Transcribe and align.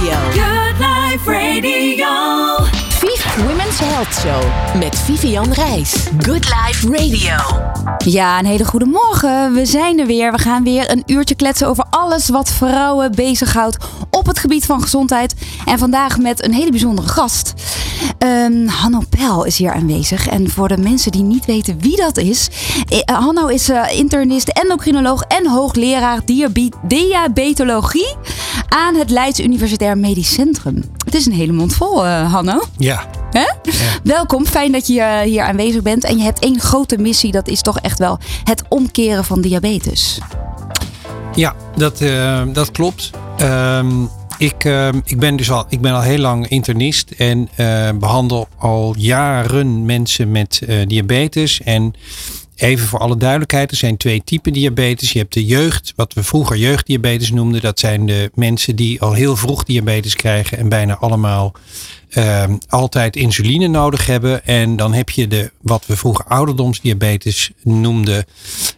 Radio. 0.00 0.18
Good 0.30 0.78
Life 0.78 1.30
Radio. 1.30 2.06
Viv 2.88 3.36
Women's 3.46 3.78
Health 3.78 4.14
Show 4.14 4.42
met 4.78 4.98
Vivian 4.98 5.52
Reis. 5.52 6.08
Good 6.18 6.44
Life 6.44 6.86
Radio. 6.90 7.36
Ja, 7.98 8.38
een 8.38 8.44
hele 8.44 8.64
goede 8.64 8.84
morgen. 8.84 9.54
We 9.54 9.66
zijn 9.66 9.98
er 9.98 10.06
weer. 10.06 10.32
We 10.32 10.38
gaan 10.38 10.64
weer 10.64 10.90
een 10.90 11.02
uurtje 11.06 11.34
kletsen 11.34 11.68
over 11.68 11.84
alles 11.90 12.28
wat 12.28 12.50
vrouwen 12.50 13.12
bezighoudt 13.12 13.76
op 14.20 14.26
het 14.26 14.38
gebied 14.38 14.66
van 14.66 14.82
gezondheid. 14.82 15.34
En 15.64 15.78
vandaag 15.78 16.18
met 16.18 16.44
een 16.44 16.54
hele 16.54 16.70
bijzondere 16.70 17.08
gast. 17.08 17.52
Ehm, 18.18 18.66
Hanno 18.66 19.02
Pel 19.08 19.44
is 19.44 19.56
hier 19.58 19.72
aanwezig. 19.72 20.28
En 20.28 20.50
voor 20.50 20.68
de 20.68 20.76
mensen 20.76 21.12
die 21.12 21.22
niet 21.22 21.44
weten 21.44 21.78
wie 21.80 21.96
dat 21.96 22.16
is. 22.18 22.48
eh, 22.88 23.16
Hanno 23.18 23.46
is 23.46 23.68
eh, 23.68 23.82
internist, 23.98 24.48
endocrinoloog 24.48 25.22
en 25.22 25.46
hoogleraar 25.48 26.20
diabe- 26.24 26.72
diabetologie 26.82 28.14
aan 28.68 28.94
het 28.94 29.10
Leids 29.10 29.40
Universitair 29.40 29.98
Medisch 29.98 30.32
Centrum. 30.32 30.84
Het 31.04 31.14
is 31.14 31.26
een 31.26 31.32
hele 31.32 31.52
mond 31.52 31.74
vol, 31.74 32.06
eh, 32.06 32.32
Hanno. 32.32 32.62
Ja, 32.76 33.04
Hè? 33.30 33.44
Welkom, 34.02 34.46
fijn 34.46 34.72
dat 34.72 34.86
je 34.86 35.22
hier 35.24 35.42
aanwezig 35.42 35.82
bent. 35.82 36.04
En 36.04 36.16
je 36.16 36.22
hebt 36.22 36.38
één 36.38 36.60
grote 36.60 36.98
missie, 36.98 37.32
dat 37.32 37.48
is 37.48 37.62
toch 37.62 37.78
echt 37.80 37.98
wel 37.98 38.18
het 38.44 38.62
omkeren 38.68 39.24
van 39.24 39.40
diabetes. 39.40 40.18
ja 41.34 41.54
dat, 41.76 42.02
dat 42.52 42.70
klopt. 42.70 43.10
Ehm, 43.40 44.04
ik, 44.38 44.64
ehm, 44.64 45.00
ik, 45.04 45.18
ben 45.18 45.36
dus 45.36 45.50
al, 45.50 45.64
ik 45.68 45.80
ben 45.80 45.92
al 45.92 46.00
heel 46.00 46.18
lang 46.18 46.48
internist 46.48 47.10
en 47.10 47.48
eh, 47.54 47.90
behandel 47.94 48.48
al 48.58 48.94
jaren 48.98 49.84
mensen 49.84 50.30
met 50.30 50.60
eh, 50.66 50.86
diabetes. 50.86 51.60
En 51.60 51.94
even 52.60 52.86
voor 52.86 52.98
alle 52.98 53.16
duidelijkheid, 53.16 53.70
er 53.70 53.76
zijn 53.76 53.96
twee 53.96 54.22
typen 54.24 54.52
diabetes. 54.52 55.12
Je 55.12 55.18
hebt 55.18 55.32
de 55.32 55.44
jeugd, 55.44 55.92
wat 55.96 56.14
we 56.14 56.24
vroeger 56.24 56.56
jeugddiabetes 56.56 57.30
noemden. 57.30 57.60
Dat 57.60 57.78
zijn 57.78 58.06
de 58.06 58.30
mensen 58.34 58.76
die 58.76 59.00
al 59.00 59.12
heel 59.12 59.36
vroeg 59.36 59.64
diabetes 59.64 60.14
krijgen 60.14 60.58
en 60.58 60.68
bijna 60.68 60.96
allemaal 60.96 61.52
ehm, 62.10 62.56
altijd 62.68 63.16
insuline 63.16 63.66
nodig 63.66 64.06
hebben. 64.06 64.46
En 64.46 64.76
dan 64.76 64.92
heb 64.92 65.10
je 65.10 65.28
de, 65.28 65.50
wat 65.60 65.86
we 65.86 65.96
vroeger 65.96 66.24
ouderdomsdiabetes 66.24 67.50
noemden. 67.62 68.24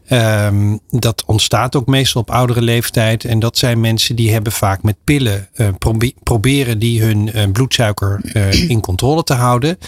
Ehm, 0.07 0.77
dat 0.91 1.25
ontstaat 1.27 1.77
ook 1.77 1.87
meestal 1.87 2.21
op 2.21 2.31
oudere 2.31 2.63
leeftijd. 2.63 3.25
En 3.25 3.39
dat 3.39 3.59
zijn 3.59 3.81
mensen 3.81 4.17
die 4.17 4.33
hebben 4.33 4.53
vaak 4.53 4.83
met 4.83 4.97
pillen 5.05 5.49
eh, 5.53 5.69
probe- 5.79 6.15
proberen 6.23 6.79
die 6.79 7.03
hun 7.03 7.33
eh, 7.33 7.51
bloedsuiker 7.53 8.21
eh, 8.33 8.71
in 8.71 8.81
controle 8.81 9.23
te 9.23 9.35
houden. 9.35 9.79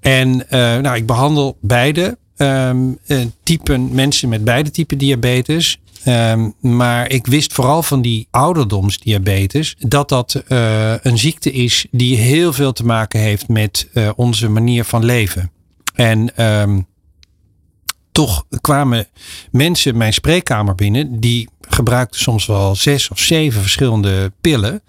En 0.00 0.46
nou, 0.48 0.96
ik 0.96 1.06
behandel 1.06 1.58
beide 1.60 2.18
ehm, 2.40 2.92
eh, 3.06 3.18
typen 3.42 3.94
mensen 3.94 4.28
met 4.28 4.44
beide 4.44 4.70
typen 4.70 4.98
diabetes. 4.98 5.80
Ehm, 6.04 6.50
maar 6.60 7.10
ik 7.10 7.26
wist 7.26 7.52
vooral 7.52 7.82
van 7.82 8.02
die 8.02 8.28
ouderdomsdiabetes 8.30 9.76
dat 9.78 10.08
dat 10.08 10.34
eh, 10.34 10.94
een 11.02 11.18
ziekte 11.18 11.52
is 11.52 11.86
die 11.90 12.16
heel 12.16 12.52
veel 12.52 12.72
te 12.72 12.84
maken 12.84 13.20
heeft 13.20 13.48
met 13.48 13.88
eh, 13.92 14.10
onze 14.16 14.48
manier 14.48 14.84
van 14.84 15.04
leven. 15.04 15.50
En 15.94 16.36
ehm, 16.36 16.80
toch 18.12 18.44
kwamen 18.60 19.06
mensen 19.50 19.96
mijn 19.96 20.12
spreekkamer 20.12 20.74
binnen 20.74 21.20
die 21.20 21.48
gebruikten 21.60 22.20
soms 22.20 22.46
wel 22.46 22.74
zes 22.74 23.08
of 23.08 23.18
zeven 23.18 23.60
verschillende 23.60 24.32
pillen 24.40 24.82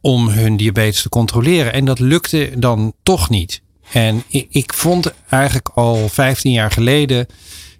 om 0.00 0.28
hun 0.28 0.56
diabetes 0.56 1.02
te 1.02 1.08
controleren. 1.08 1.72
En 1.72 1.84
dat 1.84 1.98
lukte 1.98 2.50
dan 2.56 2.92
toch 3.02 3.30
niet. 3.30 3.62
En 3.92 4.22
ik, 4.28 4.46
ik 4.50 4.72
vond 4.74 5.12
eigenlijk 5.28 5.68
al 5.74 6.08
15 6.08 6.52
jaar 6.52 6.70
geleden 6.70 7.26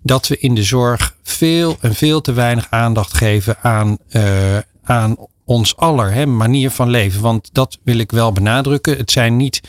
dat 0.02 0.28
we 0.28 0.38
in 0.38 0.54
de 0.54 0.62
zorg 0.62 1.16
veel 1.22 1.76
en 1.80 1.94
veel 1.94 2.20
te 2.20 2.32
weinig 2.32 2.66
aandacht 2.70 3.16
geven 3.16 3.56
aan, 3.62 3.98
eh, 4.08 4.58
aan 4.84 5.16
ons 5.44 5.76
aller 5.76 6.12
hè, 6.12 6.26
manier 6.26 6.70
van 6.70 6.90
leven. 6.90 7.20
Want 7.20 7.48
dat 7.52 7.78
wil 7.82 7.98
ik 7.98 8.12
wel 8.12 8.32
benadrukken. 8.32 8.96
Het 8.96 9.10
zijn 9.10 9.36
niet, 9.36 9.60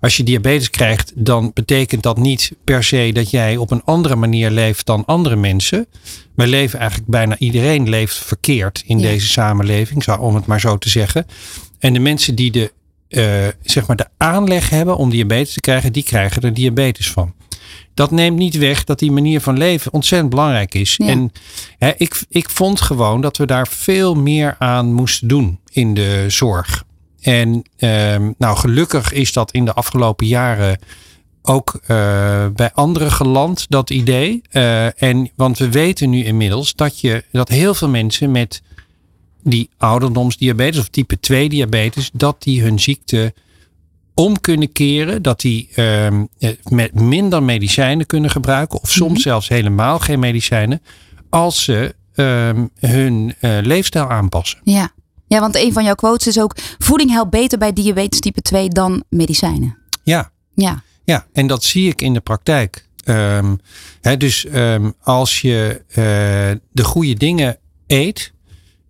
als 0.00 0.16
je 0.16 0.22
diabetes 0.22 0.70
krijgt, 0.70 1.12
dan 1.14 1.50
betekent 1.54 2.02
dat 2.02 2.16
niet 2.18 2.52
per 2.64 2.84
se 2.84 3.10
dat 3.12 3.30
jij 3.30 3.56
op 3.56 3.70
een 3.70 3.82
andere 3.84 4.16
manier 4.16 4.50
leeft 4.50 4.86
dan 4.86 5.04
andere 5.04 5.36
mensen. 5.36 5.86
Wij 6.34 6.46
leven 6.46 6.78
eigenlijk 6.78 7.10
bijna 7.10 7.38
iedereen 7.38 7.88
leeft 7.88 8.16
verkeerd 8.16 8.82
in 8.86 8.98
Ja. 8.98 9.08
deze 9.08 9.28
samenleving, 9.28 10.16
om 10.18 10.34
het 10.34 10.46
maar 10.46 10.60
zo 10.60 10.78
te 10.78 10.88
zeggen. 10.88 11.26
En 11.78 11.92
de 11.92 11.98
mensen 12.00 12.34
die 12.34 12.50
de, 12.50 12.72
eh, 13.08 13.46
zeg 13.62 13.86
maar 13.86 13.96
de 13.96 14.08
aanleg 14.16 14.70
hebben 14.70 14.96
om 14.96 15.10
diabetes 15.10 15.52
te 15.52 15.60
krijgen, 15.60 15.92
die 15.92 16.02
krijgen 16.02 16.42
er 16.42 16.54
diabetes 16.54 17.10
van. 17.10 17.34
Dat 17.94 18.10
neemt 18.10 18.38
niet 18.38 18.56
weg 18.56 18.84
dat 18.84 18.98
die 18.98 19.12
manier 19.12 19.40
van 19.40 19.58
leven 19.58 19.92
ontzettend 19.92 20.30
belangrijk 20.30 20.74
is. 20.74 20.94
Ja. 20.96 21.06
En 21.06 21.32
hè, 21.78 21.92
ik, 21.96 22.22
ik 22.28 22.50
vond 22.50 22.80
gewoon 22.80 23.20
dat 23.20 23.36
we 23.36 23.46
daar 23.46 23.68
veel 23.68 24.14
meer 24.14 24.56
aan 24.58 24.92
moesten 24.92 25.28
doen 25.28 25.58
in 25.70 25.94
de 25.94 26.24
zorg. 26.28 26.84
En 27.20 27.62
ehm, 27.76 28.30
nou, 28.38 28.56
gelukkig 28.56 29.12
is 29.12 29.32
dat 29.32 29.52
in 29.52 29.64
de 29.64 29.72
afgelopen 29.72 30.26
jaren 30.26 30.78
ook 31.42 31.80
eh, 31.86 32.46
bij 32.54 32.70
anderen 32.72 33.12
geland, 33.12 33.66
dat 33.68 33.90
idee. 33.90 34.42
Eh, 34.50 35.02
en, 35.02 35.30
want 35.36 35.58
we 35.58 35.70
weten 35.70 36.10
nu 36.10 36.24
inmiddels 36.24 36.74
dat, 36.74 37.00
je, 37.00 37.24
dat 37.32 37.48
heel 37.48 37.74
veel 37.74 37.88
mensen 37.88 38.30
met 38.30 38.62
die 39.42 39.70
ouderdomsdiabetes 39.76 40.80
of 40.80 40.88
type 40.88 41.20
2 41.20 41.48
diabetes, 41.48 42.10
dat 42.12 42.42
die 42.42 42.62
hun 42.62 42.80
ziekte 42.80 43.34
om 44.14 44.40
kunnen 44.40 44.72
keren. 44.72 45.22
Dat 45.22 45.40
die 45.40 45.68
ehm, 45.74 46.24
eh, 46.38 46.50
met 46.68 46.94
minder 46.94 47.42
medicijnen 47.42 48.06
kunnen 48.06 48.30
gebruiken. 48.30 48.80
Of 48.80 48.90
soms 48.90 49.22
zelfs 49.22 49.48
helemaal 49.48 49.98
geen 49.98 50.18
medicijnen. 50.18 50.82
Als 51.30 51.64
ze 51.64 51.94
ehm, 52.14 52.66
hun 52.78 53.34
eh, 53.40 53.58
leefstijl 53.62 54.10
aanpassen. 54.10 54.60
Ja. 54.62 54.90
ja, 55.26 55.40
want 55.40 55.56
een 55.56 55.72
van 55.72 55.84
jouw 55.84 55.94
quotes 55.94 56.26
is 56.26 56.40
ook... 56.40 56.56
voeding 56.78 57.10
helpt 57.10 57.30
beter 57.30 57.58
bij 57.58 57.72
diabetes 57.72 58.20
type 58.20 58.42
2 58.42 58.68
dan 58.68 59.04
medicijnen. 59.08 59.78
Ja, 60.02 60.30
Ja, 60.54 60.82
Ja, 61.04 61.26
en 61.32 61.46
dat 61.46 61.64
zie 61.64 61.88
ik 61.88 62.02
in 62.02 62.12
de 62.12 62.20
praktijk. 62.20 62.86
Ehm, 63.04 63.56
hè, 64.00 64.16
dus 64.16 64.46
als 65.02 65.40
je 65.40 65.82
eh, 65.88 65.94
de 66.72 66.84
goede 66.84 67.14
dingen 67.14 67.58
eet, 67.86 68.32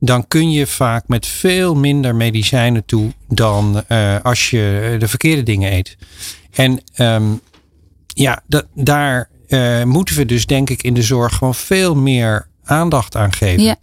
dan 0.01 0.29
kun 0.29 0.51
je 0.51 0.67
vaak 0.67 1.09
met 1.09 1.27
veel 1.27 1.75
minder 1.75 2.15
medicijnen 2.15 2.85
toe 2.85 3.13
dan 3.29 3.83
eh, 3.89 4.17
als 4.23 4.51
je 4.51 4.97
de 4.99 5.09
verkeerde 5.09 5.43
dingen 5.43 5.73
eet. 5.73 5.97
En 6.51 6.81
ehm, 6.95 7.25
ja, 8.07 8.43
da- 8.47 8.67
daar 8.75 9.29
eh, 9.49 9.83
moeten 9.83 10.17
we 10.17 10.25
dus 10.25 10.47
denk 10.47 10.71
ik 10.71 10.83
in 10.83 10.95
de 10.95 11.03
zorg 11.03 11.35
gewoon 11.37 11.55
veel 11.55 11.95
meer 11.95 12.49
aandacht 12.65 13.17
aan 13.17 13.33
geven. 13.33 13.63
ja. 13.63 13.77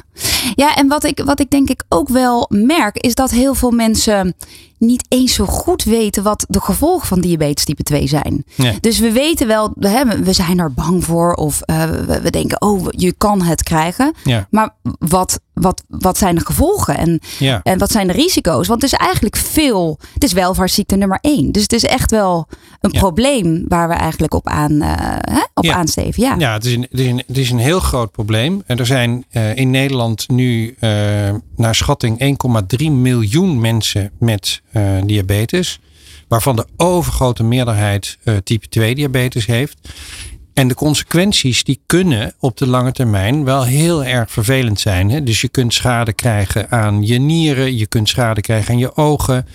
ja 0.55 0.75
en 0.75 0.87
wat 0.87 1.03
ik, 1.03 1.21
wat 1.25 1.39
ik 1.39 1.49
denk 1.49 1.69
ik 1.69 1.83
ook 1.89 2.09
wel 2.09 2.49
merk... 2.49 2.97
is 2.97 3.15
dat 3.15 3.31
heel 3.31 3.53
veel 3.55 3.71
mensen 3.71 4.35
niet 4.77 5.05
eens 5.07 5.33
zo 5.33 5.45
goed 5.45 5.83
weten... 5.83 6.23
wat 6.23 6.45
de 6.49 6.61
gevolgen 6.61 7.07
van 7.07 7.21
diabetes 7.21 7.65
type 7.65 7.83
2 7.83 8.07
zijn. 8.07 8.45
Nee. 8.55 8.77
Dus 8.79 8.99
we 8.99 9.11
weten 9.11 9.47
wel, 9.47 9.73
hè, 9.79 10.05
we 10.23 10.33
zijn 10.33 10.59
er 10.59 10.73
bang 10.73 11.03
voor... 11.03 11.33
of 11.33 11.61
eh, 11.61 11.83
we, 12.21 12.29
denken, 12.31 12.61
oh, 12.61 12.87
je 12.89 13.11
kan 13.13 13.41
het 13.41 13.63
krijgen. 13.63 14.13
Ja, 14.23 14.47
Maar 14.49 14.75
wat, 14.99 15.39
wat, 15.53 15.83
wat 15.87 16.17
zijn 16.17 16.35
de 16.35 16.45
gevolgen? 16.45 16.97
En 16.97 17.19
ja. 17.39 17.59
En 17.63 17.77
wat 17.79 17.91
zijn 17.91 18.07
de 18.07 18.13
risico's? 18.13 18.67
Want 18.67 18.81
het 18.81 18.91
is 18.93 18.97
eigenlijk 18.99 19.35
veel. 19.35 19.99
Het 20.13 20.23
is 20.23 20.33
welvaartsziekte 20.33 20.95
nummer 20.95 21.17
één. 21.21 21.51
Dus 21.51 21.61
het 21.61 21.73
is 21.73 21.85
echt 21.85 22.11
wel 22.11 22.47
een 22.79 22.91
Ja. 22.93 22.99
probleem 22.99 23.65
waar 23.67 23.87
we 23.87 23.93
eigenlijk 23.93 24.33
op, 24.33 24.47
aan, 24.47 24.81
eh, 24.81 24.89
hè, 25.35 25.41
op 25.53 25.67
aansteven. 25.67 26.23
Ja. 26.23 26.35
Ja, 26.37 26.53
het 26.53 26.65
is, 26.65 26.73
een, 26.73 26.87
het, 26.89 26.99
is 26.99 27.07
een, 27.07 27.23
het 27.27 27.37
is 27.37 27.49
een 27.51 27.57
heel 27.57 27.79
groot 27.79 28.11
probleem. 28.11 28.63
En 28.65 28.77
er 28.77 28.85
zijn 28.85 29.25
eh, 29.29 29.55
in 29.55 29.69
Nederland 29.69 30.29
nu 30.29 30.75
naar 31.57 31.75
schatting 31.75 32.37
1,3 32.81 32.91
miljoen 32.91 33.61
mensen 33.61 34.11
met 34.19 34.61
eh, 34.71 34.83
diabetes. 35.05 35.79
Waarvan 36.27 36.55
de 36.55 36.65
overgrote 36.77 37.43
meerderheid 37.43 38.17
eh, 38.23 38.35
type 38.43 38.67
2 38.67 38.95
diabetes 38.95 39.45
heeft. 39.45 39.89
En 40.53 40.67
de 40.67 40.73
consequenties 40.73 41.63
die 41.63 41.81
kunnen 41.85 42.33
op 42.39 42.57
de 42.57 42.67
lange 42.67 42.91
termijn 42.91 43.43
wel 43.43 43.63
heel 43.63 44.03
erg 44.03 44.31
vervelend 44.31 44.79
zijn. 44.79 45.09
Hè? 45.09 45.23
Dus 45.23 45.41
je 45.41 45.49
kunt 45.49 45.73
schade 45.73 46.13
krijgen 46.13 46.71
aan 46.71 47.05
je 47.05 47.19
nieren, 47.19 47.77
je 47.77 47.87
kunt 47.87 48.09
schade 48.09 48.41
krijgen 48.41 48.73
aan 48.73 48.79
je 48.79 48.95
ogen, 48.95 49.47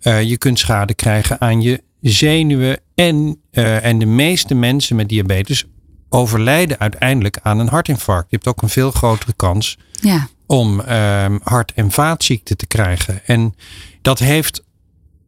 eh, 0.00 0.22
je 0.22 0.36
kunt 0.36 0.58
schade 0.58 0.94
krijgen 0.94 1.40
aan 1.40 1.62
je 1.62 1.82
zenuwen. 2.00 2.80
En, 2.94 3.40
en 3.50 3.98
de 3.98 4.06
meeste 4.06 4.54
mensen 4.54 4.96
met 4.96 5.08
diabetes 5.08 5.64
overlijden 6.08 6.78
uiteindelijk 6.78 7.38
aan 7.42 7.58
een 7.58 7.68
hartinfarct. 7.68 8.30
Je 8.30 8.36
hebt 8.36 8.48
ook 8.48 8.62
een 8.62 8.68
veel 8.68 8.90
grotere 8.90 9.32
kans 9.36 9.78
Ja. 10.00 10.28
Om 10.46 10.80
ehm, 10.80 11.38
hart- 11.42 11.72
en 11.74 11.90
vaatziekten 11.90 12.56
te 12.56 12.66
krijgen. 12.66 13.20
En 13.26 13.54
dat 14.02 14.18
heeft 14.18 14.64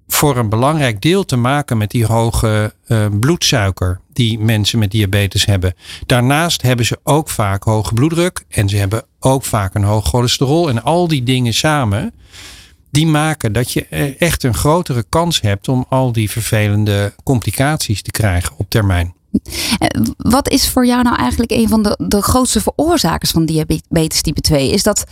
voor 0.09 0.37
een 0.37 0.49
belangrijk 0.49 1.03
deel 1.03 1.25
te 1.25 1.37
maken 1.37 1.79
met 1.79 1.91
die 1.91 2.07
hoge 2.07 2.75
eh, 2.87 3.07
bloedsuiker 3.21 4.01
die 4.13 4.39
mensen 4.39 4.79
met 4.79 4.91
diabetes 4.91 5.45
hebben. 5.45 5.75
Daarnaast 6.07 6.63
hebben 6.63 6.87
ze 6.87 7.01
ook 7.03 7.31
vaak 7.31 7.63
hoge 7.63 7.95
bloeddruk 7.95 8.45
en 8.49 8.69
ze 8.69 8.77
hebben 8.77 9.05
ook 9.19 9.45
vaak 9.45 9.75
een 9.75 9.85
hoog 9.85 10.07
cholesterol. 10.07 10.69
En 10.69 10.83
al 10.83 11.09
die 11.09 11.23
dingen 11.23 11.55
samen, 11.55 12.15
die 12.91 13.07
maken 13.07 13.53
dat 13.53 13.73
je 13.73 13.87
eh, 13.87 14.21
echt 14.21 14.43
een 14.43 14.55
grotere 14.55 15.05
kans 15.09 15.41
hebt 15.41 15.69
om 15.69 15.87
al 15.89 16.13
die 16.13 16.31
vervelende 16.31 17.15
complicaties 17.25 18.03
te 18.03 18.11
krijgen 18.11 18.55
op 18.57 18.71
termijn. 18.71 19.15
Eh, 19.79 19.89
Wat 20.17 20.49
is 20.49 20.69
voor 20.69 20.87
jou 20.87 21.03
nou 21.03 21.17
eigenlijk 21.17 21.51
een 21.51 21.69
van 21.69 21.83
de, 21.83 21.99
de 22.09 22.23
grootste 22.23 22.61
veroorzakers 22.61 23.31
van 23.31 23.47
diabetes 23.47 24.23
type 24.23 24.41
2? 24.41 24.71
Is 24.71 24.83
dat 24.83 25.05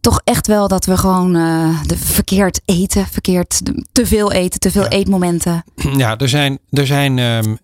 toch 0.00 0.20
echt 0.24 0.46
wel 0.46 0.68
dat 0.68 0.84
we 0.84 0.96
gewoon 0.96 1.36
eh, 1.36 1.82
de 1.82 1.96
verkeerd 1.96 2.60
eten, 2.64 3.06
verkeerd 3.06 3.60
te 3.92 4.06
veel 4.06 4.32
eten, 4.32 4.60
te 4.60 4.70
veel 4.70 4.82
Ja. 4.82 4.88
eetmomenten. 4.88 5.64
Ja, 5.96 6.18
er 6.18 6.28
zijn, 6.28 6.58
er 6.70 6.86
zijn, 6.86 7.18
ehm, 7.18 7.56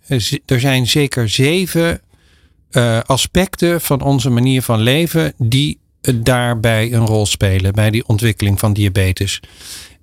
er 0.46 0.60
zijn 0.60 0.86
zeker 0.86 1.28
zeven 1.28 2.00
eh, 2.70 2.98
aspecten 3.06 3.80
van 3.80 4.00
onze 4.00 4.30
manier 4.30 4.62
van 4.62 4.80
leven 4.80 5.32
die 5.38 5.78
daarbij 6.14 6.92
een 6.92 7.06
rol 7.06 7.26
spelen 7.26 7.72
bij 7.74 7.90
die 7.90 8.06
ontwikkeling 8.06 8.58
van 8.58 8.72
diabetes. 8.72 9.40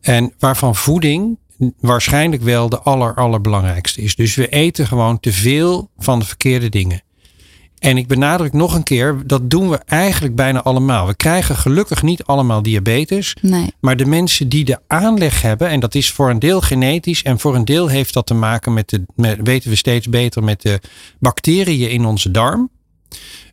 En 0.02 0.34
waarvan 0.40 0.76
voeding 0.76 1.38
waarschijnlijk 1.80 2.42
wel 2.42 2.70
de 2.70 2.80
aller, 2.80 3.14
allerbelangrijkste 3.14 4.02
is. 4.02 4.16
Dus 4.16 4.36
we 4.36 4.48
eten 4.48 4.88
gewoon 4.88 5.20
te 5.20 5.32
veel 5.32 5.90
van 5.98 6.20
de 6.20 6.26
verkeerde 6.26 6.70
dingen. 6.70 7.02
En 7.80 7.98
ik 7.98 8.08
benadruk 8.08 8.54
nog 8.54 8.76
een 8.76 8.84
keer, 8.84 9.22
dat 9.26 9.50
doen 9.50 9.70
we 9.70 9.78
eigenlijk 9.86 10.36
bijna 10.36 10.62
allemaal. 10.62 11.08
We 11.08 11.16
krijgen 11.16 11.56
gelukkig 11.56 12.02
niet 12.02 12.24
allemaal 12.24 12.62
diabetes. 12.62 13.36
Nee. 13.42 13.74
Maar 13.80 13.98
de 13.98 14.06
mensen 14.06 14.50
die 14.50 14.66
de 14.66 14.80
aanleg 14.88 15.42
hebben, 15.42 15.70
en 15.70 15.80
dat 15.80 15.96
is 15.96 16.12
voor 16.12 16.30
een 16.30 16.40
deel 16.40 16.62
genetisch 16.62 17.24
en 17.24 17.40
voor 17.40 17.56
een 17.56 17.66
deel 17.66 17.88
heeft 17.88 18.14
dat 18.14 18.26
te 18.26 18.34
maken 18.34 18.74
met 18.74 18.90
de, 18.90 19.06
met, 19.16 19.40
weten 19.44 19.70
we 19.70 19.76
steeds 19.76 20.10
beter, 20.10 20.44
met 20.44 20.62
de 20.62 20.80
bacteriën 21.20 21.90
in 21.90 22.06
onze 22.06 22.32
darm. 22.32 22.70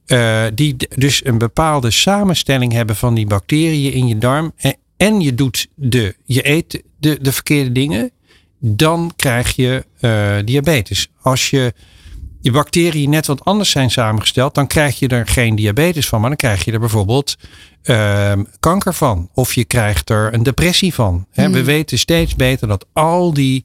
Eh, 0.06 0.44
die 0.54 0.76
dus 0.96 1.24
een 1.24 1.38
bepaalde 1.38 1.90
samenstelling 1.90 2.72
hebben 2.72 2.96
van 2.96 3.14
die 3.14 3.26
bacteriën 3.26 3.92
in 3.92 4.08
je 4.08 4.18
darm. 4.18 4.52
En, 4.56 4.76
en 4.96 5.20
je 5.20 5.34
doet 5.34 5.68
de, 5.74 6.16
je 6.24 6.48
eet 6.48 6.82
de, 6.98 7.18
de 7.20 7.32
verkeerde 7.32 7.72
dingen, 7.72 8.10
dan 8.58 9.12
krijg 9.16 9.56
je 9.56 9.84
eh, 10.00 10.36
diabetes. 10.44 11.08
Als 11.20 11.50
je 11.50 11.72
je 12.40 12.50
bacteriën 12.50 13.10
net 13.10 13.26
wat 13.26 13.44
anders 13.44 13.70
zijn 13.70 13.90
samengesteld, 13.90 14.54
dan 14.54 14.66
krijg 14.66 14.98
je 14.98 15.08
er 15.08 15.26
geen 15.26 15.54
diabetes 15.56 16.08
van, 16.08 16.20
maar 16.20 16.28
dan 16.28 16.38
krijg 16.38 16.64
je 16.64 16.72
er 16.72 16.80
bijvoorbeeld 16.80 17.36
ehm, 17.82 18.44
kanker 18.60 18.94
van. 18.94 19.28
Of 19.34 19.54
je 19.54 19.64
krijgt 19.64 20.10
er 20.10 20.34
een 20.34 20.42
depressie 20.42 20.94
van. 20.94 21.26
Hè, 21.30 21.50
We 21.50 21.64
weten 21.64 21.98
steeds 21.98 22.36
beter 22.36 22.68
dat 22.68 22.86
al 22.92 23.34
die 23.34 23.64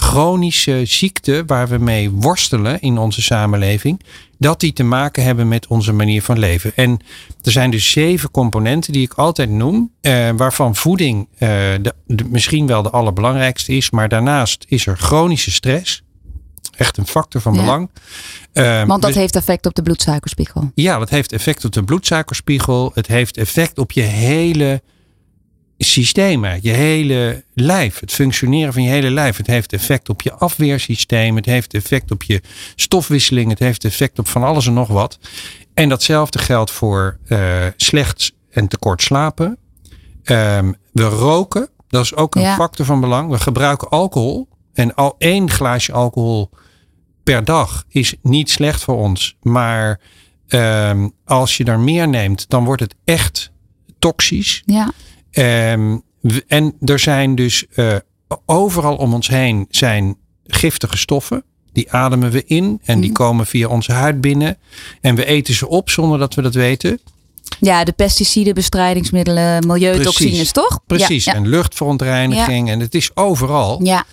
chronische 0.00 0.80
ziekten 0.84 1.46
waar 1.46 1.68
we 1.68 1.78
mee 1.78 2.10
worstelen 2.10 2.80
in 2.80 2.98
onze 2.98 3.22
samenleving, 3.22 4.00
dat 4.38 4.60
die 4.60 4.72
te 4.72 4.82
maken 4.82 5.22
hebben 5.24 5.48
met 5.48 5.66
onze 5.66 5.92
manier 5.92 6.22
van 6.22 6.38
leven. 6.38 6.72
En 6.74 6.98
er 7.42 7.52
zijn 7.52 7.70
dus 7.70 7.90
zeven 7.90 8.30
componenten 8.30 8.92
die 8.92 9.02
ik 9.02 9.12
altijd 9.12 9.50
noem, 9.50 9.92
eh, 10.00 10.28
waarvan 10.36 10.76
voeding 10.76 11.28
eh, 11.38 11.48
de, 11.82 11.94
de- 12.06 12.24
misschien 12.24 12.66
wel 12.66 12.82
de 12.82 12.90
allerbelangrijkste 12.90 13.72
is, 13.76 13.90
maar 13.90 14.08
daarnaast 14.08 14.64
is 14.68 14.86
er 14.86 14.96
chronische 14.96 15.50
stress. 15.50 16.02
Echt 16.76 16.96
een 16.96 17.06
factor 17.06 17.40
van 17.40 17.54
Ja. 17.54 17.60
belang. 17.60 17.90
Eh, 18.52 18.78
Want 18.84 19.02
dat 19.02 19.10
dus- 19.10 19.20
heeft 19.20 19.36
effect 19.36 19.66
op 19.66 19.74
de 19.74 19.82
bloedsuikerspiegel. 19.82 20.70
ja, 20.74 20.98
dat 20.98 21.10
heeft 21.10 21.32
effect 21.32 21.64
op 21.64 21.72
de 21.72 21.82
bloedsuikerspiegel. 21.84 22.90
Het 22.94 23.06
heeft 23.06 23.36
effect 23.36 23.78
op 23.78 23.92
je 23.92 24.02
hele 24.02 24.82
systemen, 25.84 26.58
je 26.62 26.70
hele 26.70 27.44
lijf, 27.54 28.00
het 28.00 28.12
functioneren 28.12 28.72
van 28.72 28.82
je 28.82 28.88
hele 28.88 29.10
lijf. 29.10 29.36
Het 29.36 29.46
heeft 29.46 29.72
effect 29.72 30.08
op 30.08 30.22
je 30.22 30.32
afweersysteem, 30.32 31.36
het 31.36 31.46
heeft 31.46 31.74
effect 31.74 32.10
op 32.10 32.22
je 32.22 32.42
stofwisseling, 32.74 33.50
het 33.50 33.58
heeft 33.58 33.84
effect 33.84 34.18
op 34.18 34.28
van 34.28 34.42
alles 34.42 34.66
en 34.66 34.72
nog 34.72 34.88
wat. 34.88 35.18
En 35.74 35.88
datzelfde 35.88 36.38
geldt 36.38 36.70
voor 36.70 37.18
eh, 37.26 37.66
slecht 37.76 38.32
en 38.50 38.68
tekort 38.68 39.02
slapen. 39.02 39.56
Ehm, 40.24 40.72
we 40.92 41.02
roken, 41.02 41.68
dat 41.88 42.04
is 42.04 42.14
ook 42.14 42.34
een 42.34 42.42
Ja. 42.42 42.54
factor 42.54 42.86
van 42.86 43.00
belang. 43.00 43.30
We 43.30 43.38
gebruiken 43.38 43.88
alcohol 43.88 44.48
en 44.72 44.94
al 44.94 45.14
één 45.18 45.50
glaasje 45.50 45.92
alcohol 45.92 46.50
per 47.24 47.44
dag 47.44 47.84
is 47.88 48.14
niet 48.22 48.50
slecht 48.50 48.82
voor 48.82 48.96
ons. 48.96 49.36
Maar 49.42 50.00
ehm, 50.48 51.08
als 51.24 51.56
je 51.56 51.64
er 51.64 51.80
meer 51.80 52.08
neemt, 52.08 52.48
dan 52.48 52.64
wordt 52.64 52.82
het 52.82 52.94
echt 53.04 53.50
toxisch. 53.98 54.62
Ja. 54.66 54.92
Ehm, 55.30 55.96
en 56.46 56.74
er 56.84 56.98
zijn 56.98 57.34
dus 57.34 57.66
eh, 57.74 57.96
overal 58.46 58.96
om 58.96 59.14
ons 59.14 59.28
heen 59.28 59.66
zijn 59.70 60.16
giftige 60.46 60.96
stoffen. 60.96 61.44
Die 61.72 61.92
ademen 61.92 62.30
we 62.30 62.44
in 62.44 62.80
en 62.84 63.00
die 63.00 63.12
komen 63.12 63.46
via 63.46 63.68
onze 63.68 63.92
huid 63.92 64.20
binnen. 64.20 64.58
En 65.00 65.14
we 65.14 65.24
eten 65.24 65.54
ze 65.54 65.68
op 65.68 65.90
zonder 65.90 66.18
dat 66.18 66.34
we 66.34 66.42
dat 66.42 66.54
weten. 66.54 67.00
ja, 67.60 67.84
de 67.84 67.92
pesticiden, 67.92 68.54
bestrijdingsmiddelen, 68.54 69.66
milieutoxines, 69.66 70.30
Precies. 70.32 70.52
toch? 70.52 70.80
Precies. 70.86 71.24
Ja, 71.24 71.32
ja. 71.32 71.38
En 71.38 71.48
luchtverontreiniging. 71.48 72.70
En 72.70 72.80
het 72.80 72.94
is 72.94 73.16
overal. 73.16 73.80
ja. 73.84 74.04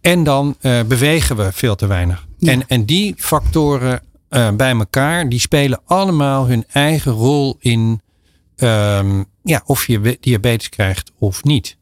En 0.00 0.24
dan 0.24 0.56
eh, 0.60 0.80
bewegen 0.82 1.36
we 1.36 1.52
veel 1.52 1.74
te 1.74 1.86
weinig. 1.86 2.26
En, 2.40 2.68
en 2.68 2.84
die 2.84 3.14
factoren 3.16 4.02
eh, 4.28 4.50
bij 4.50 4.70
elkaar, 4.70 5.28
die 5.28 5.40
spelen 5.40 5.80
allemaal 5.84 6.46
hun 6.46 6.64
eigen 6.72 7.12
rol 7.12 7.56
in 7.58 8.00
ehm, 8.56 9.22
ja, 9.42 9.62
of 9.64 9.86
je 9.86 10.18
diabetes 10.20 10.68
krijgt 10.68 11.12
of 11.18 11.44
niet. 11.44 11.76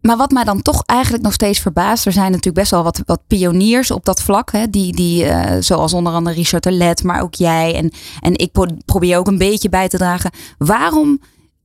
Maar 0.00 0.16
wat 0.16 0.30
mij 0.30 0.44
dan 0.44 0.62
toch 0.62 0.82
eigenlijk 0.86 1.22
nog 1.22 1.32
steeds 1.32 1.58
verbaast, 1.58 2.06
er 2.06 2.12
zijn 2.12 2.30
natuurlijk 2.30 2.56
best 2.56 2.70
wel 2.70 2.82
wat, 2.82 3.02
wat 3.06 3.20
pioniers 3.26 3.90
op 3.90 4.04
dat 4.04 4.22
vlak. 4.22 4.52
Hè, 4.52 4.70
die, 4.70 4.94
die, 4.94 5.24
eh, 5.24 5.62
zoals 5.62 5.92
onder 5.92 6.12
andere 6.12 6.36
Richard 6.36 6.62
Terlet, 6.62 7.02
maar 7.02 7.22
ook 7.22 7.34
jij. 7.34 7.74
En, 7.74 7.92
en 8.20 8.38
ik 8.38 8.52
pro- 8.52 8.76
probeer 8.84 9.18
ook 9.18 9.26
een 9.26 9.38
beetje 9.38 9.68
bij 9.68 9.88
te 9.88 9.96
dragen. 9.96 10.30
Waarom, 10.58 11.20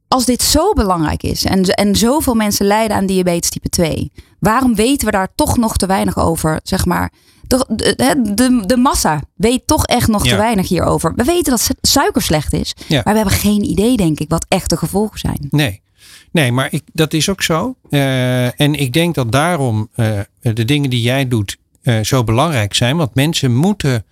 als 0.07 0.25
dit 0.25 0.42
zo 0.42 0.74
belangrijk 0.74 1.24
is 1.24 1.45
en, 1.45 1.63
en 1.63 1.95
zoveel 1.95 2.33
mensen 2.33 2.66
lijden 2.66 2.98
aan 2.98 3.06
diabetes 3.06 3.50
type 3.50 3.69
2, 3.69 4.12
waarom 4.39 4.75
weten 4.75 5.06
we 5.06 5.12
daar 5.12 5.36
toch 5.36 5.57
nog 5.57 5.77
te 5.77 5.86
weinig 5.86 6.18
over? 6.19 6.60
Zeg 6.63 6.86
maar, 6.86 7.12
de, 7.47 7.65
de, 7.75 8.31
de, 8.33 8.63
de 8.65 8.77
massa 8.77 9.21
weet 9.36 9.68
toch 9.68 9.86
echt 9.86 10.07
nog 10.07 10.27
te 10.27 10.36
weinig 10.36 10.68
hierover. 10.68 11.13
We 11.15 11.24
weten 11.24 11.51
dat 11.51 11.62
su- 11.62 11.74
suiker 11.81 12.21
slecht 12.21 12.53
is, 12.53 12.75
Ja. 12.88 13.01
maar 13.03 13.13
we 13.13 13.19
hebben 13.19 13.38
geen 13.39 13.63
idee, 13.63 13.97
denk 13.97 14.19
ik, 14.19 14.30
wat 14.30 14.45
echt 14.50 14.69
de 14.69 14.77
gevolgen 14.77 15.19
zijn. 15.19 15.47
Nee, 15.50 15.81
nee 16.31 16.51
maar 16.51 16.68
ik, 16.71 16.83
dat 16.94 17.13
is 17.13 17.30
ook 17.30 17.42
zo. 17.42 17.75
Eh, 17.89 18.59
en 18.59 18.74
ik 18.74 18.94
denk 18.94 19.15
dat 19.15 19.31
daarom 19.31 19.89
eh, 19.95 20.19
de 20.42 20.65
dingen 20.65 20.89
die 20.89 21.01
jij 21.01 21.27
doet 21.27 21.57
eh, 21.81 22.00
zo 22.03 22.24
belangrijk 22.24 22.74
zijn. 22.74 22.97
Want 22.97 23.15
mensen 23.15 23.56
moeten 23.56 24.06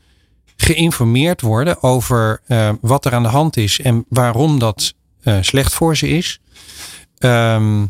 geïnformeerd 0.55 1.41
worden 1.41 1.83
over 1.83 2.41
wat 2.81 3.05
er 3.05 3.13
aan 3.13 3.23
de 3.23 3.29
hand 3.29 3.57
is 3.57 3.79
en 3.79 4.05
waarom 4.09 4.59
dat 4.59 4.93
slecht 5.41 5.73
voor 5.73 5.97
ze 5.97 6.07
is. 6.07 6.39
Ehm, 7.17 7.85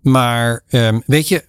maar 0.00 0.62
ehm, 0.68 1.00
weet 1.06 1.28
je, 1.28 1.44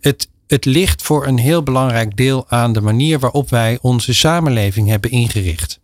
het, 0.00 0.28
het 0.52 0.64
ligt 0.64 1.02
voor 1.02 1.26
een 1.26 1.38
heel 1.38 1.62
belangrijk 1.62 2.16
deel 2.16 2.44
aan 2.48 2.72
de 2.72 2.80
manier 2.80 3.18
waarop 3.18 3.50
wij 3.50 3.78
onze 3.80 4.14
samenleving 4.14 4.88
hebben 4.88 5.10
ingericht. 5.10 5.80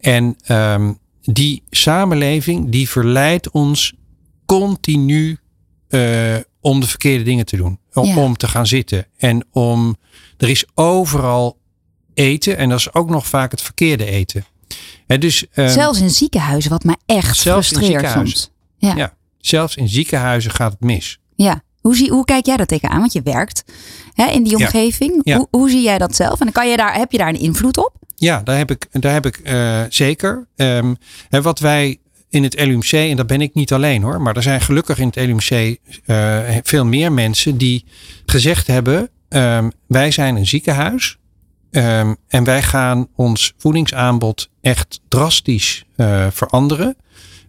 En 0.00 0.36
ehm, 0.44 0.92
die 1.22 1.62
samenleving 1.70 2.70
die 2.70 2.88
verleidt 2.88 3.50
ons 3.50 3.94
continu 4.46 5.38
eh, 5.88 6.36
om 6.60 6.80
de 6.80 6.86
verkeerde 6.86 7.24
dingen 7.24 7.46
te 7.46 7.56
doen. 7.56 7.78
Om, 7.92 8.04
Ja. 8.04 8.16
om 8.16 8.36
te 8.36 8.48
gaan 8.48 8.66
zitten. 8.66 9.06
En 9.16 9.46
om. 9.50 9.96
Er 10.36 10.48
is 10.48 10.64
overal 10.74 11.58
eten. 12.14 12.56
En 12.56 12.68
dat 12.68 12.78
is 12.78 12.94
ook 12.94 13.10
nog 13.10 13.26
vaak 13.26 13.50
het 13.50 13.62
verkeerde 13.62 14.04
eten. 14.04 14.44
Hè, 15.06 15.18
dus, 15.18 15.46
ehm, 15.52 15.68
Zelfs 15.68 16.00
in 16.00 16.10
ziekenhuizen, 16.10 16.70
wat 16.70 16.84
mij 16.84 16.96
echt 17.06 17.36
Zelfs 17.36 17.68
frustreert 17.68 18.10
soms. 18.10 18.50
Ja. 18.76 18.94
ja, 18.96 19.16
zelfs 19.38 19.76
in 19.76 19.88
ziekenhuizen 19.88 20.50
gaat 20.50 20.72
het 20.72 20.80
mis. 20.80 21.18
Ja. 21.36 21.62
Hoe, 21.80 21.96
zie, 21.96 22.10
hoe 22.10 22.24
kijk 22.24 22.46
jij 22.46 22.56
dat 22.56 22.68
tegenaan? 22.68 23.00
Want 23.00 23.12
je 23.12 23.22
werkt 23.22 23.64
hè, 24.12 24.26
in 24.26 24.42
die 24.42 24.56
omgeving. 24.56 25.20
Ja. 25.22 25.36
Hoe, 25.36 25.46
hoe 25.50 25.70
zie 25.70 25.82
jij 25.82 25.98
dat 25.98 26.16
zelf? 26.16 26.38
En 26.38 26.44
dan 26.44 26.52
kan 26.52 26.68
je 26.68 26.76
daar, 26.76 26.94
heb 26.94 27.12
je 27.12 27.18
daar 27.18 27.28
een 27.28 27.40
invloed 27.40 27.76
op? 27.76 27.92
Ja, 28.14 28.40
daar 28.44 28.56
heb 28.56 28.70
ik, 28.70 28.86
daar 28.90 29.12
heb 29.12 29.26
ik 29.26 29.36
eh, 29.36 29.80
zeker. 29.88 30.46
Ehm, 30.56 30.94
hè, 31.28 31.42
wat 31.42 31.58
wij 31.58 31.98
in 32.28 32.42
het 32.42 32.60
LUMC, 32.60 32.92
en 32.92 33.16
dat 33.16 33.26
ben 33.26 33.40
ik 33.40 33.54
niet 33.54 33.72
alleen 33.72 34.02
hoor, 34.02 34.22
maar 34.22 34.36
er 34.36 34.42
zijn 34.42 34.60
gelukkig 34.60 34.98
in 34.98 35.06
het 35.06 35.16
LUMC 35.16 35.78
eh, 36.04 36.38
veel 36.62 36.84
meer 36.84 37.12
mensen 37.12 37.58
die 37.58 37.84
gezegd 38.26 38.66
hebben: 38.66 39.10
ehm, 39.28 39.70
wij 39.86 40.10
zijn 40.10 40.36
een 40.36 40.46
ziekenhuis 40.46 41.18
ehm, 41.70 42.14
en 42.28 42.44
wij 42.44 42.62
gaan 42.62 43.08
ons 43.16 43.54
voedingsaanbod 43.58 44.48
echt 44.60 45.00
drastisch 45.08 45.84
eh, 45.96 46.26
veranderen. 46.30 46.96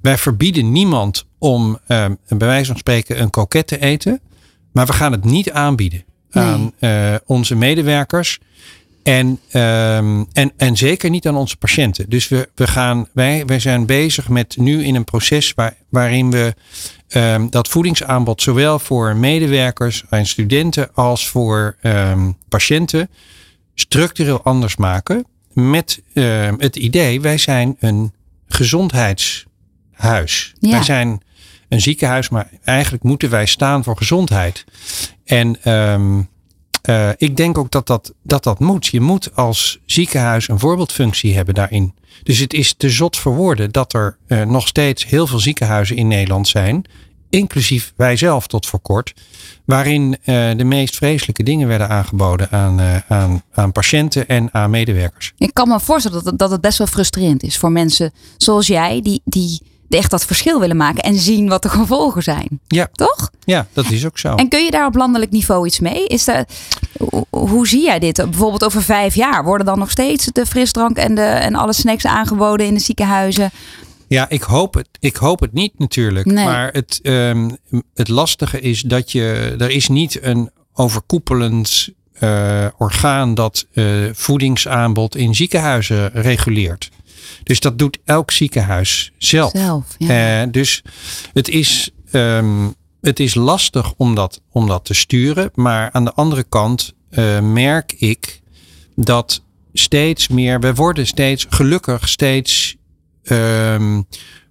Wij 0.02 0.18
verbieden 0.18 0.72
niemand 0.72 1.26
om 1.38 1.80
ehm, 1.88 2.14
bij 2.28 2.48
wijze 2.48 2.66
van 2.66 2.78
spreken 2.78 3.22
een 3.22 3.30
koket 3.30 3.68
te 3.68 3.80
eten, 3.80 4.22
maar 4.72 4.86
we 4.86 4.94
gaan 4.94 5.12
het 5.12 5.24
niet 5.24 5.52
aanbieden 5.52 6.04
Nee. 6.32 6.46
aan 6.46 6.74
eh, 6.80 7.16
onze 7.26 7.56
medewerkers. 7.56 8.40
En, 9.04 9.40
ehm, 9.52 10.24
en, 10.34 10.52
en 10.58 10.78
zeker 10.78 11.10
niet 11.10 11.28
aan 11.28 11.36
onze 11.36 11.58
patiënten. 11.58 12.10
Dus 12.10 12.28
we, 12.28 12.50
we 12.56 12.68
gaan, 12.68 13.08
wij, 13.14 13.46
wij 13.46 13.60
zijn 13.60 13.86
bezig 13.86 14.30
met 14.30 14.58
nu 14.58 14.84
in 14.84 14.96
een 14.96 15.04
proces 15.04 15.54
waar, 15.54 15.76
waarin 15.90 16.32
we 16.32 16.54
ehm, 17.08 17.50
dat 17.50 17.68
voedingsaanbod 17.68 18.42
zowel 18.42 18.80
voor 18.80 19.16
medewerkers 19.16 20.04
en 20.10 20.26
studenten 20.26 20.94
als 20.94 21.28
voor 21.28 21.76
patiënten 22.50 23.10
structureel 23.76 24.42
anders 24.44 24.76
maken. 24.76 25.26
Met 25.54 26.02
het 26.58 26.76
idee, 26.76 27.22
wij 27.22 27.38
zijn 27.38 27.76
een 27.80 28.14
gezondheidshuis. 30.00 30.54
Ja. 30.60 30.70
Wij 30.72 30.84
zijn 30.84 31.22
een 31.70 31.82
ziekenhuis, 31.82 32.30
maar 32.30 32.50
eigenlijk 32.64 33.04
moeten 33.04 33.30
wij 33.30 33.46
staan 33.46 33.84
voor 33.84 33.98
gezondheid. 33.98 34.66
En, 35.26 35.64
ehm, 35.64 36.22
eh, 36.82 37.10
ik 37.18 37.38
denk 37.38 37.58
ook 37.58 37.72
dat 37.72 37.88
dat, 37.88 38.14
dat 38.24 38.44
dat 38.44 38.60
moet. 38.60 38.86
Je 38.86 39.02
moet 39.02 39.36
als 39.36 39.80
ziekenhuis 39.86 40.48
een 40.48 40.60
voorbeeldfunctie 40.60 41.36
hebben 41.36 41.54
daarin. 41.54 41.94
Dus 42.24 42.38
het 42.38 42.54
is 42.54 42.74
te 42.78 42.90
zot 42.90 43.18
voor 43.18 43.36
woorden 43.36 43.72
dat 43.72 43.94
er 43.94 44.18
eh, 44.28 44.44
nog 44.44 44.68
steeds 44.68 45.06
heel 45.06 45.28
veel 45.28 45.40
ziekenhuizen 45.40 45.96
in 45.96 46.08
Nederland 46.08 46.48
zijn. 46.48 46.86
Inclusief 47.30 47.94
wij 47.96 48.16
zelf 48.16 48.48
tot 48.48 48.66
voor 48.66 48.80
kort. 48.80 49.14
Waarin 49.66 50.18
eh, 50.24 50.50
de 50.58 50.64
meest 50.64 50.96
vreselijke 50.96 51.44
dingen 51.44 51.68
werden 51.68 51.90
aangeboden 51.90 52.52
aan, 52.52 53.04
aan, 53.08 53.44
aan 53.52 53.72
patiënten 53.72 54.28
en 54.28 54.50
aan 54.52 54.70
medewerkers. 54.70 55.34
Ik 55.38 55.54
kan 55.54 55.68
me 55.68 55.80
voorstellen 55.80 56.18
dat 56.18 56.26
het, 56.26 56.40
dat 56.40 56.52
het 56.52 56.62
best 56.62 56.78
wel 56.78 56.88
frustrerend 56.88 57.44
is 57.44 57.58
voor 57.58 57.72
mensen 57.72 58.12
zoals 58.38 58.68
jij, 58.68 59.02
die, 59.02 59.22
die 59.26 59.62
echt 59.90 60.12
dat 60.12 60.26
verschil 60.26 60.60
willen 60.60 60.78
maken 60.78 61.04
en 61.04 61.16
zien 61.16 61.50
wat 61.50 61.62
de 61.62 61.70
gevolgen 61.70 62.24
zijn. 62.24 62.60
Ja, 62.68 62.88
Toch? 62.94 63.30
ja 63.44 63.68
dat 63.74 63.92
is 63.92 64.06
ook 64.06 64.18
zo. 64.18 64.36
En 64.36 64.50
kun 64.50 64.64
je 64.64 64.72
daar 64.72 64.86
op 64.86 64.96
landelijk 64.96 65.32
niveau 65.32 65.66
iets 65.66 65.80
mee? 65.80 66.08
Is 66.08 66.24
de, 66.24 66.46
hoe, 67.30 67.68
zie 67.68 67.84
jij 67.84 68.00
dit? 68.00 68.16
Bijvoorbeeld 68.16 68.64
over 68.64 68.84
vijf 68.84 69.16
jaar 69.16 69.44
worden 69.44 69.66
dan 69.66 69.80
nog 69.80 69.92
steeds 69.92 70.26
de 70.26 70.46
frisdrank 70.46 70.98
en, 70.98 71.16
de, 71.16 71.22
en 71.22 71.56
alle 71.56 71.74
snacks 71.74 72.06
aangeboden 72.06 72.66
in 72.66 72.74
de 72.74 72.80
ziekenhuizen? 72.80 73.52
Ja, 74.08 74.30
ik 74.30 74.42
hoop 74.42 74.74
het, 74.74 74.88
ik 75.00 75.16
hoop 75.16 75.40
het 75.40 75.54
niet 75.54 75.80
natuurlijk. 75.80 76.26
Nee. 76.26 76.46
Maar 76.46 76.72
het, 76.72 77.00
ehm, 77.02 77.50
het 77.94 78.08
lastige 78.08 78.60
is 78.60 78.82
dat 78.82 79.12
je, 79.12 79.56
er 79.58 79.70
is 79.70 79.88
niet 79.88 80.24
een 80.24 80.50
overkoepelend 80.74 81.90
eh, 82.14 82.66
orgaan 82.78 83.34
dat 83.34 83.68
eh, 83.74 83.86
voedingsaanbod 84.14 85.16
in 85.16 85.36
ziekenhuizen 85.36 86.12
reguleert. 86.14 86.90
Dus 87.44 87.60
dat 87.60 87.80
doet 87.80 88.00
elk 88.06 88.32
ziekenhuis 88.32 89.12
zelf. 89.18 89.52
Zelf, 89.52 89.96
ja. 89.98 90.42
Eh, 90.42 90.52
dus 90.52 90.84
het 91.34 91.50
is, 91.50 91.90
ehm, 92.12 92.68
het 93.02 93.20
is 93.20 93.36
lastig 93.36 93.94
om 93.98 94.16
dat, 94.16 94.42
om 94.50 94.68
dat 94.68 94.86
te 94.86 94.94
sturen. 94.94 95.50
Maar 95.54 95.92
aan 95.92 96.06
de 96.06 96.14
andere 96.14 96.44
kant 96.44 96.94
eh, 97.10 97.40
merk 97.40 97.92
ik 97.92 98.42
dat 98.96 99.44
steeds 99.74 100.28
meer, 100.28 100.60
we 100.60 100.74
worden 100.74 101.08
steeds 101.08 101.46
gelukkig 101.50 102.10
steeds 102.10 102.76
ehm, 103.24 104.02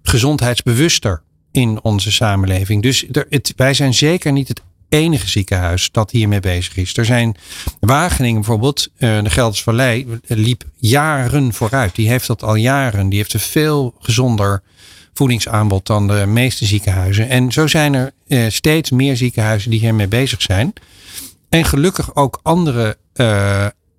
gezondheidsbewuster 0.01 1.23
in 1.51 1.83
onze 1.83 2.11
samenleving. 2.11 2.81
Dus 2.81 3.05
er, 3.11 3.25
het, 3.29 3.53
wij 3.55 3.73
zijn 3.73 3.93
zeker 3.93 4.31
niet 4.31 4.47
het 4.47 4.61
enige 4.89 5.27
ziekenhuis 5.27 5.91
dat 5.91 6.11
hiermee 6.11 6.39
bezig 6.39 6.77
is. 6.77 6.97
Er 6.97 7.05
zijn 7.05 7.35
Wageningen 7.79 8.41
bijvoorbeeld, 8.41 8.87
eh, 8.97 9.23
de 9.23 9.29
Gelderse 9.29 9.63
Vallei, 9.63 10.07
eh, 10.27 10.37
liep 10.37 10.63
jaren 10.75 11.53
vooruit. 11.53 11.95
Die 11.95 12.09
heeft 12.09 12.27
dat 12.27 12.43
al 12.43 12.55
jaren. 12.55 13.09
Die 13.09 13.17
heeft 13.17 13.33
een 13.33 13.39
veel 13.39 13.95
gezonder 13.99 14.63
voedingsaanbod 15.13 15.85
dan 15.85 16.07
de 16.07 16.25
meeste 16.25 16.65
ziekenhuizen. 16.65 17.29
En 17.29 17.51
zo 17.51 17.67
zijn 17.67 17.93
er 17.93 18.13
eh, 18.27 18.45
steeds 18.49 18.89
meer 18.89 19.17
ziekenhuizen 19.17 19.71
die 19.71 19.79
hiermee 19.79 20.07
bezig 20.07 20.41
zijn. 20.41 20.73
En 21.49 21.65
gelukkig 21.65 22.15
ook 22.15 22.39
andere 22.43 22.97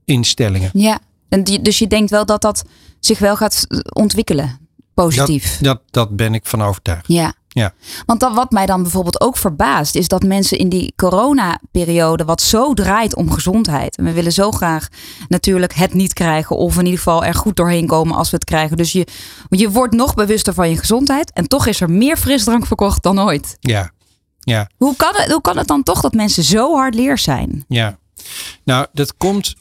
instellingen. 0.04 0.70
Ja, 0.73 0.99
en 1.28 1.44
die, 1.44 1.62
dus 1.62 1.78
je 1.78 1.87
denkt 1.87 2.11
wel 2.11 2.26
dat 2.26 2.42
dat 2.42 2.64
zich 3.00 3.18
wel 3.18 3.37
gaat 3.37 3.66
ontwikkelen, 3.92 4.68
positief. 4.94 5.59
Dat, 5.59 5.62
dat, 5.62 5.82
dat 5.90 6.16
ben 6.16 6.35
ik 6.35 6.47
van 6.47 6.62
overtuigd. 6.62 7.04
Ja. 7.06 7.35
Ja. 7.52 7.73
Want 8.07 8.21
dat, 8.21 8.35
wat 8.35 8.50
mij 8.50 8.66
dan 8.66 8.83
bijvoorbeeld 8.83 9.21
ook 9.21 9.37
verbaast, 9.37 9.95
is 9.95 10.09
dat 10.09 10.23
mensen 10.23 10.59
in 10.59 10.69
die 10.69 10.92
coronaperiode, 10.97 12.25
wat 12.25 12.40
zo 12.40 12.75
draait 12.75 13.14
om 13.14 13.30
gezondheid. 13.30 13.97
En 13.97 14.04
we 14.04 14.12
willen 14.12 14.33
zo 14.33 14.50
graag 14.50 14.88
natuurlijk 15.28 15.75
het 15.75 15.95
niet 15.95 16.12
krijgen, 16.12 16.57
of 16.57 16.78
in 16.78 16.85
ieder 16.85 16.99
geval 16.99 17.25
er 17.25 17.35
goed 17.35 17.57
doorheen 17.57 17.87
komen 17.87 18.16
als 18.16 18.30
we 18.30 18.37
het 18.37 18.45
krijgen. 18.45 18.76
Dus 18.76 18.92
je, 18.92 19.07
je 19.49 19.71
wordt 19.71 19.95
nog 19.95 20.14
bewuster 20.14 20.54
van 20.54 20.71
je 20.71 20.76
gezondheid. 20.76 21.33
En 21.33 21.49
toch 21.49 21.66
is 21.66 21.80
er 21.80 21.90
meer 21.90 22.16
frisdrank 22.16 22.66
verkocht 22.66 23.02
dan 23.02 23.21
ooit. 23.21 23.57
Ja, 23.61 23.90
ja. 24.40 24.69
Hoe 24.76 24.97
kan 24.97 25.12
het, 25.12 25.33
hoe 25.33 25.40
kan 25.40 25.57
het 25.57 25.66
dan 25.66 25.83
toch 25.83 26.00
dat 26.00 26.14
mensen 26.14 26.42
zo 26.42 26.75
hard 26.76 26.95
leer 26.95 27.19
zijn? 27.19 27.64
Ja, 27.69 27.99
nou, 28.64 28.87
dat 28.92 29.16
komt 29.16 29.54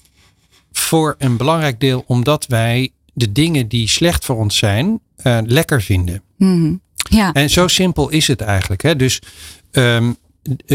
voor 0.72 1.16
een 1.18 1.38
belangrijk 1.38 1.80
deel 1.80 2.04
omdat 2.08 2.46
wij 2.46 2.92
de 3.14 3.32
dingen 3.32 3.68
die 3.68 3.88
slecht 3.88 4.26
voor 4.26 4.36
ons 4.36 4.58
zijn, 4.58 5.00
eh, 5.16 5.38
lekker 5.44 5.82
vinden. 5.82 6.24
Mhm. 6.38 6.74
Ja. 7.10 7.34
En 7.34 7.50
zo 7.50 7.68
simpel 7.68 8.10
is 8.10 8.28
het 8.28 8.42
eigenlijk. 8.42 8.82
Hè? 8.82 8.96
Dus 8.96 9.22
ehm, 9.72 10.12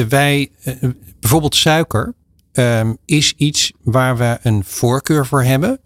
wij, 0.08 0.50
eh, 0.62 0.74
bijvoorbeeld 1.20 1.56
suiker, 1.56 2.14
ehm, 2.52 2.92
is 3.04 3.34
iets 3.36 3.72
waar 3.82 4.16
we 4.16 4.38
een 4.42 4.64
voorkeur 4.64 5.26
voor 5.26 5.42
hebben. 5.42 5.80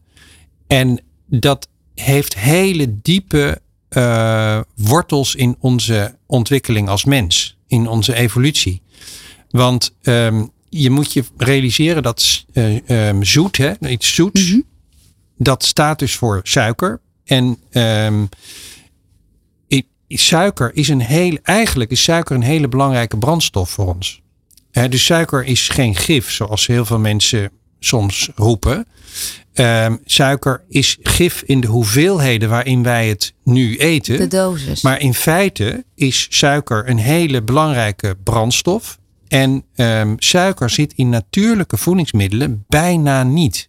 En 0.67 1.03
dat 1.27 1.69
heeft 1.95 2.39
hele 2.39 3.01
diepe 3.03 3.61
eh, 3.89 4.61
wortels 4.75 5.35
in 5.35 5.57
onze 5.59 6.17
ontwikkeling 6.27 6.89
als 6.89 7.05
mens, 7.05 7.57
in 7.67 7.89
onze 7.89 8.15
evolutie. 8.15 8.83
Want 9.51 9.95
ehm, 10.03 10.45
je 10.69 10.91
moet 10.91 11.13
je 11.13 11.25
realiseren 11.37 12.03
dat 12.03 12.45
eh, 12.53 13.17
zoet, 13.21 13.57
hè, 13.57 13.73
iets 13.89 14.15
zoets, 14.15 14.55
dat 15.39 15.65
staat 15.65 15.99
dus 15.99 16.15
voor 16.15 16.41
suiker. 16.43 17.01
En 17.25 17.59
suiker 20.09 20.71
is 20.75 20.89
een 20.89 21.01
hele, 21.01 21.41
eigenlijk 21.43 21.91
is 21.91 22.03
suiker 22.03 22.37
een 22.37 22.43
hele 22.43 22.69
belangrijke 22.69 23.19
brandstof 23.19 23.71
voor 23.71 23.95
ons. 23.95 24.21
Dus 24.89 25.05
suiker 25.05 25.45
is 25.45 25.69
geen 25.69 25.97
gif, 25.97 26.31
zoals 26.31 26.67
heel 26.67 26.85
veel 26.85 26.99
mensen 26.99 27.51
soms 27.79 28.31
roepen. 28.35 28.87
Ehm, 29.53 29.97
suiker 30.05 30.65
is 30.69 30.99
gif 31.03 31.43
in 31.47 31.61
de 31.61 31.67
hoeveelheden 31.67 32.49
waarin 32.49 32.83
wij 32.83 33.09
het 33.09 33.35
nu 33.45 33.77
eten. 33.77 34.19
De 34.19 34.27
dosis. 34.27 34.83
Maar 34.83 35.01
in 35.01 35.15
feite 35.15 35.85
is 35.95 36.27
suiker 36.31 36.89
een 36.89 36.99
hele 36.99 37.43
belangrijke 37.43 38.17
brandstof. 38.25 38.99
En 39.29 39.65
ehm, 39.75 40.15
suiker 40.17 40.71
zit 40.71 40.93
in 40.93 41.09
natuurlijke 41.09 41.77
voedingsmiddelen 41.77 42.65
bijna 42.69 43.23
niet. 43.23 43.69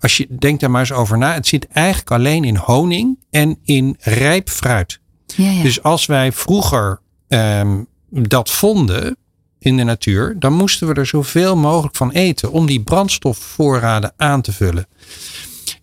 Als 0.00 0.16
je 0.16 0.26
denkt 0.38 0.60
daar 0.60 0.70
maar 0.70 0.80
eens 0.80 0.92
over 0.92 1.18
na. 1.18 1.34
Het 1.34 1.46
zit 1.46 1.66
eigenlijk 1.68 2.10
alleen 2.10 2.44
in 2.44 2.56
honing 2.56 3.18
en 3.30 3.58
in 3.64 3.96
rijp 3.98 4.48
fruit. 4.48 5.00
Ja, 5.36 5.50
ja. 5.50 5.62
Dus 5.62 5.82
als 5.82 6.06
wij 6.06 6.32
vroeger 6.32 7.00
ehm, 7.28 7.82
dat 8.08 8.50
vonden 8.50 9.16
in 9.58 9.76
de 9.76 9.82
natuur, 9.82 10.36
dan 10.38 10.52
moesten 10.52 10.88
we 10.88 10.94
er 10.94 11.06
zoveel 11.06 11.56
mogelijk 11.56 11.96
van 11.96 12.10
eten 12.10 12.52
om 12.52 12.66
die 12.66 12.82
brandstofvoorraden 12.82 14.12
aan 14.16 14.42
te 14.42 14.52
vullen. 14.52 14.86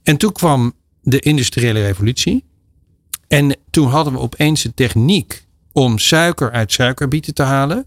En 0.04 0.18
toen 0.18 0.32
kwam 0.32 0.74
de 1.02 1.20
industriële 1.20 1.82
revolutie. 1.82 2.44
En 3.28 3.56
toen 3.70 3.88
hadden 3.88 4.14
we 4.14 4.20
opeens 4.20 4.62
de 4.62 4.74
techniek 4.74 5.46
om 5.72 5.98
suiker 5.98 6.52
uit 6.52 6.72
suikerbieten 6.72 7.34
te 7.34 7.44
halen. 7.44 7.86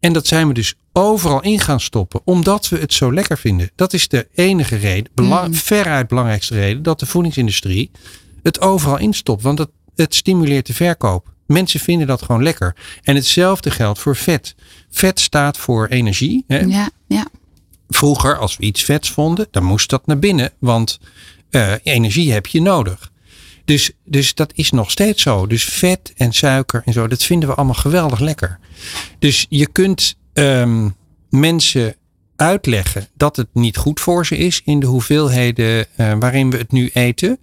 En 0.00 0.12
dat 0.12 0.26
zijn 0.26 0.48
we 0.48 0.54
dus 0.54 0.74
overal 0.92 1.42
in 1.42 1.60
gaan 1.60 1.80
stoppen, 1.80 2.20
omdat 2.24 2.68
we 2.68 2.78
het 2.78 2.92
zo 2.92 3.12
lekker 3.12 3.38
vinden. 3.38 3.70
Dat 3.74 3.92
is 3.92 4.08
de 4.08 4.28
enige 4.34 4.76
reden, 4.76 5.12
bela- 5.14 5.48
veruit 5.50 6.08
belangrijkste 6.08 6.54
reden, 6.54 6.82
dat 6.82 7.00
de 7.00 7.06
voedingsindustrie 7.06 7.90
het 8.42 8.60
overal 8.60 8.98
instopt. 8.98 9.42
Want 9.42 9.58
het, 9.58 9.70
het 9.96 10.14
stimuleert 10.14 10.66
de 10.66 10.74
verkoop. 10.74 11.34
Mensen 11.46 11.80
vinden 11.80 12.06
dat 12.06 12.22
gewoon 12.22 12.42
lekker. 12.42 12.76
En 13.02 13.14
hetzelfde 13.14 13.70
geldt 13.70 13.98
voor 13.98 14.16
vet. 14.16 14.54
Vet 14.90 15.20
staat 15.20 15.58
voor 15.58 15.86
energie. 15.86 16.44
Hè? 16.46 16.58
ja, 16.58 16.90
ja. 17.06 17.26
Vroeger, 17.88 18.38
als 18.38 18.56
we 18.56 18.64
iets 18.64 18.84
vets 18.84 19.10
vonden, 19.10 19.48
dan 19.50 19.64
moest 19.64 19.90
dat 19.90 20.06
naar 20.06 20.18
binnen. 20.18 20.52
Want 20.58 20.98
eh, 21.50 21.72
energie 21.82 22.32
heb 22.32 22.46
je 22.46 22.60
nodig. 22.60 23.12
Dus, 23.64 23.90
dus 24.04 24.34
dat 24.34 24.52
is 24.54 24.70
nog 24.70 24.90
steeds 24.90 25.22
zo. 25.22 25.46
Dus 25.46 25.64
vet 25.64 26.12
en 26.16 26.32
suiker 26.32 26.82
en 26.84 26.92
zo, 26.92 27.06
dat 27.08 27.22
vinden 27.22 27.48
we 27.48 27.54
allemaal 27.54 27.74
geweldig 27.74 28.20
lekker. 28.20 28.58
Dus 29.18 29.46
je 29.48 29.68
kunt 29.68 30.16
ehm, 30.32 30.88
mensen 31.30 31.94
uitleggen 32.36 33.08
dat 33.14 33.36
het 33.36 33.48
niet 33.52 33.76
goed 33.76 34.00
voor 34.00 34.26
ze 34.26 34.36
is 34.36 34.62
in 34.64 34.80
de 34.80 34.86
hoeveelheden 34.86 35.86
eh, 35.96 36.12
waarin 36.18 36.50
we 36.50 36.56
het 36.56 36.72
nu 36.72 36.90
eten. 36.92 37.38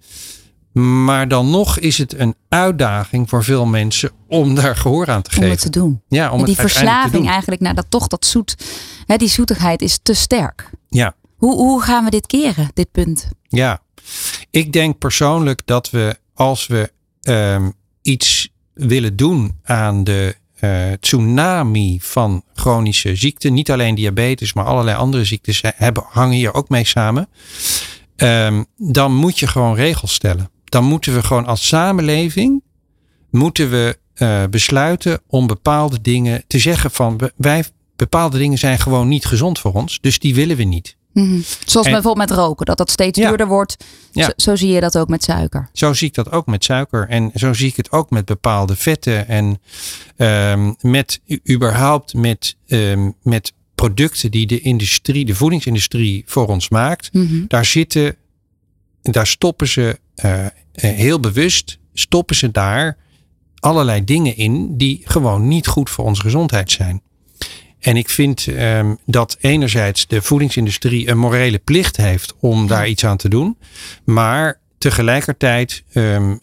Maar 0.73 1.27
dan 1.27 1.49
nog 1.49 1.79
is 1.79 1.97
het 1.97 2.19
een 2.19 2.35
uitdaging 2.49 3.29
voor 3.29 3.43
veel 3.43 3.65
mensen 3.65 4.11
om 4.27 4.55
daar 4.55 4.75
gehoor 4.75 5.09
aan 5.09 5.21
te 5.21 5.29
Om 5.29 5.35
geven. 5.35 5.49
het 5.51 5.61
te 5.61 5.69
doen. 5.69 6.01
Ja, 6.07 6.31
om 6.31 6.39
en 6.39 6.45
die 6.45 6.53
het 6.57 6.71
verslaving 6.71 7.27
eigenlijk 7.29 7.61
naar 7.61 7.75
dat 7.75 7.85
toch 7.89 8.07
dat 8.07 8.25
zoet. 8.25 8.55
Hè, 9.05 9.15
die 9.17 9.27
zoetigheid 9.29 9.81
is 9.81 9.99
te 10.03 10.13
sterk. 10.13 10.69
Ja. 10.89 11.15
Hoe, 11.37 11.55
hoe 11.55 11.81
gaan 11.81 12.03
we 12.03 12.09
dit 12.09 12.25
keren, 12.27 12.69
dit 12.73 12.91
punt? 12.91 13.27
Ja, 13.47 13.79
ik 14.49 14.73
denk 14.73 14.97
persoonlijk 14.97 15.61
dat 15.65 15.89
we 15.89 16.17
als 16.33 16.67
we 16.67 16.91
ehm, 17.21 17.69
iets 18.01 18.49
willen 18.73 19.15
doen 19.15 19.59
aan 19.63 20.03
de 20.03 20.35
eh, 20.59 20.91
tsunami 20.99 21.99
van 22.01 22.43
chronische 22.53 23.15
ziekten, 23.15 23.53
niet 23.53 23.71
alleen 23.71 23.95
diabetes, 23.95 24.53
maar 24.53 24.65
allerlei 24.65 24.97
andere 24.97 25.25
ziektes 25.25 25.61
he- 25.61 25.69
hebben, 25.75 26.03
hangen 26.09 26.35
hier 26.35 26.53
ook 26.53 26.69
mee 26.69 26.85
samen. 26.85 27.29
Ehm, 28.15 28.63
dan 28.77 29.15
moet 29.15 29.39
je 29.39 29.47
gewoon 29.47 29.75
regels 29.75 30.13
stellen. 30.13 30.49
Dan 30.73 30.83
moeten 30.83 31.13
we 31.13 31.23
gewoon 31.23 31.45
als 31.45 31.67
samenleving 31.67 32.63
moeten 33.29 33.69
we 33.69 33.97
eh, 34.13 34.43
besluiten 34.49 35.21
om 35.27 35.47
bepaalde 35.47 36.01
dingen 36.01 36.43
te 36.47 36.59
zeggen 36.59 36.91
van 36.91 37.19
wij 37.35 37.63
bepaalde 37.95 38.37
dingen 38.37 38.57
zijn 38.57 38.79
gewoon 38.79 39.07
niet 39.07 39.25
gezond 39.25 39.59
voor 39.59 39.73
ons, 39.73 39.99
dus 40.01 40.19
die 40.19 40.35
willen 40.35 40.57
we 40.57 40.63
niet. 40.63 40.95
Mhm. 41.13 41.39
Zoals 41.65 41.87
En- 41.87 41.93
bijvoorbeeld 41.93 42.29
met 42.29 42.37
roken, 42.37 42.65
dat 42.65 42.77
dat 42.77 42.91
steeds 42.91 43.19
Ja. 43.19 43.27
duurder 43.27 43.47
wordt. 43.47 43.77
Ja. 44.11 44.25
Zo, 44.25 44.31
zo 44.35 44.55
zie 44.55 44.69
je 44.71 44.79
dat 44.79 44.97
ook 44.97 45.07
met 45.07 45.23
suiker. 45.23 45.69
Zo 45.73 45.93
zie 45.93 46.07
ik 46.07 46.13
dat 46.13 46.31
ook 46.31 46.45
met 46.45 46.63
suiker. 46.63 47.07
En 47.09 47.31
zo 47.35 47.53
zie 47.53 47.67
ik 47.67 47.75
het 47.75 47.91
ook 47.91 48.09
met 48.09 48.25
bepaalde 48.25 48.75
vetten. 48.75 49.27
En 49.27 49.61
ehm, 50.17 50.73
met 50.81 51.21
überhaupt 51.49 52.13
met, 52.13 52.55
ehm, 52.67 53.09
met 53.23 53.53
producten 53.75 54.31
die 54.31 54.47
de 54.47 54.59
industrie, 54.61 55.25
de 55.25 55.35
voedingsindustrie 55.35 56.23
voor 56.27 56.47
ons 56.47 56.69
maakt, 56.69 57.13
Mhm. 57.13 57.43
daar 57.47 57.65
zitten, 57.65 58.15
daar 59.01 59.27
stoppen 59.27 59.67
ze 59.67 59.99
eh, 60.15 60.45
eh, 60.45 60.51
heel 60.73 61.19
bewust, 61.19 61.79
stoppen 61.93 62.35
ze 62.35 62.51
daar 62.51 62.97
allerlei 63.59 64.03
dingen 64.03 64.37
in 64.37 64.77
die 64.77 65.01
gewoon 65.03 65.47
niet 65.47 65.67
goed 65.67 65.89
voor 65.89 66.05
onze 66.05 66.21
gezondheid 66.21 66.71
zijn. 66.71 67.01
En 67.79 67.97
ik 67.97 68.09
vind 68.09 68.47
ehm, 68.47 68.95
dat 69.05 69.37
enerzijds 69.39 70.07
de 70.07 70.21
voedingsindustrie 70.21 71.09
een 71.09 71.17
morele 71.17 71.57
plicht 71.57 71.97
heeft 71.97 72.33
om 72.39 72.67
daar 72.67 72.87
iets 72.87 73.05
aan 73.05 73.17
te 73.17 73.29
doen. 73.29 73.57
Maar 74.03 74.59
tegelijkertijd 74.77 75.83
ehm, 75.91 76.35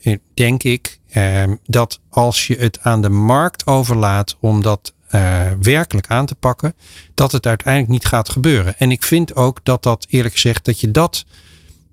eh, 0.00 0.16
denk 0.34 0.62
ik 0.62 1.00
ehm, 1.10 1.56
dat 1.66 2.00
als 2.08 2.46
je 2.46 2.56
het 2.56 2.80
aan 2.80 3.02
de 3.02 3.10
markt 3.10 3.66
overlaat 3.66 4.36
om 4.40 4.62
dat 4.62 4.94
werkelijk 5.60 6.06
aan 6.06 6.26
te 6.26 6.34
pakken, 6.34 6.74
dat 7.14 7.32
het 7.32 7.46
uiteindelijk 7.46 7.92
niet 7.92 8.04
gaat 8.04 8.28
gebeuren. 8.28 8.78
En 8.78 8.90
ik 8.90 9.02
vind 9.02 9.36
ook 9.36 9.60
dat 9.62 9.82
dat 9.82 10.06
eerlijk 10.08 10.34
gezegd, 10.34 10.64
dat 10.64 10.80
je 10.80 10.90
dat 10.90 11.24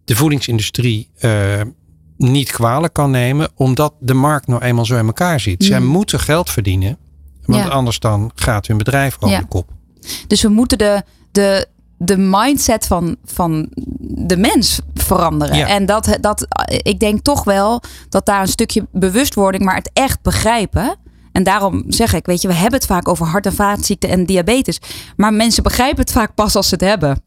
de 0.08 0.16
voedingsindustrie 0.16 1.10
eh, 1.18 1.62
niet 2.18 2.52
kwalijk 2.52 2.94
kan 2.94 3.12
nemen, 3.12 3.50
omdat 3.56 3.94
de 4.00 4.14
markt 4.14 4.48
nou 4.48 4.62
eenmaal 4.62 4.86
zo 4.86 4.98
in 4.98 5.06
elkaar 5.06 5.40
zit. 5.40 5.64
Zij 5.64 5.80
Mm. 5.80 5.86
moeten 5.88 6.20
geld 6.20 6.50
verdienen, 6.50 6.98
want 7.46 7.64
Ja. 7.64 7.70
anders 7.70 8.00
dan 8.00 8.32
gaat 8.36 8.68
hun 8.68 8.78
bedrijf 8.78 9.16
over 9.20 9.30
Ja. 9.36 9.40
de 9.42 9.48
kop. 9.48 9.70
Dus 10.28 10.42
we 10.42 10.50
moeten 10.50 10.78
de, 10.78 11.04
de, 11.32 11.68
de 11.98 12.18
mindset 12.18 12.88
van, 12.88 13.16
van 13.26 13.68
de 14.00 14.38
mens 14.38 14.80
veranderen. 14.94 15.58
Ja. 15.58 15.68
En 15.68 15.86
dat, 15.86 16.18
dat, 16.22 16.48
ik 16.84 17.00
denk 17.00 17.22
toch 17.24 17.44
wel 17.44 17.82
dat 18.10 18.26
daar 18.26 18.42
een 18.42 18.48
stukje 18.48 18.88
bewustwording, 18.92 19.64
maar 19.64 19.76
het 19.76 19.90
echt 19.94 20.22
begrijpen. 20.22 20.96
En 21.32 21.44
daarom 21.44 21.84
zeg 21.88 22.14
ik, 22.14 22.26
weet 22.26 22.42
je, 22.42 22.48
we 22.48 22.54
hebben 22.54 22.80
het 22.80 22.88
vaak 22.88 23.08
over 23.08 23.26
hart- 23.26 23.46
en 23.46 23.54
vaatziekten 23.54 24.10
en 24.10 24.26
diabetes. 24.26 24.80
Maar 25.16 25.34
mensen 25.34 25.64
begrijpen 25.64 26.00
het 26.00 26.12
vaak 26.12 26.36
pas 26.36 26.56
als 26.56 26.68
ze 26.68 26.74
het 26.74 26.84
hebben. 26.84 27.22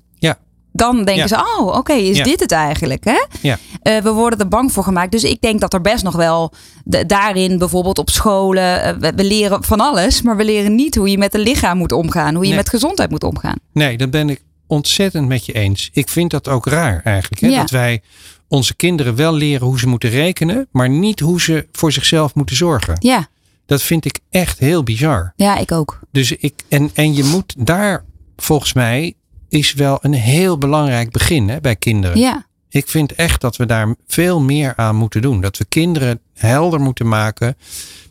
Dan 0.73 0.95
denken 0.97 1.15
Ja. 1.15 1.27
ze, 1.27 1.37
oh, 1.59 1.67
oké, 1.77 1.93
is 1.93 2.17
Ja. 2.17 2.25
dit 2.25 2.41
het 2.41 2.53
eigenlijk? 2.53 3.05
Hè? 3.05 3.25
Ja. 3.41 3.59
Eh, 3.83 3.99
we 3.99 4.11
worden 4.13 4.39
er 4.39 4.49
bang 4.49 4.73
voor 4.73 4.83
gemaakt. 4.85 5.13
Dus 5.13 5.25
ik 5.25 5.41
denk 5.41 5.61
dat 5.61 5.73
er 5.75 5.81
best 5.81 6.03
nog 6.05 6.17
wel 6.17 6.53
de- 6.85 7.07
daarin, 7.07 7.59
bijvoorbeeld 7.59 7.99
op 7.99 8.11
scholen, 8.11 8.83
eh, 8.83 8.95
we, 8.99 9.13
we 9.17 9.25
leren 9.25 9.65
van 9.65 9.81
alles, 9.81 10.23
maar 10.23 10.37
we 10.37 10.45
leren 10.45 10.75
niet 10.75 10.95
hoe 10.95 11.11
je 11.11 11.19
met 11.19 11.33
het 11.33 11.43
lichaam 11.43 11.79
moet 11.79 11.93
omgaan, 11.93 12.35
hoe 12.35 12.43
je 12.43 12.49
Nee. 12.49 12.59
met 12.59 12.69
gezondheid 12.69 13.11
moet 13.11 13.25
omgaan. 13.25 13.57
Nee, 13.73 13.97
dat 13.97 14.11
ben 14.11 14.29
ik 14.31 14.43
ontzettend 14.67 15.29
met 15.29 15.47
je 15.47 15.53
eens. 15.53 15.91
Ik 15.93 16.09
vind 16.09 16.31
dat 16.31 16.49
ook 16.49 16.67
raar 16.67 17.01
eigenlijk. 17.05 17.43
Hè? 17.43 17.57
Dat 17.57 17.71
wij 17.71 18.03
onze 18.49 18.75
kinderen 18.77 19.15
wel 19.17 19.33
leren 19.33 19.67
hoe 19.67 19.79
ze 19.79 19.87
moeten 19.89 20.11
rekenen, 20.11 20.69
maar 20.73 20.89
niet 20.89 21.21
hoe 21.21 21.41
ze 21.41 21.67
voor 21.73 21.93
zichzelf 21.93 22.35
moeten 22.35 22.57
zorgen. 22.57 22.97
Ja, 22.99 23.27
Dat 23.67 23.83
vind 23.83 24.05
ik 24.05 24.19
echt 24.31 24.59
heel 24.59 24.83
bizar. 24.83 25.33
ja, 25.37 25.57
ik 25.57 25.73
ook. 25.73 25.99
Dus 26.13 26.33
ik, 26.33 26.63
en, 26.69 26.91
en 26.95 27.15
je 27.15 27.25
moet 27.25 27.55
daar, 27.59 28.05
volgens 28.37 28.73
mij, 28.73 29.15
is 29.51 29.73
wel 29.75 29.99
een 30.01 30.13
heel 30.15 30.59
belangrijk 30.59 31.11
begin 31.11 31.49
hè, 31.49 31.61
bij 31.61 31.77
kinderen. 31.77 32.19
Ja, 32.19 32.47
Ik 32.69 32.89
vind 32.89 33.13
echt 33.15 33.41
dat 33.41 33.57
we 33.57 33.67
daar 33.67 33.95
veel 34.07 34.41
meer 34.41 34.73
aan 34.77 34.97
moeten 34.97 35.23
doen. 35.23 35.41
Dat 35.41 35.59
we 35.59 35.65
kinderen 35.65 36.21
helder 36.35 36.81
moeten 36.81 37.09
maken 37.09 37.57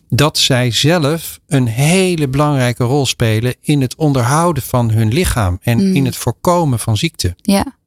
dat 0.09 0.37
zij 0.37 0.71
zelf 0.71 1.39
een 1.47 1.67
hele 1.67 2.27
belangrijke 2.27 2.83
rol 2.83 3.05
spelen 3.05 3.55
in 3.61 3.81
het 3.81 3.95
onderhouden 3.95 4.63
van 4.63 4.91
hun 4.91 5.13
lichaam 5.13 5.59
en 5.61 5.77
Mm. 5.87 5.95
in 5.95 6.05
het 6.05 6.15
voorkomen 6.15 6.79
van 6.79 6.97
ziekte. 6.97 7.33
ja. 7.41 7.77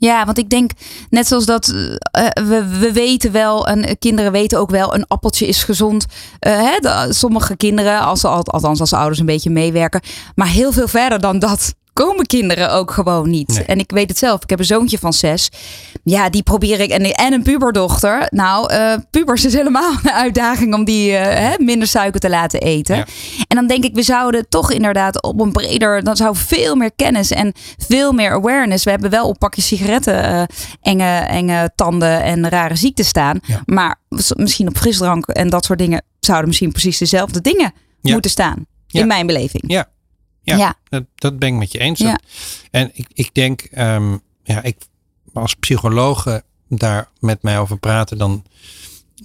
Ja, 0.00 0.24
want 0.24 0.38
ik 0.38 0.50
denk, 0.50 0.70
net 1.10 1.26
zoals 1.26 1.44
dat 1.46 1.68
eh, 1.68 2.26
we, 2.48 2.76
we 2.78 2.90
weten 2.92 3.32
wel, 3.32 3.66
en 3.68 3.84
eh, 3.84 3.94
kinderen 3.98 4.32
weten 4.32 4.58
ook 4.58 4.70
wel, 4.70 4.94
een 4.94 5.06
appeltje 5.06 5.46
is 5.46 5.62
gezond. 5.64 6.06
Eh, 6.38 6.52
hè, 6.52 6.78
de- 6.80 7.06
sommige 7.12 7.56
kinderen, 7.56 8.00
als 8.00 8.24
althans 8.24 8.80
als 8.80 8.92
ouders 8.92 9.18
een 9.18 9.26
beetje 9.26 9.50
meewerken. 9.50 10.00
Maar 10.34 10.48
heel 10.48 10.72
veel 10.72 10.88
verder 10.88 11.20
dan 11.20 11.38
dat 11.38 11.74
komen 12.04 12.26
kinderen 12.26 12.72
ook 12.72 12.90
gewoon 12.90 13.30
niet. 13.30 13.48
Nee. 13.48 13.64
En 13.64 13.78
ik 13.78 13.90
weet 13.90 14.08
het 14.08 14.18
zelf, 14.18 14.42
ik 14.42 14.50
heb 14.50 14.58
een 14.58 14.64
zoontje 14.64 14.98
van 14.98 15.12
zes. 15.12 15.48
Ja, 16.04 16.30
die 16.30 16.42
probeer 16.42 16.80
ik, 16.80 16.90
en, 16.90 17.12
en 17.12 17.32
een 17.32 17.42
puberdochter. 17.42 18.26
Nou, 18.30 18.72
eh 18.72 18.94
pubers 19.10 19.44
is 19.44 19.52
helemaal 19.52 19.90
een 20.02 20.10
uitdaging 20.10 20.74
om 20.74 20.84
die 20.84 21.16
eh, 21.16 21.48
hè, 21.50 21.64
minder 21.64 21.88
suiker 21.88 22.20
te 22.20 22.28
laten 22.28 22.60
eten. 22.60 22.96
Ja. 22.96 23.06
En 23.48 23.56
dan 23.56 23.66
denk 23.66 23.84
ik, 23.84 23.94
we 23.94 24.02
zouden 24.02 24.48
toch 24.48 24.72
inderdaad 24.72 25.22
op 25.22 25.40
een 25.40 25.52
breder, 25.52 26.02
dan 26.04 26.16
zou 26.16 26.36
veel 26.36 26.74
meer 26.74 26.92
kennis 26.96 27.30
en 27.30 27.52
veel 27.88 28.12
meer 28.12 28.32
awareness. 28.32 28.84
We 28.84 28.90
hebben 28.90 29.10
wel 29.10 29.28
op 29.28 29.38
pakjes 29.38 29.66
sigaretten 29.66 30.24
eh, 30.24 30.42
enge, 30.82 31.18
enge 31.18 31.70
tanden 31.74 32.22
en 32.22 32.48
rare 32.48 32.76
ziekten 32.76 33.04
staan. 33.04 33.40
Ja. 33.42 33.62
Maar 33.64 33.96
misschien 34.36 34.68
op 34.68 34.76
frisdrank 34.76 35.26
en 35.26 35.50
dat 35.50 35.64
soort 35.64 35.78
dingen 35.78 36.02
zouden 36.20 36.48
misschien 36.48 36.72
precies 36.72 36.98
dezelfde 36.98 37.40
dingen 37.40 37.72
Ja. 38.00 38.12
moeten 38.12 38.30
staan. 38.30 38.66
In 38.90 39.06
mijn 39.06 39.26
beleving. 39.26 39.62
Ja. 39.66 39.86
Ja, 40.48 40.56
Ja. 40.56 40.74
Dat, 40.88 41.04
dat 41.14 41.38
ben 41.38 41.48
ik 41.48 41.54
met 41.54 41.72
je 41.72 41.78
eens. 41.78 41.98
Ja. 41.98 42.18
En 42.70 42.90
ik, 42.92 43.06
ik 43.12 43.34
denk, 43.34 43.60
ehm, 43.60 44.16
ja, 44.42 44.62
ik, 44.62 44.76
als 45.32 45.54
psychologen 45.54 46.42
daar 46.68 47.08
met 47.20 47.42
mij 47.42 47.58
over 47.58 47.78
praten, 47.78 48.18
dan, 48.18 48.44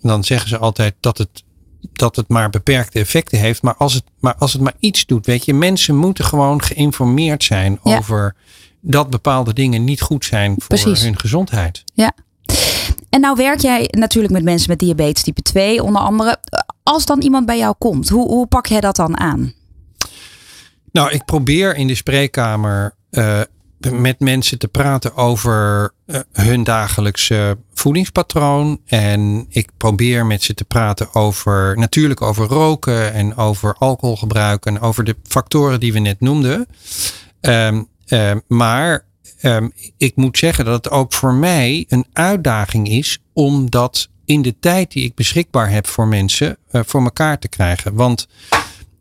dan 0.02 0.24
zeggen 0.24 0.50
ze 0.50 0.58
altijd 0.58 0.96
dat 1.00 1.18
het, 1.18 1.44
dat 1.94 2.16
het 2.16 2.28
maar 2.28 2.50
beperkte 2.50 3.00
effecten 3.00 3.40
heeft. 3.40 3.62
Maar 3.62 3.76
als, 3.76 3.94
het, 3.94 4.04
maar 4.20 4.36
als 4.36 4.54
het 4.54 4.62
maar 4.62 4.76
iets 4.80 5.06
doet, 5.06 5.26
weet 5.26 5.46
je, 5.46 5.54
mensen 5.54 5.96
moeten 5.96 6.26
gewoon 6.26 6.62
geïnformeerd 6.62 7.44
zijn 7.44 7.80
Ja. 7.84 7.98
over 7.98 8.36
dat 8.82 9.10
bepaalde 9.10 9.54
dingen 9.54 9.84
niet 9.84 10.02
goed 10.02 10.26
zijn 10.26 10.56
voor 10.58 10.68
Precies. 10.68 11.02
hun 11.02 11.20
gezondheid. 11.20 11.84
En 13.10 13.22
nou 13.22 13.36
werk 13.36 13.60
jij 13.60 13.88
natuurlijk 13.90 14.34
met 14.34 14.44
mensen 14.44 14.70
met 14.70 14.80
diabetes 14.80 15.24
type 15.24 15.42
2 15.42 15.84
onder 15.84 16.02
andere. 16.02 16.38
Als 16.84 17.06
dan 17.06 17.22
iemand 17.22 17.46
bij 17.46 17.58
jou 17.58 17.76
komt, 17.78 18.10
hoe, 18.10 18.28
hoe 18.28 18.48
pak 18.48 18.66
jij 18.68 18.80
dat 18.82 18.96
dan 18.96 19.20
aan? 19.20 19.54
Nou, 20.94 21.12
ik 21.12 21.26
probeer 21.26 21.76
in 21.76 21.88
de 21.88 21.96
spreekkamer 21.96 22.96
eh, 23.10 23.42
met 23.92 24.20
mensen 24.20 24.60
te 24.60 24.68
praten 24.68 25.16
over 25.16 25.92
eh, 26.06 26.20
hun 26.32 26.64
dagelijkse 26.64 27.58
voedingspatroon. 27.74 28.82
En 28.86 29.46
ik 29.50 29.70
probeer 29.78 30.26
met 30.26 30.44
ze 30.44 30.54
te 30.54 30.66
praten 30.66 31.14
over, 31.14 31.78
natuurlijk 31.78 32.22
over 32.22 32.48
roken 32.48 33.14
en 33.14 33.36
over 33.36 33.76
alcoholgebruik 33.78 34.66
en 34.66 34.80
over 34.80 35.04
de 35.04 35.16
factoren 35.24 35.80
die 35.80 35.94
we 35.94 36.00
net 36.00 36.20
noemden. 36.20 36.68
Ehm, 37.42 37.84
ehm, 38.06 38.40
maar 38.48 39.06
ehm, 39.40 39.70
ik 39.98 40.16
moet 40.16 40.38
zeggen 40.38 40.66
dat 40.66 40.86
het 40.86 40.94
ook 40.94 41.14
voor 41.14 41.34
mij 41.34 41.86
een 41.88 42.06
uitdaging 42.14 42.90
is 42.90 43.20
om 43.34 43.70
dat 43.70 44.10
in 44.26 44.42
de 44.42 44.60
tijd 44.60 44.92
die 44.92 45.06
ik 45.06 45.16
beschikbaar 45.16 45.70
heb 45.70 45.88
voor 45.88 46.08
mensen 46.08 46.58
eh, 46.72 46.82
voor 46.86 47.04
elkaar 47.04 47.40
te 47.40 47.48
krijgen. 47.48 47.94
Want 47.94 48.28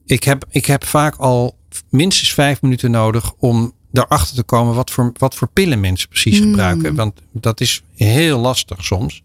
ik 0.06 0.24
heb, 0.24 0.44
ik 0.50 0.66
heb 0.66 0.84
vaak 0.84 1.16
al 1.16 1.60
minstens 1.92 2.34
vijf 2.34 2.62
minuten 2.62 2.90
nodig 2.90 3.32
om 3.38 3.72
erachter 3.92 4.36
te 4.36 4.42
komen 4.42 4.74
wat 4.74 4.90
voor, 4.90 5.12
wat 5.16 5.34
voor 5.34 5.48
pillen 5.48 5.80
mensen 5.80 6.08
precies 6.08 6.40
Mm. 6.40 6.46
gebruiken. 6.46 6.94
Want 6.94 7.20
dat 7.32 7.60
is 7.60 7.82
heel 7.94 8.38
lastig 8.38 8.84
soms. 8.84 9.22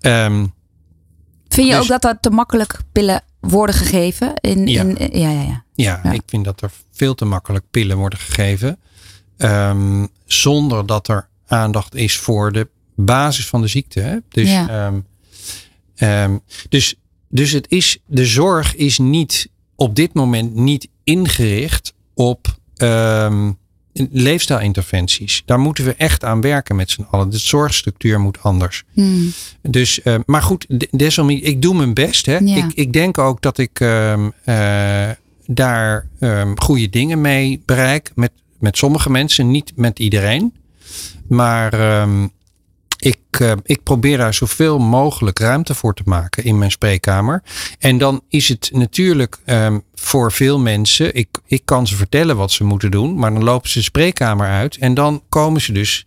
Ehm, 0.00 0.46
Vind 1.48 1.66
je 1.68 1.72
Dus- 1.74 1.82
ook 1.82 1.88
dat 1.88 2.04
er 2.04 2.20
te 2.20 2.30
makkelijk 2.30 2.78
pillen 2.92 3.22
worden 3.40 3.74
gegeven? 3.74 4.34
In, 4.34 4.66
Ja. 4.66 4.82
in, 4.82 5.18
ja, 5.20 5.30
ja, 5.30 5.42
ja. 5.42 5.64
ja, 5.74 6.00
Ja. 6.02 6.12
ik 6.12 6.22
vind 6.26 6.44
dat 6.44 6.62
er 6.62 6.70
veel 6.92 7.14
te 7.14 7.24
makkelijk 7.24 7.64
pillen 7.70 7.96
worden 7.96 8.18
gegeven. 8.18 8.78
ehm, 9.36 10.06
zonder 10.24 10.86
dat 10.86 11.08
er 11.08 11.28
aandacht 11.46 11.94
is 11.94 12.16
voor 12.18 12.52
de 12.52 12.68
basis 12.96 13.46
van 13.46 13.60
de 13.60 13.66
ziekte. 13.66 14.00
Hè? 14.00 14.16
Dus, 14.28 14.50
Ja. 14.50 14.68
ehm, 14.68 15.00
ehm, 15.94 16.38
dus, 16.68 16.94
dus 17.28 17.52
het 17.52 17.66
is, 17.68 17.98
de 18.06 18.26
zorg 18.26 18.74
is 18.76 18.98
niet 18.98 19.48
op 19.76 19.94
dit 19.94 20.14
moment 20.14 20.54
niet 20.54 20.88
ingericht 21.10 21.94
op 22.14 22.46
ehm, 22.76 23.50
leefstijlinterventies. 24.10 25.42
Daar 25.46 25.58
moeten 25.58 25.84
we 25.84 25.94
echt 25.94 26.24
aan 26.24 26.40
werken 26.40 26.76
met 26.76 26.90
z'n 26.90 27.06
allen. 27.10 27.30
De 27.30 27.38
zorgstructuur 27.38 28.20
moet 28.20 28.42
anders. 28.42 28.82
Hmm. 28.92 29.32
Dus, 29.62 30.02
eh, 30.02 30.14
maar 30.26 30.42
goed, 30.42 30.64
de- 30.68 30.88
desalniettemin, 30.90 31.54
ik 31.54 31.62
doe 31.62 31.74
mijn 31.74 31.94
best. 31.94 32.26
Hè. 32.26 32.36
Ja. 32.38 32.56
Ik, 32.56 32.72
ik 32.74 32.92
denk 32.92 33.18
ook 33.18 33.42
dat 33.42 33.58
ik 33.58 33.80
ehm, 33.80 34.30
eh, 34.44 35.08
daar 35.46 36.06
ehm, 36.18 36.52
goede 36.56 36.88
dingen 36.90 37.20
mee 37.20 37.62
bereik. 37.66 38.10
Met, 38.14 38.32
met 38.58 38.76
sommige 38.76 39.10
mensen, 39.10 39.50
niet 39.50 39.72
met 39.76 39.98
iedereen. 39.98 40.54
Maar 41.28 41.72
ehm, 41.72 42.26
ik, 43.00 43.18
eh, 43.30 43.52
ik 43.62 43.82
probeer 43.82 44.16
daar 44.18 44.34
zoveel 44.34 44.78
mogelijk 44.78 45.38
ruimte 45.38 45.74
voor 45.74 45.94
te 45.94 46.02
maken 46.04 46.44
in 46.44 46.58
mijn 46.58 46.70
spreekkamer. 46.70 47.42
En 47.78 47.98
dan 47.98 48.22
is 48.28 48.48
het 48.48 48.70
natuurlijk 48.72 49.38
ehm, 49.44 49.78
voor 49.94 50.32
veel 50.32 50.58
mensen, 50.58 51.14
ik, 51.14 51.28
ik 51.46 51.62
kan 51.64 51.86
ze 51.86 51.96
vertellen 51.96 52.36
wat 52.36 52.52
ze 52.52 52.64
moeten 52.64 52.90
doen, 52.90 53.14
maar 53.18 53.32
dan 53.32 53.44
lopen 53.44 53.70
ze 53.70 53.78
de 53.78 53.84
spreekkamer 53.84 54.46
uit 54.48 54.76
en 54.76 54.94
dan 54.94 55.22
komen 55.28 55.60
ze 55.60 55.72
dus 55.72 56.06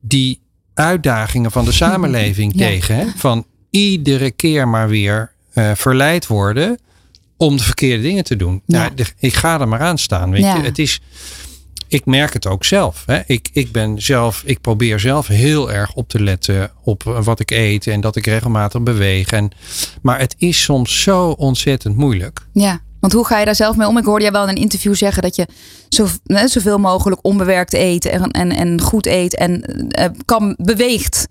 die 0.00 0.40
uitdagingen 0.74 1.50
van 1.50 1.64
de 1.64 1.72
samenleving 1.82 2.52
Ja. 2.56 2.66
tegen. 2.66 2.96
Hè? 2.96 3.06
Van 3.16 3.46
iedere 3.70 4.30
keer 4.30 4.68
maar 4.68 4.88
weer 4.88 5.32
eh, 5.52 5.70
verleid 5.74 6.26
worden 6.26 6.78
om 7.36 7.56
de 7.56 7.62
verkeerde 7.62 8.02
dingen 8.02 8.24
te 8.24 8.36
doen. 8.36 8.62
Ja. 8.66 8.78
Nou, 8.78 9.08
ik 9.18 9.34
ga 9.34 9.60
er 9.60 9.68
maar 9.68 9.80
aan 9.80 9.98
staan. 9.98 10.30
Weet 10.30 10.42
Ja. 10.42 10.56
je? 10.56 10.62
Het 10.62 10.78
is, 10.78 11.00
ik 11.94 12.06
merk 12.06 12.32
het 12.32 12.46
ook 12.46 12.64
zelf. 12.64 13.02
Hè? 13.06 13.20
Ik, 13.26 13.48
ik 13.52 13.72
ben 13.72 14.02
zelf, 14.02 14.42
ik 14.44 14.60
probeer 14.60 15.00
zelf 15.00 15.26
heel 15.26 15.72
erg 15.72 15.94
op 15.94 16.08
te 16.08 16.22
letten 16.22 16.70
op 16.82 17.02
wat 17.02 17.40
ik 17.40 17.50
eet 17.50 17.86
en 17.86 18.00
dat 18.00 18.16
ik 18.16 18.26
regelmatig 18.26 18.82
beweeg. 18.82 19.32
En, 19.32 19.50
maar 20.02 20.18
het 20.18 20.34
is 20.38 20.62
soms 20.62 21.02
zo 21.02 21.28
ontzettend 21.28 21.96
moeilijk. 21.96 22.46
ja. 22.52 22.80
Want 23.00 23.16
hoe 23.16 23.26
ga 23.26 23.38
je 23.38 23.44
daar 23.44 23.54
zelf 23.54 23.76
mee 23.76 23.88
om? 23.88 23.98
Ik 23.98 24.04
hoorde 24.04 24.22
jij 24.22 24.32
wel 24.32 24.42
in 24.42 24.48
een 24.48 24.62
interview 24.62 24.94
zeggen 24.94 25.22
dat 25.22 25.36
je 25.36 25.46
zo, 25.88 26.06
zoveel 26.46 26.78
mogelijk 26.78 27.20
onbewerkt 27.24 27.72
eet 27.72 28.04
en, 28.04 28.30
en, 28.30 28.50
en 28.50 28.80
goed 28.80 29.06
eet 29.06 29.36
en 29.36 29.62
eh, 29.62 30.08
kan 30.24 30.54
beweegt. 30.58 31.26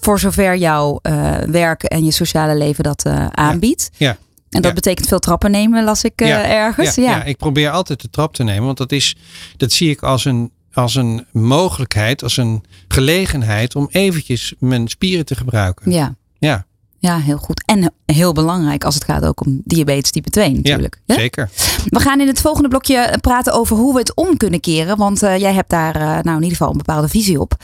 Voor 0.00 0.18
zover 0.18 0.56
jouw 0.56 0.98
eh, 1.02 1.36
werk 1.38 1.82
en 1.82 2.04
je 2.04 2.10
sociale 2.10 2.56
leven 2.56 2.84
dat 2.84 3.04
eh, 3.04 3.26
aanbiedt. 3.26 3.90
Ja. 3.96 4.16
En 4.52 4.60
dat 4.62 4.70
Ja. 4.70 4.72
betekent 4.72 5.08
veel 5.08 5.18
trappen 5.18 5.50
nemen, 5.50 5.84
las 5.84 6.04
ik 6.04 6.20
eh, 6.20 6.28
Ja, 6.28 6.44
ergens. 6.44 6.94
Ja, 6.94 7.02
Ja, 7.02 7.24
ik 7.24 7.36
probeer 7.36 7.70
altijd 7.70 8.00
de 8.00 8.10
trap 8.10 8.34
te 8.34 8.42
nemen. 8.42 8.64
Want 8.64 8.78
dat, 8.78 8.92
is, 8.92 9.16
dat 9.56 9.72
zie 9.72 9.90
ik 9.90 10.02
als 10.02 10.24
een, 10.24 10.50
als 10.72 10.94
een 10.94 11.26
mogelijkheid, 11.32 12.22
als 12.22 12.36
een 12.36 12.64
gelegenheid 12.88 13.76
om 13.76 13.88
eventjes 13.90 14.54
mijn 14.58 14.88
spieren 14.88 15.24
te 15.24 15.34
gebruiken. 15.34 15.90
ja. 15.92 16.14
Ja, 16.38 16.66
Ja, 16.98 17.18
heel 17.18 17.36
goed. 17.38 17.62
En 17.66 17.92
heel 18.06 18.32
belangrijk 18.32 18.84
als 18.84 18.94
het 18.94 19.04
gaat 19.04 19.24
ook 19.24 19.46
om 19.46 19.60
diabetes 19.64 20.10
type 20.10 20.30
2 20.30 20.52
natuurlijk. 20.54 21.00
ja 21.04 21.14
zeker. 21.14 21.50
We 21.86 22.00
gaan 22.00 22.20
in 22.20 22.26
het 22.26 22.40
volgende 22.40 22.68
blokje 22.68 23.18
praten 23.20 23.52
over 23.52 23.76
hoe 23.76 23.92
we 23.92 23.98
het 23.98 24.14
om 24.16 24.36
kunnen 24.36 24.60
keren. 24.60 24.96
Want 24.96 25.22
eh, 25.22 25.38
jij 25.38 25.52
hebt 25.54 25.70
daar 25.70 25.94
eh, 25.96 26.02
nou 26.02 26.26
in 26.36 26.42
ieder 26.42 26.48
geval 26.50 26.70
een 26.70 26.76
bepaalde 26.76 27.08
visie 27.08 27.40
op. 27.40 27.54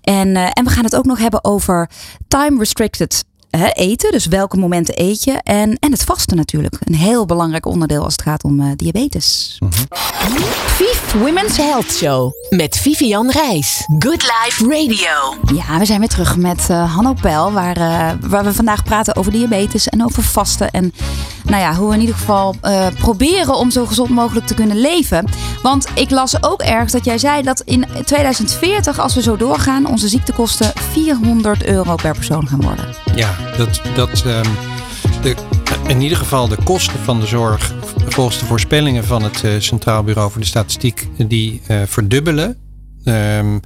En, 0.00 0.36
en 0.36 0.64
we 0.64 0.70
gaan 0.70 0.84
het 0.84 0.96
ook 0.96 1.04
nog 1.04 1.18
hebben 1.18 1.44
over 1.44 1.90
time 2.28 2.58
restricted 2.58 3.24
eten. 3.72 4.12
Dus 4.12 4.26
welke 4.26 4.56
momenten 4.56 5.00
eet 5.00 5.24
je. 5.24 5.40
En, 5.42 5.76
en 5.78 5.90
het 5.90 6.04
vasten 6.04 6.36
natuurlijk. 6.36 6.76
Een 6.84 6.94
heel 6.94 7.26
belangrijk 7.26 7.66
onderdeel 7.66 8.04
als 8.04 8.12
het 8.12 8.22
gaat 8.22 8.44
om 8.44 8.60
eh, 8.60 8.66
diabetes. 8.76 9.58
Vief 10.66 11.12
Women's 11.12 11.56
Health 11.56 11.92
Show 11.92 12.32
met 12.50 12.76
Vivian 12.76 13.30
Reis. 13.30 13.88
Good 13.98 14.22
Life 14.22 14.64
Radio. 14.64 15.36
Ja, 15.56 15.78
we 15.78 15.84
zijn 15.84 15.98
weer 15.98 16.08
terug 16.08 16.36
met 16.36 16.70
eh 16.70 16.94
Hanno 16.94 17.12
Pel. 17.20 17.52
Waar, 17.52 17.76
eh, 17.76 18.28
waar 18.28 18.44
we 18.44 18.54
vandaag 18.54 18.84
praten 18.84 19.16
over 19.16 19.32
diabetes 19.32 19.88
en 19.88 20.04
over 20.04 20.22
vasten. 20.22 20.70
En 20.70 20.92
nou 21.44 21.62
ja, 21.62 21.74
hoe 21.74 21.88
we 21.88 21.94
in 21.94 22.00
ieder 22.00 22.16
geval 22.16 22.54
eh, 22.60 22.86
proberen 22.98 23.56
om 23.56 23.70
zo 23.70 23.86
gezond 23.86 24.10
mogelijk 24.10 24.46
te 24.46 24.54
kunnen 24.54 24.80
leven. 24.80 25.24
Want 25.62 25.86
ik 25.94 26.10
las 26.10 26.42
ook 26.42 26.62
ergens 26.62 26.92
dat 26.92 27.04
jij 27.04 27.18
zei 27.18 27.42
dat 27.42 27.60
in 27.60 27.86
2040, 28.04 28.98
als 28.98 29.14
we 29.14 29.22
zo 29.22 29.36
doorgaan, 29.36 29.86
onze 29.86 30.08
ziektekosten 30.08 30.72
400 30.74 31.64
euro 31.64 31.94
per 31.94 32.14
persoon 32.14 32.48
gaan 32.48 32.60
worden. 32.60 32.84
Ja, 33.14 33.36
dat, 33.56 33.80
dat 33.94 34.24
ehm, 34.26 34.50
de, 35.22 35.34
in 35.86 36.00
ieder 36.00 36.18
geval 36.18 36.48
de 36.48 36.58
kosten 36.64 36.98
van 36.98 37.20
de 37.20 37.26
zorg, 37.26 37.74
volgens 38.06 38.38
de 38.38 38.44
voorspellingen 38.44 39.04
van 39.04 39.22
het 39.22 39.44
eh, 39.44 39.50
Centraal 39.58 40.02
Bureau 40.02 40.30
voor 40.30 40.40
de 40.40 40.46
Statistiek, 40.46 41.08
die 41.28 41.60
eh, 41.66 41.82
verdubbelen 41.86 42.56
ehm, 43.04 43.58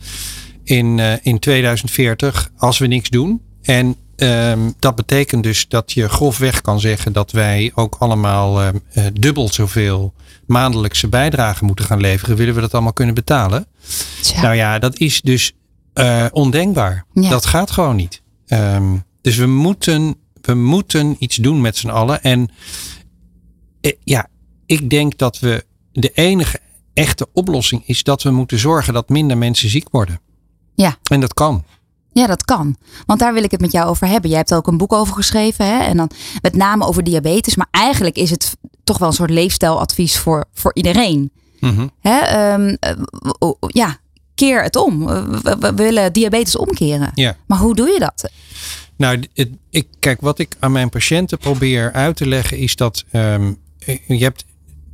in, 0.65 0.99
in 1.23 1.39
2040 1.39 2.51
als 2.57 2.79
we 2.79 2.87
niks 2.87 3.09
doen. 3.09 3.43
En 3.63 3.97
ehm, 4.19 4.71
dat 4.79 4.95
betekent 4.95 5.43
dus 5.43 5.69
dat 5.69 5.93
je 5.93 6.09
grofweg 6.09 6.61
kan 6.61 6.81
zeggen 6.81 7.13
dat 7.13 7.31
wij 7.31 7.73
ook 7.75 7.97
allemaal 7.99 8.61
ehm, 8.61 8.77
eh, 8.93 9.05
dubbel 9.13 9.49
zoveel 9.53 10.15
maandelijkse 10.47 11.09
bijdrage 11.09 11.65
moeten 11.65 11.85
gaan 11.85 12.01
leveren. 12.01 12.37
Willen 12.37 12.55
we 12.55 12.61
dat 12.61 12.73
allemaal 12.73 12.93
kunnen 12.93 13.15
betalen? 13.15 13.67
Tja. 14.23 14.43
Nou 14.43 14.55
ja, 14.55 14.79
dat 14.79 14.99
is 14.99 15.21
dus 15.21 15.53
eh, 15.93 16.27
ondenkbaar. 16.31 17.05
Ja. 17.13 17.29
Dat 17.29 17.47
gaat 17.47 17.71
gewoon 17.71 17.97
niet. 17.97 18.23
Ehm, 18.47 18.97
dus 19.21 19.37
we 19.37 19.47
moeten, 19.47 20.17
we 20.41 20.55
moeten 20.55 21.17
iets 21.19 21.37
doen 21.37 21.61
met 21.61 21.77
z'n 21.77 21.89
allen. 21.89 22.23
En 22.23 22.51
eh, 23.81 23.93
ja, 24.05 24.29
ik 24.67 24.91
denk 24.91 25.19
dat 25.19 25.39
we 25.39 25.65
de 25.93 26.11
enige 26.15 26.61
echte 26.95 27.27
oplossing 27.33 27.83
is 27.87 28.03
dat 28.03 28.23
we 28.23 28.31
moeten 28.31 28.59
zorgen 28.59 28.95
dat 28.95 29.09
minder 29.09 29.39
mensen 29.39 29.69
ziek 29.69 29.89
worden. 29.91 30.21
Ja. 30.75 30.97
En 31.11 31.21
dat 31.21 31.35
kan. 31.35 31.65
Ja, 32.19 32.27
dat 32.27 32.45
kan. 32.45 32.77
Want 33.07 33.21
daar 33.21 33.35
wil 33.35 33.43
ik 33.43 33.51
het 33.51 33.61
met 33.61 33.73
jou 33.73 33.89
over 33.89 34.07
hebben. 34.07 34.31
Jij 34.31 34.39
hebt 34.39 34.55
ook 34.55 34.67
een 34.67 34.77
boek 34.77 34.93
over 34.93 35.15
geschreven. 35.15 35.67
Hè? 35.67 35.83
En 35.83 35.97
dan 35.97 36.11
met 36.43 36.57
name 36.57 36.85
over 36.85 37.05
diabetes. 37.05 37.57
Maar 37.57 37.69
eigenlijk 37.71 38.17
is 38.17 38.31
het 38.31 38.57
toch 38.85 38.99
wel 38.99 39.09
een 39.09 39.15
soort 39.15 39.31
leefstijladvies 39.31 40.19
voor, 40.19 40.45
voor 40.55 40.75
iedereen. 40.75 41.31
Mhm. 41.61 41.87
Hè? 42.01 42.19
ehm, 42.19 42.77
eh, 42.81 43.51
ja, 43.61 43.97
keer 44.35 44.63
het 44.63 44.77
om. 44.77 45.09
Eh, 45.09 45.25
We, 45.59 45.75
willen 45.75 46.13
diabetes 46.13 46.57
omkeren. 46.57 47.11
Ja. 47.15 47.37
Maar 47.47 47.59
hoe 47.59 47.75
doe 47.75 47.89
je 47.89 47.99
dat? 47.99 48.31
Nou, 48.97 49.23
het, 49.35 49.51
ik, 49.71 49.87
kijk, 49.99 50.21
wat 50.21 50.39
ik 50.39 50.57
aan 50.59 50.73
mijn 50.73 50.89
patiënten 50.89 51.39
probeer 51.39 51.93
uit 51.93 52.17
te 52.17 52.27
leggen 52.27 52.59
is 52.59 52.77
dat 52.77 53.05
ehm, 53.11 53.53
je 54.07 54.23
hebt 54.25 54.45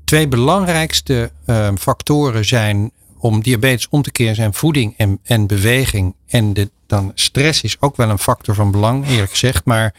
twee 0.05 0.29
belangrijkste 0.29 1.31
ehm, 1.47 1.77
factoren 1.77 2.45
zijn 2.45 2.91
om 3.19 3.43
diabetes 3.43 3.89
om 3.91 4.03
te 4.03 4.13
keren 4.13 4.35
zijn 4.35 4.55
voeding 4.55 4.95
en, 4.97 5.19
en 5.23 5.47
beweging. 5.47 6.15
En 6.27 6.53
de, 6.53 6.71
dan 6.87 7.13
stress 7.15 7.63
is 7.63 7.77
ook 7.81 7.97
wel 7.97 8.09
een 8.11 8.19
factor 8.19 8.55
van 8.55 8.71
belang, 8.71 9.09
eerlijk 9.09 9.31
gezegd. 9.31 9.65
Maar 9.65 9.95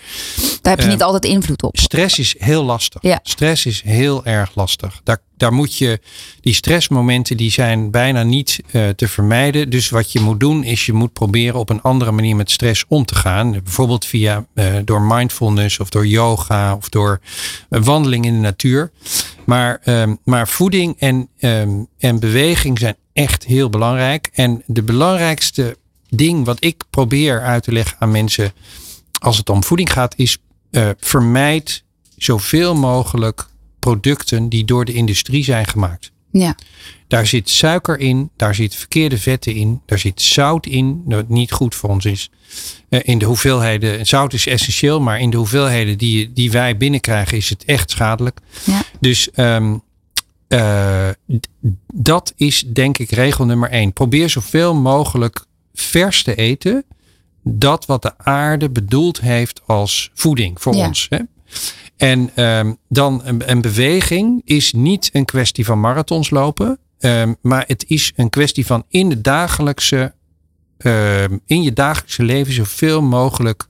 Daar 0.61 0.71
heb 0.73 0.79
je 0.79 0.85
Eh, 0.85 0.91
niet 0.91 1.03
altijd 1.03 1.25
invloed 1.25 1.63
op. 1.63 1.77
stress 1.77 2.19
is 2.19 2.35
heel 2.37 2.63
lastig. 2.63 3.01
Ja. 3.01 3.19
Stress 3.23 3.65
is 3.65 3.81
heel 3.81 4.25
erg 4.25 4.51
lastig. 4.55 5.01
Daar, 5.03 5.17
daar 5.37 5.53
moet 5.53 5.77
je, 5.77 5.99
die 6.41 6.53
stressmomenten 6.53 7.37
die 7.37 7.51
zijn 7.51 7.91
bijna 7.91 8.23
niet 8.23 8.59
eh, 8.71 8.89
te 8.89 9.07
vermijden. 9.07 9.69
Dus 9.69 9.89
wat 9.89 10.11
je 10.11 10.19
moet 10.19 10.39
doen 10.39 10.63
is 10.63 10.85
je 10.85 10.93
moet 10.93 11.13
proberen 11.13 11.59
op 11.59 11.69
een 11.69 11.81
andere 11.81 12.11
manier 12.11 12.35
met 12.35 12.51
stress 12.51 12.85
om 12.87 13.05
te 13.05 13.15
gaan. 13.15 13.51
Bijvoorbeeld 13.51 14.05
via, 14.05 14.45
eh, 14.53 14.73
door 14.85 15.01
mindfulness 15.01 15.79
of 15.79 15.89
door 15.89 16.07
yoga 16.07 16.75
of 16.75 16.89
door 16.89 17.19
een 17.69 17.83
wandeling 17.83 18.25
in 18.25 18.33
de 18.33 18.39
natuur. 18.39 18.91
Maar, 19.45 19.79
ehm, 19.83 20.15
maar 20.23 20.47
voeding 20.47 20.95
en, 20.99 21.27
ehm, 21.39 21.69
en 21.97 22.19
beweging 22.19 22.79
zijn 22.79 22.95
echt 23.13 23.43
heel 23.45 23.69
belangrijk. 23.69 24.29
En 24.33 24.63
de 24.65 24.83
belangrijkste 24.83 25.77
ding 26.15 26.45
wat 26.45 26.63
ik 26.63 26.83
probeer 26.89 27.41
uit 27.41 27.63
te 27.63 27.71
leggen 27.71 27.97
aan 27.99 28.11
mensen 28.11 28.53
als 29.19 29.37
het 29.37 29.49
om 29.49 29.63
voeding 29.63 29.91
gaat, 29.91 30.13
is 30.17 30.37
eh, 30.71 30.89
vermijd 30.99 31.83
zoveel 32.17 32.75
mogelijk 32.75 33.47
producten 33.79 34.49
die 34.49 34.65
door 34.65 34.85
de 34.85 34.93
industrie 34.93 35.43
zijn 35.43 35.67
gemaakt. 35.67 36.11
Ja. 36.31 36.55
Daar 37.07 37.27
zit 37.27 37.49
suiker 37.49 37.99
in, 37.99 38.29
daar 38.35 38.55
zit 38.55 38.75
verkeerde 38.75 39.17
vetten 39.17 39.53
in, 39.53 39.81
daar 39.85 39.99
zit 39.99 40.21
zout 40.21 40.65
in, 40.65 41.03
dat 41.05 41.29
niet 41.29 41.51
goed 41.51 41.75
voor 41.75 41.89
ons 41.89 42.05
is. 42.05 42.29
Eh, 42.89 42.99
in 43.03 43.17
de 43.17 43.25
hoeveelheden, 43.25 44.05
zout 44.05 44.33
is 44.33 44.47
essentieel, 44.47 45.01
maar 45.01 45.19
in 45.19 45.29
de 45.29 45.37
hoeveelheden 45.37 45.97
die, 45.97 46.33
die 46.33 46.51
wij 46.51 46.77
binnenkrijgen 46.77 47.37
is 47.37 47.49
het 47.49 47.65
echt 47.65 47.89
schadelijk. 47.91 48.39
Ja. 48.63 48.81
Dus 48.99 49.31
ehm, 49.31 49.75
eh, 50.47 51.09
dat 51.93 52.33
is 52.35 52.63
denk 52.73 52.97
ik 52.97 53.11
regel 53.11 53.45
nummer 53.45 53.69
één. 53.69 53.93
Probeer 53.93 54.29
zoveel 54.29 54.75
mogelijk 54.75 55.45
vers 55.75 56.23
te 56.23 56.35
eten. 56.35 56.83
Dat 57.43 57.85
wat 57.85 58.01
de 58.01 58.17
aarde 58.17 58.69
bedoeld 58.69 59.21
heeft 59.21 59.61
als 59.65 60.11
voeding 60.13 60.61
voor 60.61 60.75
Ja. 60.75 60.87
ons. 60.87 61.07
Hè? 61.09 61.19
En 61.97 62.31
ehm, 62.35 62.73
dan 62.89 63.21
een, 63.23 63.49
een 63.51 63.61
beweging 63.61 64.41
is 64.45 64.73
niet 64.73 65.09
een 65.13 65.25
kwestie 65.25 65.65
van 65.65 65.79
marathons 65.79 66.29
lopen. 66.29 66.79
ehm, 66.99 67.33
maar 67.41 67.63
het 67.67 67.83
is 67.87 68.11
een 68.15 68.29
kwestie 68.29 68.65
van 68.65 68.83
in 68.89 69.09
de 69.09 69.21
dagelijkse, 69.21 70.13
ehm, 70.77 71.37
in 71.45 71.61
je 71.63 71.73
dagelijkse 71.73 72.23
leven 72.23 72.53
zoveel 72.53 73.01
mogelijk 73.01 73.67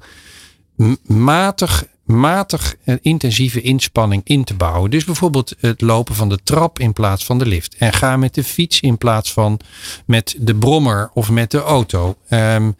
matig, 1.04 1.86
matig 2.06 2.76
eh, 2.84 2.96
intensieve 3.02 3.62
inspanning 3.62 4.22
in 4.26 4.44
te 4.44 4.54
bouwen. 4.54 4.91
Dus 4.91 5.04
bijvoorbeeld 5.04 5.54
het 5.60 5.82
lopen 5.82 6.15
van 6.15 6.30
de 6.30 6.39
trap 6.44 6.80
in 6.80 6.94
plaats 6.94 7.26
van 7.26 7.38
de 7.39 7.46
lift. 7.46 7.76
En 7.76 7.94
ga 7.94 8.18
met 8.18 8.34
de 8.34 8.44
fiets 8.44 8.80
in 8.80 8.98
plaats 8.98 9.34
van 9.34 9.60
met 10.06 10.36
de 10.39 10.56
brommer 10.56 11.10
of 11.13 11.30
met 11.32 11.52
de 11.52 11.62
auto. 11.62 12.15
Ehm, 12.30 12.72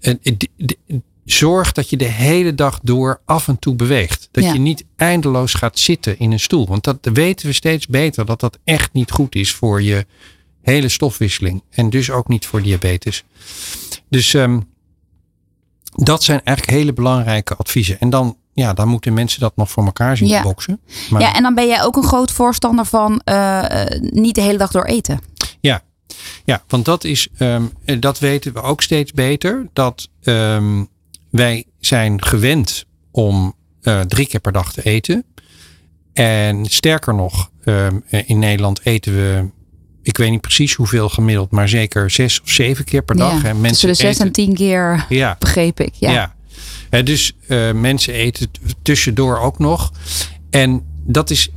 en, 0.00 0.18
d- 0.22 0.48
d- 0.66 0.76
zorg 1.24 1.72
dat 1.72 1.90
je 1.90 1.96
de 1.96 2.04
hele 2.04 2.54
dag 2.54 2.80
door 2.82 3.20
af 3.24 3.48
en 3.48 3.58
toe 3.58 3.74
beweegt. 3.74 4.28
Dat 4.30 4.44
Ja. 4.44 4.52
je 4.52 4.58
niet 4.58 4.84
eindeloos 4.96 5.54
gaat 5.54 5.78
zitten 5.78 6.18
in 6.18 6.32
een 6.32 6.40
stoel. 6.40 6.66
Want 6.66 6.84
dat 6.84 6.98
weten 7.12 7.46
we 7.46 7.52
steeds 7.52 7.86
beter 7.86 8.26
dat 8.26 8.40
dat 8.40 8.58
echt 8.64 8.92
niet 8.92 9.10
goed 9.10 9.34
is 9.34 9.52
voor 9.52 9.82
je 9.82 10.06
hele 10.62 10.88
stofwisseling. 10.88 11.62
En 11.70 11.90
dus 11.90 12.10
ook 12.10 12.28
niet 12.28 12.46
voor 12.46 12.62
diabetes. 12.62 13.24
Dus 14.08 14.34
ehm, 14.34 14.60
dat 15.94 16.22
zijn 16.22 16.40
eigenlijk 16.44 16.78
hele 16.78 16.92
belangrijke 16.92 17.56
adviezen. 17.56 18.00
En 18.00 18.10
dan, 18.10 18.36
ja, 18.54 18.72
dan 18.72 18.88
moeten 18.88 19.12
mensen 19.14 19.40
dat 19.40 19.56
nog 19.56 19.70
voor 19.70 19.84
elkaar 19.84 20.16
zien 20.16 20.28
Ja. 20.28 20.40
te 20.40 20.46
boksen. 20.46 20.80
Maar, 21.10 21.20
ja, 21.20 21.34
en 21.34 21.42
dan 21.42 21.54
ben 21.54 21.66
jij 21.66 21.82
ook 21.82 21.96
een 21.96 22.02
groot 22.04 22.30
voorstander 22.32 22.84
van 22.84 23.20
eh, 23.24 23.82
eh, 23.82 24.00
niet 24.00 24.34
de 24.34 24.40
hele 24.40 24.58
dag 24.58 24.70
door 24.70 24.84
eten. 24.84 25.20
Ja, 26.46 26.62
want 26.68 26.84
dat 26.84 27.04
is, 27.04 27.28
ehm, 27.38 27.62
en 27.84 28.00
dat 28.00 28.18
weten 28.18 28.52
we 28.52 28.62
ook 28.62 28.82
steeds 28.82 29.12
beter. 29.12 29.68
Dat 29.72 30.08
ehm, 30.22 30.84
wij 31.30 31.64
zijn 31.80 32.22
gewend 32.24 32.84
om 33.10 33.54
eh, 33.82 34.00
drie 34.00 34.26
keer 34.26 34.40
per 34.40 34.52
dag 34.52 34.72
te 34.72 34.82
eten. 34.82 35.24
En 36.12 36.66
sterker 36.66 37.14
nog, 37.14 37.50
ehm, 37.64 37.98
in 38.08 38.38
Nederland 38.38 38.80
eten 38.86 39.14
we, 39.14 39.50
ik 40.02 40.16
weet 40.16 40.30
niet 40.30 40.40
precies 40.40 40.74
hoeveel 40.74 41.08
gemiddeld, 41.08 41.50
maar 41.50 41.68
zeker 41.68 42.10
zes 42.10 42.40
of 42.40 42.50
zeven 42.50 42.84
keer 42.84 43.02
per 43.02 43.16
dag. 43.16 43.42
ja, 43.42 43.48
En 43.48 43.62
tussen 43.62 43.88
de 43.88 43.94
zes 43.94 44.10
eten- 44.14 44.26
en 44.26 44.32
tien 44.32 44.54
keer, 44.54 45.06
Ja, 45.08 45.36
begreep 45.38 45.80
ik. 45.80 45.94
Ja. 45.94 46.10
ja. 46.10 46.34
Dus 47.02 47.32
eh, 47.48 47.72
mensen 47.72 48.14
eten 48.14 48.50
tussendoor 48.82 49.38
ook 49.38 49.58
nog. 49.58 49.92
En 50.50 50.82
dat 51.06 51.30
is, 51.30 51.48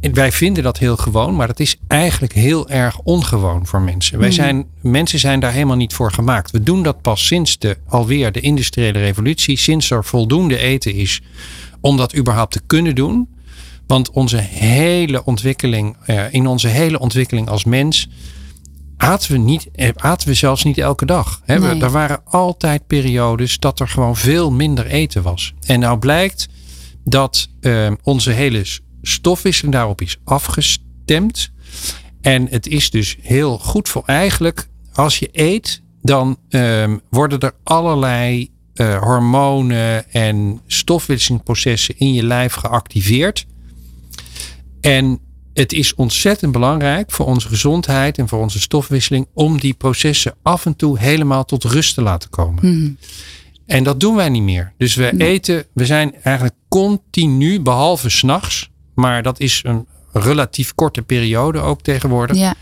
wij 0.00 0.32
vinden 0.32 0.62
dat 0.62 0.78
heel 0.78 0.96
gewoon, 0.96 1.36
maar 1.36 1.46
dat 1.46 1.60
is 1.60 1.76
eigenlijk 1.88 2.32
heel 2.32 2.68
erg 2.68 2.98
ongewoon 2.98 3.66
voor 3.66 3.80
mensen. 3.80 4.18
Wij 4.18 4.28
Mhm. 4.28 4.36
zijn, 4.36 4.66
mensen 4.80 5.18
zijn 5.18 5.40
daar 5.40 5.52
helemaal 5.52 5.76
niet 5.76 5.94
voor 5.94 6.12
gemaakt. 6.12 6.50
We 6.50 6.62
doen 6.62 6.82
dat 6.82 7.00
pas 7.02 7.26
sinds 7.26 7.58
de, 7.58 7.76
alweer 7.88 8.32
de 8.32 8.40
industriële 8.40 8.98
revolutie, 8.98 9.56
sinds 9.58 9.90
er 9.90 10.04
voldoende 10.04 10.58
eten 10.58 10.94
is 10.94 11.20
om 11.80 11.96
dat 11.96 12.16
überhaupt 12.16 12.52
te 12.52 12.60
kunnen 12.66 12.94
doen. 12.94 13.28
Want 13.86 14.10
onze 14.10 14.36
hele 14.36 15.24
ontwikkeling, 15.24 15.96
uh, 16.06 16.32
in 16.32 16.46
onze 16.46 16.68
hele 16.68 16.98
ontwikkeling 16.98 17.48
als 17.48 17.64
mens, 17.64 18.08
aten 19.00 19.32
we, 19.32 19.38
niet, 19.38 19.68
aten 19.96 20.28
we 20.28 20.34
zelfs 20.34 20.64
niet 20.64 20.78
elke 20.78 21.06
dag. 21.06 21.40
Hè? 21.44 21.58
Nee. 21.58 21.82
Er 21.82 21.90
waren 21.90 22.20
altijd 22.24 22.86
periodes 22.86 23.58
dat 23.58 23.80
er 23.80 23.88
gewoon 23.88 24.16
veel 24.16 24.50
minder 24.50 24.86
eten 24.86 25.22
was. 25.22 25.54
En 25.66 25.80
nou 25.80 25.98
blijkt 25.98 26.48
dat 27.04 27.48
uh, 27.60 27.92
onze 28.02 28.30
hele 28.30 28.64
stofwisseling 29.02 29.74
daarop 29.74 30.00
is 30.00 30.16
afgestemd. 30.24 31.50
En 32.20 32.48
het 32.48 32.66
is 32.66 32.90
dus 32.90 33.16
heel 33.20 33.58
goed 33.58 33.88
voor 33.88 34.02
eigenlijk, 34.06 34.68
als 34.92 35.18
je 35.18 35.28
eet, 35.32 35.82
dan 36.02 36.38
uh, 36.50 36.94
worden 37.10 37.40
er 37.40 37.54
allerlei 37.62 38.50
uh, 38.74 39.02
hormonen 39.02 40.12
en 40.12 40.60
stofwisselingsprocessen 40.66 41.98
in 41.98 42.12
je 42.12 42.22
lijf 42.22 42.54
geactiveerd. 42.54 43.46
En 44.80 45.20
het 45.54 45.72
is 45.72 45.94
ontzettend 45.94 46.52
belangrijk 46.52 47.10
voor 47.10 47.26
onze 47.26 47.48
gezondheid 47.48 48.18
en 48.18 48.28
voor 48.28 48.38
onze 48.38 48.60
stofwisseling 48.60 49.26
om 49.34 49.58
die 49.58 49.74
processen 49.74 50.34
af 50.42 50.66
en 50.66 50.76
toe 50.76 50.98
helemaal 50.98 51.44
tot 51.44 51.64
rust 51.64 51.94
te 51.94 52.02
laten 52.02 52.30
komen. 52.30 52.60
Hmm. 52.60 52.96
En 53.66 53.84
dat 53.84 54.00
doen 54.00 54.14
wij 54.14 54.28
niet 54.28 54.42
meer. 54.42 54.72
Dus 54.76 54.94
we 54.94 55.16
eten, 55.16 55.64
we 55.72 55.86
zijn 55.86 56.14
eigenlijk 56.22 56.56
continu, 56.68 57.60
behalve 57.60 58.08
s'nachts, 58.08 58.70
maar 58.94 59.22
dat 59.22 59.40
is 59.40 59.60
een 59.64 59.86
relatief 60.12 60.74
korte 60.74 61.02
periode 61.02 61.58
ook 61.58 61.82
tegenwoordig, 61.82 62.36
ja. 62.36 62.54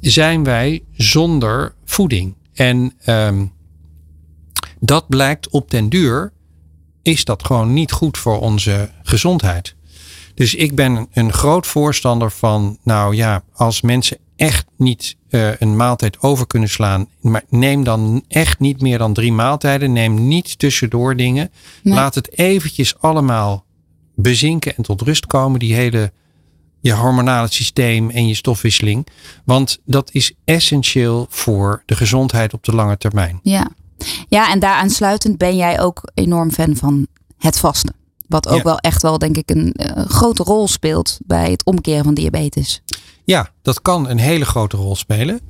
zijn 0.00 0.44
wij 0.44 0.82
zonder 0.92 1.74
voeding. 1.84 2.34
En 2.52 2.92
um, 3.06 3.52
dat 4.80 5.08
blijkt 5.08 5.48
op 5.48 5.70
den 5.70 5.88
duur, 5.88 6.32
is 7.02 7.24
dat 7.24 7.44
gewoon 7.44 7.72
niet 7.72 7.92
goed 7.92 8.18
voor 8.18 8.40
onze 8.40 8.90
gezondheid. 9.02 9.74
Dus 10.36 10.54
ik 10.54 10.74
ben 10.74 11.08
een 11.12 11.32
groot 11.32 11.66
voorstander 11.66 12.30
van, 12.30 12.78
nou 12.82 13.14
ja, 13.14 13.42
als 13.52 13.80
mensen 13.80 14.18
echt 14.36 14.66
niet 14.76 15.16
uh, 15.30 15.56
een 15.58 15.76
maaltijd 15.76 16.20
over 16.20 16.46
kunnen 16.46 16.68
slaan, 16.68 17.08
maar 17.20 17.44
neem 17.48 17.84
dan 17.84 18.24
echt 18.28 18.60
niet 18.60 18.80
meer 18.80 18.98
dan 18.98 19.12
drie 19.12 19.32
maaltijden. 19.32 19.92
Neem 19.92 20.28
niet 20.28 20.58
tussendoor 20.58 21.16
dingen. 21.16 21.50
Laat 21.82 22.14
het 22.14 22.38
eventjes 22.38 22.98
allemaal 22.98 23.64
bezinken 24.14 24.76
en 24.76 24.82
tot 24.82 25.00
rust 25.00 25.26
komen, 25.26 25.58
die 25.58 25.74
hele 25.74 26.12
je 26.80 26.92
hormonale 26.92 27.48
systeem 27.50 28.10
en 28.10 28.28
je 28.28 28.34
stofwisseling. 28.34 29.06
Want 29.44 29.80
dat 29.84 30.10
is 30.12 30.32
essentieel 30.44 31.26
voor 31.30 31.82
de 31.86 31.96
gezondheid 31.96 32.52
op 32.52 32.64
de 32.64 32.74
lange 32.74 32.96
termijn. 32.96 33.40
Ja, 33.42 33.70
ja 34.28 34.50
en 34.50 34.58
daaraansluitend 34.58 35.38
ben 35.38 35.56
jij 35.56 35.80
ook 35.80 36.10
enorm 36.14 36.50
fan 36.50 36.76
van 36.76 37.06
het 37.38 37.58
vasten. 37.58 37.94
Wat 38.28 38.48
ook 38.48 38.62
wel 38.62 38.78
echt 38.78 39.02
wel, 39.02 39.18
denk 39.18 39.36
ik, 39.36 39.50
een 39.50 39.74
uh, 39.76 40.04
grote 40.04 40.42
rol 40.42 40.68
speelt 40.68 41.18
bij 41.24 41.50
het 41.50 41.64
omkeren 41.64 42.04
van 42.04 42.14
diabetes. 42.14 42.82
Ja, 43.24 43.50
dat 43.62 43.82
kan 43.82 44.08
een 44.08 44.18
hele 44.18 44.44
grote 44.44 44.76
rol 44.76 44.96
spelen. 44.96 45.40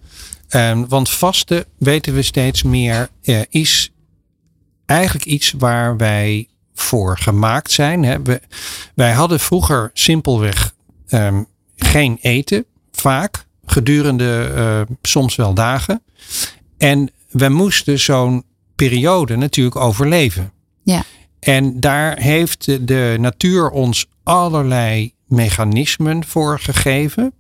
Um, 0.51 0.89
want 0.89 1.11
vasten, 1.11 1.65
weten 1.79 2.15
we 2.15 2.23
steeds 2.23 2.63
meer, 2.63 3.09
uh, 3.23 3.41
is 3.49 3.91
eigenlijk 4.87 5.25
iets 5.25 5.55
waar 5.59 5.97
wij 5.97 6.49
voor 6.75 7.19
gemaakt 7.19 7.73
zijn. 7.73 8.05
Hè. 8.05 8.23
We, 8.23 8.41
wij 8.95 9.13
hadden 9.13 9.41
vroeger 9.41 9.91
simpelweg 9.93 10.75
um, 11.09 11.47
geen 11.77 12.19
eten, 12.21 12.65
vaak, 12.93 13.47
gedurende 13.67 14.53
uh, 14.57 14.97
soms 15.03 15.37
wel 15.37 15.55
dagen. 15.55 16.03
En 16.79 17.11
we 17.31 17.49
moesten 17.49 17.99
zo'n 17.99 18.45
periode 18.75 19.37
natuurlijk 19.37 19.77
overleven. 19.77 20.53
Ja. 20.83 21.03
En 21.39 21.81
daar 21.81 22.19
heeft 22.19 22.89
de 22.89 23.17
natuur 23.21 23.71
ons 23.71 24.07
allerlei 24.23 25.15
mechanismen 25.27 26.25
voor 26.25 26.61
gegeven. 26.61 27.33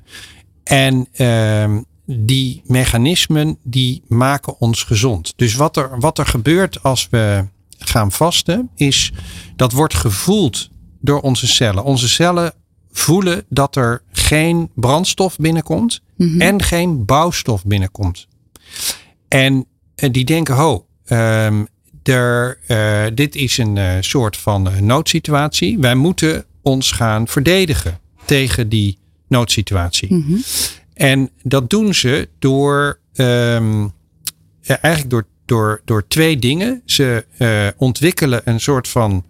En 0.64 1.08
uh, 1.16 1.78
die 2.06 2.62
mechanismen 2.64 3.58
die 3.62 4.02
maken 4.06 4.60
ons 4.60 4.82
gezond. 4.82 5.32
Dus 5.36 5.54
wat 5.54 5.76
er, 5.76 6.00
wat 6.00 6.18
er 6.18 6.26
gebeurt 6.26 6.82
als 6.82 7.08
we 7.10 7.44
gaan 7.78 8.12
vasten, 8.12 8.70
is 8.74 9.12
dat 9.56 9.72
wordt 9.72 9.94
gevoeld 9.94 10.70
door 11.00 11.20
onze 11.20 11.46
cellen. 11.46 11.84
Onze 11.84 12.08
cellen 12.08 12.52
voelen 12.90 13.44
dat 13.48 13.76
er 13.76 14.02
geen 14.12 14.70
brandstof 14.74 15.36
binnenkomt 15.36 16.00
mm 16.16 16.28
-hmm. 16.28 16.40
en 16.40 16.62
geen 16.62 17.04
bouwstof 17.04 17.64
binnenkomt. 17.64 18.26
En, 19.28 19.66
en 19.94 20.12
die 20.12 20.24
denken, 20.24 20.54
ho, 20.54 20.86
um, 21.06 21.66
er, 22.08 22.58
uh, 22.68 23.04
dit 23.14 23.34
is 23.34 23.58
een 23.58 23.76
uh, 23.76 23.92
soort 24.00 24.36
van 24.36 24.68
uh, 24.68 24.78
noodsituatie. 24.78 25.78
Wij 25.78 25.94
moeten 25.94 26.44
ons 26.62 26.90
gaan 26.90 27.28
verdedigen 27.28 28.00
tegen 28.24 28.68
die 28.68 28.98
noodsituatie. 29.28 30.14
Mm 30.14 30.24
-hmm. 30.26 30.42
En 30.94 31.30
dat 31.42 31.70
doen 31.70 31.94
ze 31.94 32.28
door, 32.38 32.98
um, 33.14 33.92
ja, 34.60 34.80
eigenlijk 34.80 35.10
door, 35.10 35.26
door, 35.44 35.82
door 35.84 36.06
twee 36.08 36.38
dingen. 36.38 36.82
Ze 36.84 37.24
ontwikkelen 37.76 38.40
een 38.44 38.60
soort 38.60 38.88
van. 38.88 39.24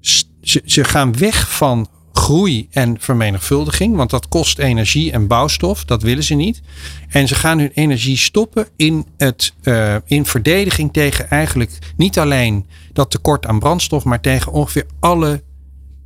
Ze, 0.00 0.62
ze 0.64 0.84
gaan 0.84 1.18
weg 1.18 1.56
van 1.56 1.88
groei 2.16 2.68
en 2.70 2.96
vermenigvuldiging, 3.00 3.96
want 3.96 4.10
dat 4.10 4.28
kost 4.28 4.58
energie 4.58 5.12
en 5.12 5.26
bouwstof, 5.26 5.84
dat 5.84 6.02
willen 6.02 6.24
ze 6.24 6.34
niet. 6.34 6.60
En 7.08 7.28
ze 7.28 7.34
gaan 7.34 7.58
hun 7.58 7.70
energie 7.74 8.16
stoppen 8.16 8.66
in, 8.76 9.06
het, 9.16 9.52
uh, 9.62 9.94
in 10.04 10.26
verdediging 10.26 10.92
tegen 10.92 11.30
eigenlijk 11.30 11.78
niet 11.96 12.18
alleen 12.18 12.66
dat 12.92 13.10
tekort 13.10 13.46
aan 13.46 13.58
brandstof, 13.58 14.04
maar 14.04 14.20
tegen 14.20 14.52
ongeveer 14.52 14.86
alle 15.00 15.42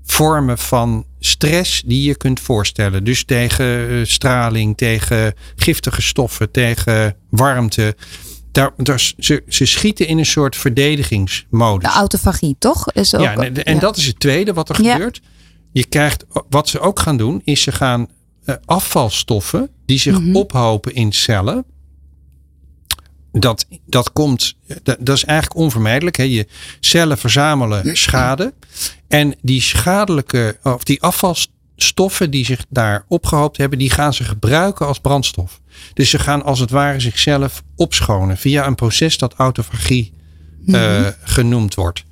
vormen 0.05 0.59
van 0.59 1.05
stress 1.19 1.83
die 1.87 2.03
je 2.03 2.15
kunt 2.15 2.41
voorstellen. 2.41 3.05
Dus 3.05 3.25
tegen 3.25 3.91
uh, 3.91 4.05
straling, 4.05 4.77
tegen 4.77 5.35
giftige 5.57 6.03
stoffen, 6.03 6.51
tegen 6.51 7.17
warmte. 7.29 7.97
Daar, 8.53 8.71
daar, 8.77 9.13
ze, 9.19 9.43
ze 9.49 9.67
schieten 9.67 10.07
in 10.07 10.19
een 10.19 10.27
soort 10.27 10.57
verdedigingsmodus. 10.57 11.91
De 11.91 11.97
autofagie, 11.97 12.57
toch? 12.59 12.93
Is 12.93 13.15
ook, 13.15 13.23
ja, 13.23 13.35
en, 13.35 13.65
en 13.65 13.75
ja. 13.75 13.81
dat 13.81 13.97
is 13.97 14.07
het 14.07 14.21
tweede 14.21 14.53
wat 14.53 14.69
er 14.69 14.83
ja. 14.83 14.93
gebeurt 14.93 15.21
je 15.73 15.85
krijgt, 15.85 16.25
wat 16.49 16.69
ze 16.69 16.81
ook 16.81 17.01
gaan 17.01 17.17
doen, 17.17 17.41
is 17.45 17.63
ze 17.63 17.73
gaan 17.73 18.09
uh, 18.45 18.55
afvalstoffen 18.65 19.71
die 19.87 19.99
zich 19.99 20.19
mm 20.19 20.25
-hmm. 20.25 20.37
ophopen 20.37 20.95
in 20.95 21.13
cellen. 21.13 21.65
Dat, 23.33 23.67
dat 23.87 24.13
komt, 24.13 24.57
dat, 24.83 24.97
dat 25.01 25.17
is 25.17 25.25
eigenlijk 25.25 25.61
onvermijdelijk. 25.61 26.17
Hè? 26.17 26.23
Je 26.23 26.47
cellen 26.81 27.19
verzamelen 27.19 27.97
schade. 27.97 28.55
En 29.09 29.35
die 29.43 29.61
schadelijke, 29.61 30.59
of 30.63 30.85
die 30.85 31.03
afvalstoffen 31.03 32.31
die 32.31 32.45
zich 32.45 32.65
daar 32.69 33.05
opgehoopt 33.09 33.57
hebben, 33.57 33.79
die 33.79 33.91
gaan 33.91 34.15
ze 34.15 34.25
gebruiken 34.25 34.87
als 34.87 35.01
brandstof. 35.01 35.61
Dus 35.95 36.11
ze 36.11 36.19
gaan 36.19 36.45
als 36.45 36.59
het 36.59 36.71
ware 36.71 37.01
zichzelf 37.01 37.63
opschonen 37.77 38.37
via 38.37 38.67
een 38.67 38.75
proces 38.75 39.19
dat 39.19 39.35
autofagie 39.35 40.13
mm 40.61 40.75
-hmm. 40.75 41.03
uh, 41.03 41.07
genoemd 41.23 41.75
wordt. 41.75 42.05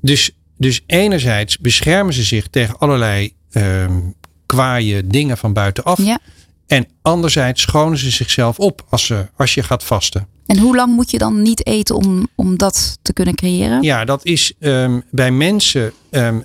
Dus 0.00 0.30
dus 0.56 0.82
enerzijds 0.86 1.58
beschermen 1.58 2.14
ze 2.14 2.22
zich 2.22 2.46
tegen 2.48 2.78
allerlei 2.78 3.32
um, 3.52 4.14
kwaaie 4.46 5.06
dingen 5.06 5.38
van 5.38 5.52
buitenaf. 5.52 6.02
Ja. 6.02 6.18
En 6.66 6.86
anderzijds 7.02 7.62
schonen 7.62 7.98
ze 7.98 8.10
zichzelf 8.10 8.58
op 8.58 8.86
als, 8.88 9.06
ze, 9.06 9.28
als 9.36 9.54
je 9.54 9.62
gaat 9.62 9.84
vasten. 9.84 10.26
En 10.46 10.58
hoe 10.58 10.76
lang 10.76 10.94
moet 10.94 11.10
je 11.10 11.18
dan 11.18 11.42
niet 11.42 11.66
eten 11.66 11.94
om, 11.94 12.28
om 12.34 12.56
dat 12.56 12.98
te 13.02 13.12
kunnen 13.12 13.34
creëren? 13.34 13.82
Ja, 13.82 14.04
dat 14.04 14.24
is 14.24 14.52
um, 14.58 15.02
bij 15.10 15.30
mensen 15.30 15.92
um, 16.10 16.44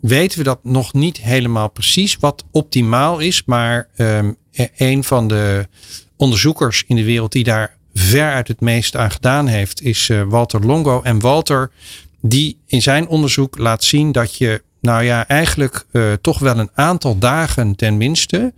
weten 0.00 0.38
we 0.38 0.44
dat 0.44 0.64
nog 0.64 0.92
niet 0.92 1.20
helemaal 1.20 1.70
precies 1.70 2.16
wat 2.16 2.44
optimaal 2.50 3.18
is. 3.18 3.42
Maar 3.44 3.88
um, 3.96 4.36
een 4.76 5.04
van 5.04 5.28
de 5.28 5.68
onderzoekers 6.16 6.84
in 6.86 6.96
de 6.96 7.04
wereld 7.04 7.32
die 7.32 7.44
daar 7.44 7.76
ver 7.94 8.32
uit 8.32 8.48
het 8.48 8.60
meest 8.60 8.96
aan 8.96 9.10
gedaan 9.10 9.46
heeft, 9.46 9.82
is 9.82 10.08
uh, 10.08 10.22
Walter 10.28 10.66
Longo. 10.66 11.02
En 11.02 11.20
Walter 11.20 11.70
die 12.22 12.58
in 12.66 12.82
zijn 12.82 13.08
onderzoek 13.08 13.58
laat 13.58 13.84
zien 13.84 14.12
dat 14.12 14.36
je, 14.36 14.62
nou 14.80 15.04
ja, 15.04 15.28
eigenlijk 15.28 15.86
uh, 15.92 16.12
toch 16.12 16.38
wel 16.38 16.58
een 16.58 16.70
aantal 16.74 17.18
dagen 17.18 17.76
tenminste 17.76 18.52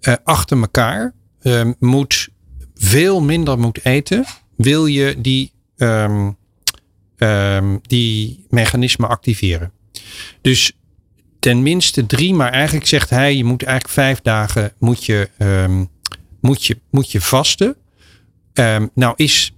uh, 0.00 0.14
achter 0.24 0.60
elkaar 0.60 1.14
uh, 1.42 1.70
moet 1.78 2.28
veel 2.74 3.22
minder 3.22 3.58
moet 3.58 3.84
eten, 3.84 4.24
wil 4.56 4.86
je 4.86 5.20
die, 5.20 5.52
um, 5.76 6.36
um, 7.16 7.80
die 7.82 8.46
mechanismen 8.48 9.08
activeren. 9.08 9.72
Dus 10.40 10.72
tenminste 11.38 12.06
drie, 12.06 12.34
maar 12.34 12.52
eigenlijk 12.52 12.86
zegt 12.86 13.10
hij, 13.10 13.36
je 13.36 13.44
moet 13.44 13.62
eigenlijk 13.62 13.94
vijf 13.94 14.20
dagen 14.20 14.72
moet 14.78 15.04
je, 15.04 15.28
moet 16.40 16.64
je, 16.64 16.80
moet 16.90 17.12
je 17.12 17.20
vasten. 17.20 17.76
nou 18.94 19.12
is 19.16 19.55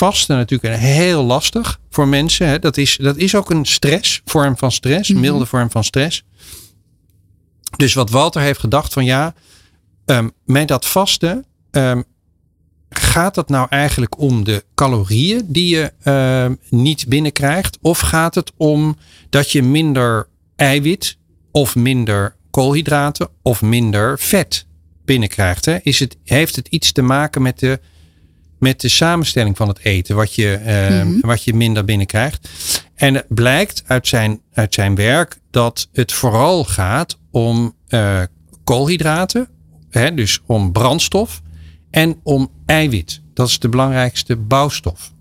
vasten 0.00 0.36
natuurlijk 0.36 0.76
heel 0.76 1.24
lastig 1.24 1.80
voor 1.90 2.08
mensen. 2.08 2.46
Hè. 2.46 2.58
Dat, 2.58 2.76
is, 2.76 2.96
dat 2.96 3.16
is 3.16 3.34
ook 3.34 3.50
een 3.50 3.64
stress, 3.64 4.20
vorm 4.24 4.56
van 4.56 4.72
stress, 4.72 5.08
een 5.08 5.20
milde 5.20 5.46
vorm 5.46 5.70
van 5.70 5.84
stress. 5.84 6.24
Dus 7.76 7.94
wat 7.94 8.10
Walter 8.10 8.40
heeft 8.40 8.60
gedacht 8.60 8.92
van 8.92 9.04
ja, 9.04 9.34
um, 10.06 10.30
met 10.44 10.68
dat 10.68 10.86
vasten 10.86 11.44
um, 11.70 12.04
gaat 12.88 13.36
het 13.36 13.48
nou 13.48 13.66
eigenlijk 13.70 14.18
om 14.18 14.44
de 14.44 14.64
calorieën 14.74 15.44
die 15.46 15.76
je 15.76 15.92
uh, 16.04 16.56
niet 16.70 17.08
binnenkrijgt? 17.08 17.78
Of 17.80 17.98
gaat 17.98 18.34
het 18.34 18.52
om 18.56 18.96
dat 19.30 19.52
je 19.52 19.62
minder 19.62 20.28
eiwit 20.56 21.16
of 21.50 21.76
minder 21.76 22.36
koolhydraten 22.50 23.28
of 23.42 23.62
minder 23.62 24.18
vet 24.18 24.66
binnenkrijgt. 25.04 25.64
Hè? 25.64 25.78
Is 25.82 25.98
het, 25.98 26.16
heeft 26.24 26.56
het 26.56 26.68
iets 26.68 26.92
te 26.92 27.02
maken 27.02 27.42
met 27.42 27.58
de, 27.58 27.80
met 28.60 28.80
de 28.80 28.88
samenstelling 28.88 29.56
van 29.56 29.68
het 29.68 29.78
eten, 29.78 30.16
wat 30.16 30.34
je, 30.34 30.52
eh, 30.54 31.02
Mhm. 31.02 31.20
wat 31.20 31.44
je 31.44 31.54
minder 31.54 31.84
binnenkrijgt. 31.84 32.48
En 32.94 33.14
het 33.14 33.26
blijkt 33.28 33.82
uit 33.86 34.08
zijn, 34.08 34.40
uit 34.52 34.74
zijn 34.74 34.94
werk 34.94 35.38
dat 35.50 35.88
het 35.92 36.12
vooral 36.12 36.64
gaat 36.64 37.18
om 37.30 37.74
eh, 37.88 38.22
koolhydraten, 38.64 39.48
hè, 39.90 40.14
dus 40.14 40.40
om 40.46 40.72
brandstof 40.72 41.40
en 41.90 42.20
om 42.22 42.50
eiwit. 42.66 43.20
Dat 43.34 43.48
is 43.48 43.58
de 43.58 43.68
belangrijkste 43.68 44.36
bouwstof. 44.36 45.12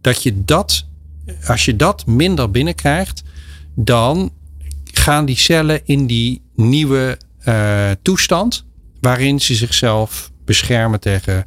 Dat 0.00 0.22
je 0.22 0.44
dat, 0.44 0.86
als 1.46 1.64
je 1.64 1.76
dat 1.76 2.06
minder 2.06 2.50
binnenkrijgt, 2.50 3.22
dan 3.74 4.32
gaan 4.84 5.24
die 5.24 5.36
cellen 5.36 5.80
in 5.84 6.06
die 6.06 6.42
nieuwe 6.54 7.18
eh, 7.38 7.90
toestand 8.02 8.64
waarin 9.00 9.40
ze 9.40 9.54
zichzelf 9.54 10.30
beschermen 10.44 11.00
tegen, 11.00 11.46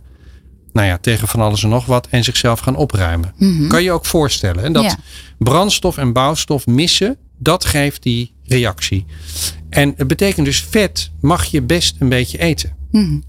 nou 0.73 0.87
ja, 0.87 0.97
tegen 0.97 1.27
van 1.27 1.41
alles 1.41 1.63
en 1.63 1.69
nog 1.69 1.85
wat 1.85 2.07
en 2.09 2.23
zichzelf 2.23 2.59
gaan 2.59 2.75
opruimen. 2.75 3.33
Kan 3.67 3.83
je 3.83 3.91
ook 3.91 4.05
voorstellen. 4.05 4.63
En 4.63 4.73
dat 4.73 4.83
Ja. 4.83 4.95
brandstof 5.37 5.97
en 5.97 6.13
bouwstof 6.13 6.67
missen, 6.67 7.17
dat 7.37 7.65
geeft 7.65 8.03
die 8.03 8.33
reactie. 8.43 9.05
En 9.69 9.93
het 9.97 10.07
betekent 10.07 10.45
dus 10.45 10.61
vet 10.69 11.11
mag 11.21 11.45
je 11.45 11.61
best 11.61 11.95
een 11.99 12.09
beetje 12.09 12.37
eten. 12.37 12.75
Mhm. 12.91 13.19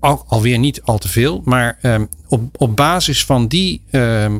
Al, 0.00 0.24
alweer 0.28 0.58
niet 0.58 0.82
al 0.82 0.98
te 0.98 1.08
veel, 1.08 1.42
maar 1.44 1.78
ehm, 1.82 2.04
op, 2.28 2.60
op 2.60 2.76
basis 2.76 3.24
van 3.24 3.48
die, 3.48 3.82
ehm, 3.90 4.36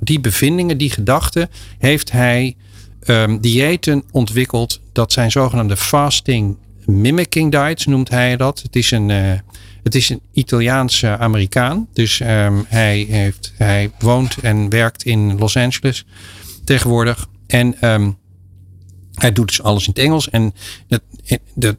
die 0.00 0.20
bevindingen, 0.20 0.78
die 0.78 0.90
gedachten, 0.90 1.48
heeft 1.78 2.12
hij 2.12 2.56
ehm, 3.00 3.38
diëten 3.40 4.02
ontwikkeld. 4.10 4.80
Dat 4.92 5.12
zijn 5.12 5.30
zogenaamde 5.30 5.76
fasting 5.76 6.56
mimicking 6.84 7.50
diets, 7.50 7.86
noemt 7.86 8.08
hij 8.10 8.36
dat. 8.36 8.62
Het 8.62 8.76
is 8.76 8.90
een, 8.90 9.10
eh, 9.10 9.32
het 9.82 9.94
is 9.94 10.08
een 10.08 10.20
Italiaanse 10.32 11.18
Amerikaan. 11.18 11.88
Dus 11.92 12.20
ehm, 12.20 12.54
hij, 12.66 13.06
heeft, 13.08 13.52
hij 13.56 13.90
woont 13.98 14.36
en 14.42 14.68
werkt 14.68 15.02
in 15.02 15.38
Los 15.38 15.56
Angeles 15.56 16.04
tegenwoordig. 16.64 17.26
En 17.46 17.80
ehm, 17.80 18.10
hij 19.14 19.32
doet 19.32 19.48
dus 19.48 19.62
alles 19.62 19.86
in 19.86 19.92
het 19.94 20.02
Engels. 20.02 20.30
En 20.30 20.54
dat, 20.88 21.02
dat, 21.54 21.76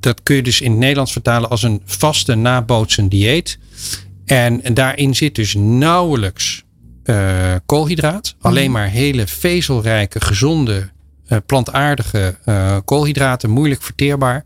dat 0.00 0.22
kun 0.22 0.36
je 0.36 0.42
dus 0.42 0.60
in 0.60 0.70
het 0.70 0.80
Nederlands 0.80 1.12
vertalen 1.12 1.50
als 1.50 1.62
een 1.62 1.82
vaste 1.84 2.34
nabootsend 2.34 3.10
dieet. 3.10 3.58
En, 4.24 4.62
en 4.62 4.74
daarin 4.74 5.14
zit 5.14 5.34
dus 5.34 5.54
nauwelijks 5.54 6.64
eh, 7.02 7.54
koolhydraat. 7.66 8.34
Alleen 8.40 8.70
maar 8.70 8.88
hele 8.88 9.26
vezelrijke, 9.26 10.20
gezonde, 10.20 10.90
eh, 11.26 11.38
plantaardige 11.46 12.36
eh, 12.44 12.76
koolhydraten. 12.84 13.50
Moeilijk 13.50 13.82
verteerbaar. 13.82 14.44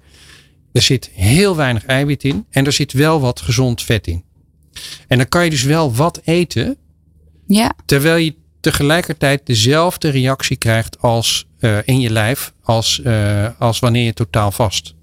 Er 0.76 0.82
zit 0.82 1.10
heel 1.12 1.56
weinig 1.56 1.84
eiwit 1.84 2.24
in. 2.24 2.46
En 2.50 2.66
er 2.66 2.72
zit 2.72 2.92
wel 2.92 3.20
wat 3.20 3.40
gezond 3.40 3.82
vet 3.82 4.06
in. 4.06 4.24
En 5.08 5.18
dan 5.18 5.28
kan 5.28 5.44
je 5.44 5.50
dus 5.50 5.62
wel 5.62 5.94
wat 5.94 6.20
eten. 6.24 6.76
Ja. 7.46 7.74
Terwijl 7.84 8.16
je 8.16 8.34
tegelijkertijd 8.60 9.46
dezelfde 9.46 10.08
reactie 10.08 10.56
krijgt 10.56 11.00
als 11.00 11.48
eh, 11.58 11.78
in 11.84 12.00
je 12.00 12.10
lijf. 12.10 12.52
Als, 12.62 13.02
eh, 13.02 13.48
als 13.58 13.78
wanneer 13.78 14.04
je 14.04 14.12
totaal 14.12 14.50
vast. 14.50 14.94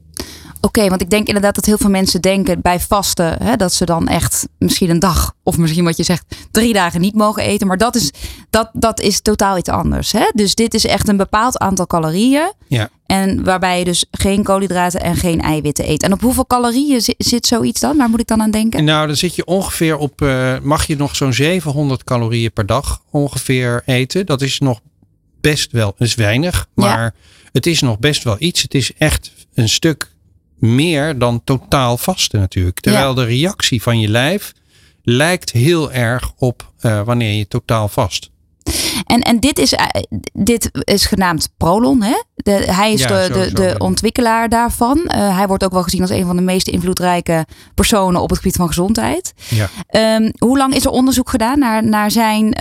Oké, 0.65 0.89
want 0.89 1.01
ik 1.01 1.09
denk 1.09 1.27
inderdaad 1.27 1.55
dat 1.55 1.65
heel 1.65 1.77
veel 1.77 1.89
mensen 1.89 2.21
denken 2.21 2.61
bij 2.61 2.79
vasten 2.79 3.43
hè, 3.43 3.55
dat 3.55 3.73
ze 3.73 3.85
dan 3.85 4.07
echt 4.07 4.47
misschien 4.59 4.89
een 4.89 4.99
dag 4.99 5.33
of 5.43 5.57
misschien 5.57 5.83
wat 5.83 5.97
je 5.97 6.03
zegt 6.03 6.35
drie 6.51 6.73
dagen 6.73 7.01
niet 7.01 7.15
mogen 7.15 7.43
eten. 7.43 7.67
Maar 7.67 7.77
dat 7.77 7.95
is, 7.95 8.11
dat, 8.49 8.69
dat 8.73 8.99
is 8.99 9.21
totaal 9.21 9.57
iets 9.57 9.69
anders. 9.69 10.11
Hè? 10.11 10.29
Dus 10.33 10.55
dit 10.55 10.73
is 10.73 10.85
echt 10.85 11.07
een 11.07 11.17
bepaald 11.17 11.57
aantal 11.57 11.87
calorieën. 11.87 12.53
Ja. 12.67 12.89
En 13.05 13.43
waarbij 13.43 13.79
je 13.79 13.85
dus 13.85 14.05
geen 14.11 14.43
koolhydraten 14.43 15.01
en 15.01 15.15
geen 15.15 15.41
eiwitten 15.41 15.89
eet. 15.89 16.03
En 16.03 16.13
op 16.13 16.21
hoeveel 16.21 16.45
calorieën 16.47 17.01
zi- 17.01 17.13
zit 17.17 17.45
zoiets 17.47 17.79
dan? 17.79 17.97
Waar 17.97 18.09
moet 18.09 18.19
ik 18.19 18.27
dan 18.27 18.41
aan 18.41 18.51
denken? 18.51 18.83
Nou, 18.83 19.07
dan 19.07 19.15
zit 19.15 19.35
je 19.35 19.45
ongeveer 19.45 19.97
op, 19.97 20.21
eh, 20.21 20.59
mag 20.61 20.85
je 20.87 20.95
nog 20.95 21.15
zo'n 21.15 21.33
700 21.33 22.03
calorieën 22.03 22.51
per 22.51 22.65
dag 22.65 23.01
ongeveer 23.11 23.81
eten. 23.85 24.25
Dat 24.25 24.41
is 24.41 24.59
nog 24.59 24.79
best 25.41 25.71
wel, 25.71 25.93
is 25.97 26.15
weinig, 26.15 26.55
Ja. 26.75 26.83
maar 26.83 27.13
het 27.51 27.65
is 27.65 27.81
nog 27.81 27.99
best 27.99 28.23
wel 28.23 28.35
iets. 28.39 28.61
Het 28.61 28.73
is 28.73 28.91
echt 28.97 29.31
een 29.53 29.69
stuk 29.69 30.11
meer 30.63 31.17
dan 31.17 31.41
totaal 31.43 31.97
vasten 31.97 32.39
natuurlijk. 32.39 32.79
Terwijl 32.79 33.13
de 33.13 33.23
reactie 33.23 33.81
van 33.81 33.99
je 33.99 34.07
lijf 34.07 34.53
lijkt 35.03 35.51
heel 35.51 35.91
erg 35.91 36.31
op 36.37 36.71
eh, 36.79 37.01
wanneer 37.01 37.33
je 37.37 37.47
totaal 37.47 37.87
vast. 37.87 38.31
En, 39.05 39.21
en 39.21 39.39
dit, 39.39 39.59
is, 39.59 39.73
eh, 39.73 39.85
dit 40.33 40.69
is 40.83 41.05
genaamd 41.05 41.49
Prolon. 41.57 42.01
Hè? 42.01 42.21
De, 42.35 42.51
hij 42.51 42.93
is 42.93 43.01
Ja, 43.01 43.07
de, 43.07 43.13
de, 43.13 43.33
sowieso. 43.33 43.55
de 43.55 43.75
ontwikkelaar 43.77 44.49
daarvan. 44.49 45.05
Eh, 45.05 45.35
hij 45.37 45.47
wordt 45.47 45.63
ook 45.63 45.71
wel 45.71 45.83
gezien 45.83 46.01
als 46.01 46.09
een 46.09 46.25
van 46.25 46.35
de 46.35 46.41
meest 46.41 46.67
invloedrijke 46.67 47.45
personen 47.75 48.21
op 48.21 48.29
het 48.29 48.37
gebied 48.37 48.55
van 48.55 48.67
gezondheid. 48.67 49.33
Ja. 49.49 49.69
Ehm, 49.87 50.31
hoe 50.37 50.57
lang 50.57 50.75
is 50.75 50.85
er 50.85 50.91
onderzoek 50.91 51.29
gedaan 51.29 51.59
naar, 51.59 51.85
naar 51.85 52.11
zijn 52.11 52.55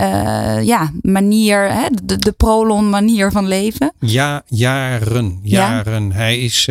ja, 0.65 0.91
manier, 1.01 1.71
hè? 1.73 1.85
De, 2.03 2.17
de 2.17 2.31
Prolon 2.31 2.89
manier 2.89 3.31
van 3.31 3.47
leven? 3.47 3.93
Ja, 3.99 4.43
jaren. 4.47 5.39
Ja? 5.43 5.69
Jaren. 5.69 6.11
Hij 6.11 6.39
is 6.39 6.69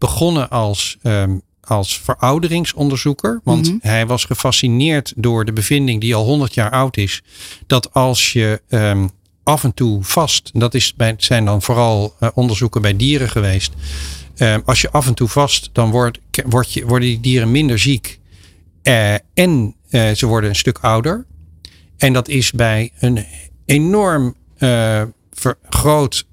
begonnen 0.00 0.50
als, 0.50 0.98
ehm, 1.02 1.38
als 1.60 1.98
verouderingsonderzoeker. 1.98 3.40
Want 3.44 3.66
Mhm. 3.68 3.76
hij 3.80 4.06
was 4.06 4.24
gefascineerd 4.24 5.12
door 5.16 5.44
de 5.44 5.52
bevinding 5.52 6.00
die 6.00 6.14
al 6.14 6.24
100 6.24 6.54
jaar 6.54 6.70
oud 6.70 6.96
is. 6.96 7.22
Dat 7.66 7.94
als 7.94 8.32
je 8.32 8.62
ehm, 8.68 9.06
af 9.42 9.64
en 9.64 9.74
toe 9.74 10.04
vast, 10.04 10.50
dat 10.52 10.74
is 10.74 10.94
bij, 10.94 11.14
zijn 11.16 11.44
dan 11.44 11.62
vooral 11.62 12.14
eh, 12.18 12.28
onderzoeken 12.34 12.82
bij 12.82 12.96
dieren 12.96 13.30
geweest. 13.30 13.72
Ehm, 14.36 14.60
als 14.64 14.80
je 14.80 14.90
af 14.90 15.06
en 15.06 15.14
toe 15.14 15.28
vast, 15.28 15.70
dan 15.72 15.90
wordt, 15.90 16.18
word 16.46 16.72
je, 16.72 16.86
worden 16.86 17.08
die 17.08 17.20
dieren 17.20 17.50
minder 17.50 17.78
ziek. 17.78 18.20
Eh, 18.82 19.14
en 19.34 19.74
eh, 19.90 20.10
ze 20.10 20.26
worden 20.26 20.50
een 20.50 20.56
stuk 20.56 20.78
ouder. 20.78 21.26
En 21.96 22.12
dat 22.12 22.28
is 22.28 22.52
bij 22.52 22.90
een 22.98 23.26
enorm 23.66 24.34
groot 25.68 26.26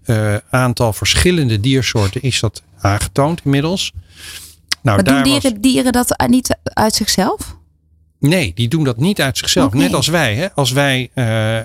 aantal 0.49 0.93
verschillende 0.93 1.60
diersoorten 1.60 2.21
is 2.21 2.39
dat 2.39 2.63
aangetoond 2.88 3.41
inmiddels. 3.43 3.91
Nou, 4.82 4.95
Maar 4.95 5.04
doen 5.04 5.13
daar 5.13 5.23
was- 5.34 5.41
dieren, 5.41 5.62
dieren 5.62 5.91
dat 5.91 6.23
niet 6.28 6.58
uit 6.63 6.95
zichzelf? 6.95 7.56
Nee, 8.19 8.52
die 8.56 8.67
doen 8.67 8.84
dat 8.84 8.97
niet 8.97 9.21
uit 9.21 9.38
zichzelf. 9.38 9.73
Net 9.73 9.93
als 9.93 10.08
wij. 10.08 10.36
Hè? 10.36 10.54
Als 10.54 10.71
wij 10.71 11.10
eh, 11.13 11.58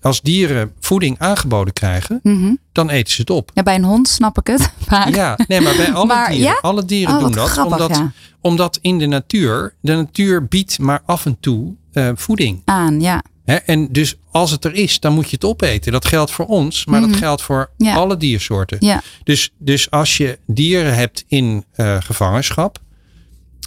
als 0.00 0.20
dieren 0.20 0.72
voeding 0.80 1.18
aangeboden 1.18 1.72
krijgen, 1.72 2.20
Mhm. 2.22 2.54
dan 2.72 2.90
eten 2.90 3.12
ze 3.12 3.20
het 3.20 3.30
op. 3.30 3.50
Ja, 3.54 3.62
bij 3.62 3.74
een 3.74 3.84
hond 3.84 4.08
snap 4.08 4.38
ik 4.38 4.46
het. 4.46 4.70
Maar, 4.88 5.10
Ja, 5.14 5.38
nee, 5.48 5.60
maar 5.60 5.76
bij 5.76 5.92
alle 5.92 6.06
Maar, 6.06 6.28
dieren. 6.30 6.46
ja? 6.46 6.58
Alle 6.60 6.84
dieren 6.84 7.14
Oh, 7.14 7.20
doen 7.20 7.32
dat. 7.32 7.48
grappig, 7.48 7.72
omdat, 7.72 7.96
ja. 7.96 8.12
omdat 8.40 8.78
in 8.82 8.98
de 8.98 9.06
natuur, 9.06 9.74
de 9.80 9.94
natuur 9.94 10.46
biedt 10.46 10.78
maar 10.78 11.00
af 11.06 11.26
en 11.26 11.36
toe 11.40 11.74
eh, 11.92 12.08
voeding. 12.14 12.62
aan, 12.64 13.00
ja. 13.00 13.22
En 13.64 13.92
dus 13.92 14.16
als 14.30 14.50
het 14.50 14.64
er 14.64 14.74
is, 14.74 15.00
dan 15.00 15.12
moet 15.12 15.24
je 15.30 15.34
het 15.34 15.44
opeten. 15.44 15.92
Dat 15.92 16.04
geldt 16.06 16.30
voor 16.30 16.46
ons, 16.46 16.84
maar 16.86 17.00
dat 17.00 17.16
geldt 17.16 17.42
voor 17.42 17.70
Mhm. 17.78 17.88
Ja. 17.88 17.94
alle 17.96 18.16
diersoorten. 18.16 18.76
Ja. 18.80 19.02
Dus, 19.24 19.52
dus 19.58 19.90
als 19.90 20.16
je 20.16 20.38
dieren 20.46 20.94
hebt 20.94 21.24
in 21.28 21.64
eh, 21.72 21.96
gevangenschap, 22.00 22.78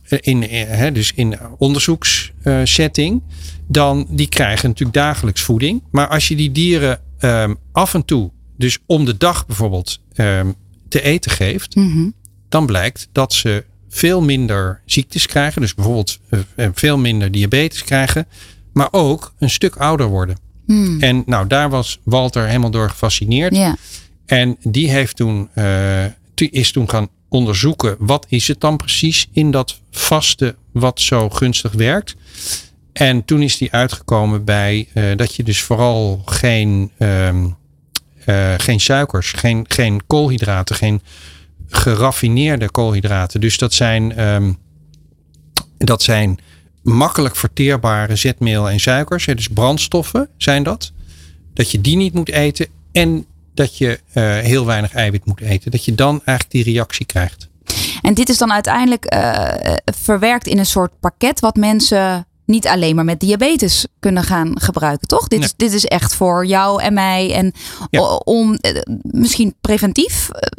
eh, 0.08 0.20
in, 0.22 0.42
hè, 0.52 0.92
dus 0.92 1.12
in 1.16 1.38
onderzoekssetting, 1.58 3.22
dan 3.68 4.06
die 4.10 4.28
krijgen 4.30 4.70
natuurlijk 4.70 4.98
dagelijks 4.98 5.42
voeding. 5.42 5.84
Maar 5.92 6.08
als 6.08 6.28
je 6.28 6.36
die 6.36 6.52
dieren 6.52 7.00
ehm, 7.20 7.54
af 7.72 7.94
en 7.94 8.06
toe, 8.06 8.32
dus 8.58 8.78
om 8.86 9.06
de 9.06 9.18
dag 9.18 9.46
bijvoorbeeld, 9.46 10.00
ehm, 10.14 10.52
te 10.88 11.02
eten 11.02 11.32
geeft, 11.32 11.76
Mhm. 11.76 12.10
dan 12.50 12.66
blijkt 12.66 13.08
dat 13.12 13.34
ze 13.34 13.64
veel 13.90 14.22
minder 14.22 14.82
ziektes 14.86 15.26
krijgen. 15.26 15.62
Dus 15.62 15.74
bijvoorbeeld 15.76 16.20
veel 16.74 16.98
minder 16.98 17.32
diabetes 17.32 17.84
krijgen, 17.84 18.28
maar 18.74 18.88
ook 18.92 19.34
een 19.40 19.50
stuk 19.50 19.76
ouder 19.76 20.08
worden. 20.08 20.38
Hmm. 20.66 21.02
En 21.02 21.24
nou, 21.26 21.48
daar 21.48 21.70
was 21.70 22.00
Walter 22.04 22.48
helemaal 22.48 22.72
door 22.72 22.90
gefascineerd. 22.90 23.56
Ja. 23.56 23.76
En 24.26 24.58
die 24.64 24.90
heeft 24.90 25.16
toen, 25.16 25.50
eh, 25.54 26.06
is 26.36 26.72
toen 26.72 26.90
gaan 26.90 27.10
onderzoeken 27.30 27.96
wat 28.00 28.26
is 28.30 28.48
het 28.48 28.60
dan 28.62 28.78
precies 28.78 29.28
in 29.32 29.52
dat 29.52 29.80
vaste 29.92 30.56
wat 30.72 31.00
zo 31.00 31.30
gunstig 31.30 31.72
werkt. 31.72 32.16
En 32.94 33.26
toen 33.26 33.42
is 33.42 33.58
die 33.58 33.72
uitgekomen 33.72 34.44
bij 34.44 34.88
eh, 34.94 35.04
dat 35.16 35.36
je 35.36 35.44
dus 35.44 35.62
vooral 35.62 36.22
geen, 36.26 36.92
ehm, 36.98 37.48
eh, 38.26 38.54
geen 38.58 38.80
suikers, 38.80 39.32
geen, 39.32 39.66
geen 39.68 40.08
koolhydraten, 40.08 40.76
geen 40.76 41.02
geraffineerde 41.68 42.70
koolhydraten. 42.70 43.42
Dus 43.42 43.58
dat 43.58 43.74
zijn, 43.74 44.16
ehm, 44.16 44.52
dat 45.78 46.02
zijn 46.02 46.40
makkelijk 46.84 47.36
verteerbare 47.36 48.16
zetmeel 48.16 48.70
en 48.70 48.80
suikers. 48.80 49.26
Dus 49.26 49.48
brandstoffen 49.48 50.30
zijn 50.38 50.64
dat. 50.64 50.92
Dat 51.54 51.72
je 51.72 51.82
die 51.82 51.96
niet 51.98 52.14
moet 52.14 52.30
eten 52.30 52.68
en 52.92 53.26
dat 53.54 53.78
je 53.78 54.00
eh, 54.14 54.24
heel 54.38 54.66
weinig 54.66 54.94
eiwit 54.94 55.26
moet 55.26 55.42
eten. 55.42 55.72
Dat 55.72 55.86
je 55.86 55.96
dan 55.96 56.22
eigenlijk 56.26 56.52
die 56.52 56.74
reactie 56.74 57.06
krijgt. 57.06 57.50
En 58.02 58.14
dit 58.14 58.30
is 58.30 58.38
dan 58.38 58.52
uiteindelijk 58.52 59.06
eh, 59.06 59.74
verwerkt 59.86 60.48
in 60.48 60.58
een 60.58 60.66
soort 60.66 61.00
pakket 61.00 61.40
wat 61.40 61.56
mensen 61.56 62.26
niet 62.46 62.68
alleen 62.68 62.96
maar 62.96 63.06
met 63.06 63.20
diabetes 63.20 63.86
kunnen 64.00 64.24
gaan 64.24 64.60
gebruiken, 64.62 65.08
toch? 65.08 65.28
Dit, 65.28 65.40
Nee. 65.40 65.48
is, 65.48 65.54
dit 65.58 65.74
is 65.74 65.86
echt 65.86 66.16
voor 66.16 66.46
jou 66.46 66.82
en 66.82 66.94
mij. 66.94 67.34
En 67.34 67.54
Ja. 67.90 68.02
om 68.16 68.56
eh, 68.56 68.82
misschien 69.02 69.56
preventief, 69.62 70.30
eh, 70.30 70.50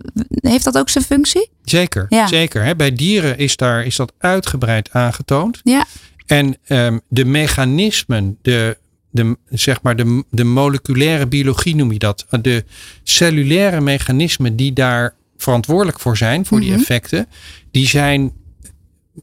heeft 0.51 0.65
dat 0.65 0.79
ook 0.79 0.89
zijn 0.89 1.05
functie? 1.05 1.51
Zeker, 1.65 2.07
Ja. 2.09 2.27
zeker. 2.27 2.65
Hè? 2.65 2.77
Bij 2.77 2.93
dieren 2.93 3.39
is, 3.39 3.57
daar, 3.57 3.85
is 3.85 3.97
dat 3.97 4.13
uitgebreid 4.19 4.89
aangetoond. 4.93 5.61
Ja. 5.63 5.85
En 6.27 6.57
ehm, 6.65 6.99
de 7.09 7.25
mechanismen, 7.25 8.39
de, 8.43 8.79
de, 9.11 9.37
zeg 9.51 9.83
maar 9.83 9.97
de, 9.97 10.25
de 10.31 10.45
moleculaire 10.45 11.27
biologie 11.27 11.75
noem 11.77 11.93
je 11.93 11.99
dat. 11.99 12.27
De 12.43 12.65
cellulaire 13.03 13.81
mechanismen 13.81 14.57
die 14.57 14.73
daar 14.73 15.15
verantwoordelijk 15.37 16.01
voor 16.01 16.17
zijn, 16.17 16.47
voor 16.47 16.61
die 16.61 16.71
Mhm. 16.71 16.79
effecten, 16.81 17.27
die 17.71 17.87
zijn 17.87 18.33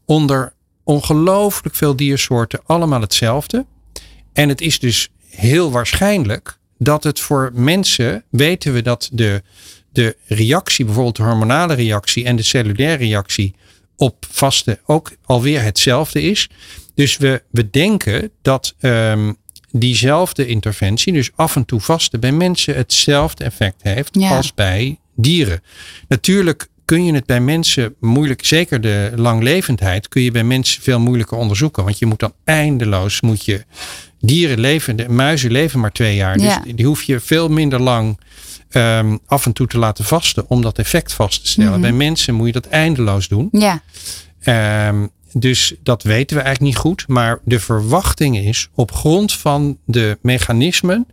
onder 0.04 0.52
ongelooflijk 0.84 1.74
veel 1.74 1.96
diersoorten 1.96 2.60
allemaal 2.66 3.00
hetzelfde. 3.00 3.66
En 4.32 4.48
het 4.48 4.60
is 4.60 4.78
dus 4.78 5.08
heel 5.28 5.70
waarschijnlijk 5.70 6.58
dat 6.78 7.04
het 7.04 7.20
voor 7.20 7.50
mensen, 7.54 8.24
weten 8.30 8.72
we 8.72 8.82
dat 8.82 9.08
de, 9.12 9.42
de 9.92 10.16
reactie, 10.26 10.84
bijvoorbeeld 10.84 11.16
de 11.16 11.22
hormonale 11.22 11.74
reactie 11.74 12.24
en 12.24 12.36
de 12.36 12.42
cellulaire 12.42 13.04
reactie 13.04 13.54
op 13.96 14.26
vasten 14.30 14.78
ook 14.86 15.12
alweer 15.24 15.62
hetzelfde 15.62 16.22
is. 16.22 16.48
Dus 17.00 17.16
we, 17.16 17.42
we 17.50 17.70
denken 17.70 18.30
dat 18.42 18.74
ehm, 18.80 19.32
diezelfde 19.72 20.46
interventie, 20.46 21.12
dus 21.12 21.30
af 21.34 21.56
en 21.56 21.64
toe 21.64 21.80
vasten, 21.80 22.20
bij 22.20 22.32
mensen 22.32 22.74
hetzelfde 22.76 23.44
effect 23.44 23.82
heeft 23.82 24.14
Ja. 24.20 24.36
als 24.36 24.54
bij 24.54 24.98
dieren. 25.16 25.62
Natuurlijk 26.08 26.68
kun 26.84 27.04
je 27.04 27.12
het 27.14 27.26
bij 27.26 27.40
mensen 27.40 27.94
moeilijk, 28.00 28.44
zeker 28.44 28.80
de 28.80 29.12
langlevendheid, 29.16 30.08
kun 30.08 30.22
je 30.22 30.30
bij 30.30 30.44
mensen 30.44 30.82
veel 30.82 31.00
moeilijker 31.00 31.36
onderzoeken. 31.36 31.84
Want 31.84 31.98
je 31.98 32.06
moet 32.06 32.18
dan 32.18 32.32
eindeloos, 32.44 33.20
moet 33.20 33.44
je 33.44 33.64
dieren 34.20 34.60
leven, 34.60 34.96
de 34.96 35.08
muizen 35.08 35.50
leven 35.50 35.80
maar 35.80 35.92
twee 35.92 36.16
jaar. 36.16 36.38
Ja. 36.38 36.60
Dus 36.64 36.74
die 36.74 36.86
hoef 36.86 37.02
je 37.02 37.20
veel 37.20 37.48
minder 37.48 37.80
lang 37.80 38.20
ehm, 38.70 39.16
af 39.26 39.46
en 39.46 39.52
toe 39.52 39.66
te 39.66 39.78
laten 39.78 40.04
vasten 40.04 40.44
om 40.48 40.62
dat 40.62 40.78
effect 40.78 41.12
vast 41.12 41.42
te 41.42 41.48
stellen. 41.48 41.70
Mhm. 41.72 41.80
Bij 41.80 41.92
mensen 41.92 42.34
moet 42.34 42.46
je 42.46 42.52
dat 42.52 42.66
eindeloos 42.68 43.28
doen. 43.28 43.48
Ja, 43.52 43.82
Ehm, 44.40 45.06
dus 45.32 45.74
dat 45.82 46.02
weten 46.02 46.36
we 46.36 46.42
eigenlijk 46.42 46.74
niet 46.74 46.82
goed. 46.82 47.04
Maar 47.08 47.38
de 47.44 47.60
verwachting 47.60 48.38
is 48.38 48.68
op 48.74 48.92
grond 48.92 49.32
van 49.32 49.78
de 49.84 50.18
mechanismen 50.22 51.06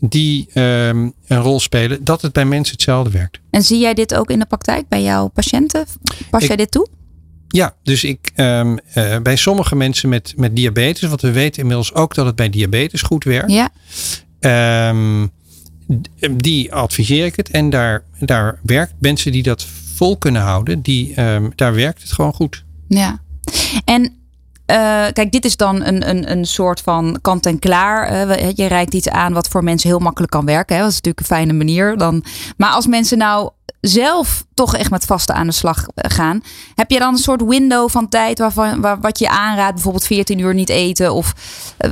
die 0.00 0.46
ehm, 0.52 1.08
een 1.26 1.40
rol 1.40 1.60
spelen, 1.60 2.04
dat 2.04 2.22
het 2.22 2.32
bij 2.32 2.44
mensen 2.44 2.72
hetzelfde 2.74 3.10
werkt. 3.10 3.40
en 3.50 3.62
zie 3.62 3.78
jij 3.78 3.94
dit 3.94 4.14
ook 4.14 4.30
in 4.30 4.38
de 4.38 4.46
praktijk 4.46 4.88
bij 4.88 5.02
jouw 5.02 5.28
patiënten? 5.28 5.86
Pas 6.30 6.42
Ik- 6.42 6.46
jij 6.48 6.56
dit 6.56 6.70
toe? 6.70 6.88
Ja, 7.48 7.74
dus 7.82 8.04
ik 8.04 8.30
ehm, 8.34 8.76
eh, 8.92 9.18
bij 9.18 9.36
sommige 9.36 9.76
mensen 9.76 10.08
met, 10.08 10.32
met 10.36 10.56
diabetes, 10.56 11.08
want 11.08 11.20
we 11.20 11.30
weten 11.32 11.60
inmiddels 11.60 11.94
ook 11.94 12.14
dat 12.14 12.26
het 12.26 12.36
bij 12.36 12.50
diabetes 12.50 13.02
goed 13.02 13.24
werkt. 13.24 13.52
Ja, 13.52 13.70
Ehm, 14.40 15.26
die 16.30 16.72
adviseer 16.74 17.24
ik 17.24 17.36
het. 17.36 17.50
En 17.50 17.70
daar, 17.70 18.04
daar 18.20 18.58
werkt 18.62 18.94
mensen 18.98 19.32
die 19.32 19.42
dat 19.42 19.66
vol 19.94 20.16
kunnen 20.16 20.42
houden, 20.42 20.80
die, 20.82 21.14
daar 21.54 21.74
werkt 21.74 22.02
het 22.02 22.12
gewoon 22.12 22.32
goed. 22.34 22.64
Ja. 22.94 23.20
En 23.84 24.16
eh, 24.66 24.76
kijk, 25.12 25.32
dit 25.32 25.44
is 25.44 25.56
dan 25.56 25.84
een, 25.84 26.08
een, 26.08 26.30
een 26.30 26.44
soort 26.44 26.80
van 26.80 27.18
kant-en-klaar. 27.22 28.06
eh, 28.28 28.50
je 28.54 28.66
reikt 28.66 28.94
iets 28.94 29.08
aan 29.08 29.32
wat 29.32 29.48
voor 29.48 29.64
mensen 29.64 29.88
heel 29.88 29.98
makkelijk 29.98 30.32
kan 30.32 30.44
werken. 30.44 30.76
Hè? 30.76 30.82
Dat 30.82 30.90
is 30.90 30.96
natuurlijk 30.96 31.28
een 31.30 31.36
fijne 31.36 31.52
manier. 31.52 31.96
Dan. 31.96 32.24
Maar 32.56 32.70
als 32.70 32.86
mensen 32.86 33.18
nou 33.18 33.50
zelf 33.80 34.44
toch 34.54 34.76
echt 34.76 34.90
met 34.90 35.04
vasten 35.04 35.34
aan 35.34 35.46
de 35.46 35.52
slag 35.52 35.86
eh, 35.94 36.10
gaan. 36.16 36.42
Heb 36.74 36.90
je 36.90 36.98
dan 36.98 37.12
een 37.12 37.18
soort 37.18 37.42
window 37.46 37.88
van 37.90 38.08
tijd 38.08 38.38
waarvan, 38.38 38.80
waar, 38.80 39.00
wat 39.00 39.18
je 39.18 39.28
aanraadt? 39.28 39.74
Bijvoorbeeld 39.74 40.06
14 40.06 40.38
uur 40.38 40.54
niet 40.54 40.68
eten? 40.68 41.14
Of 41.14 41.34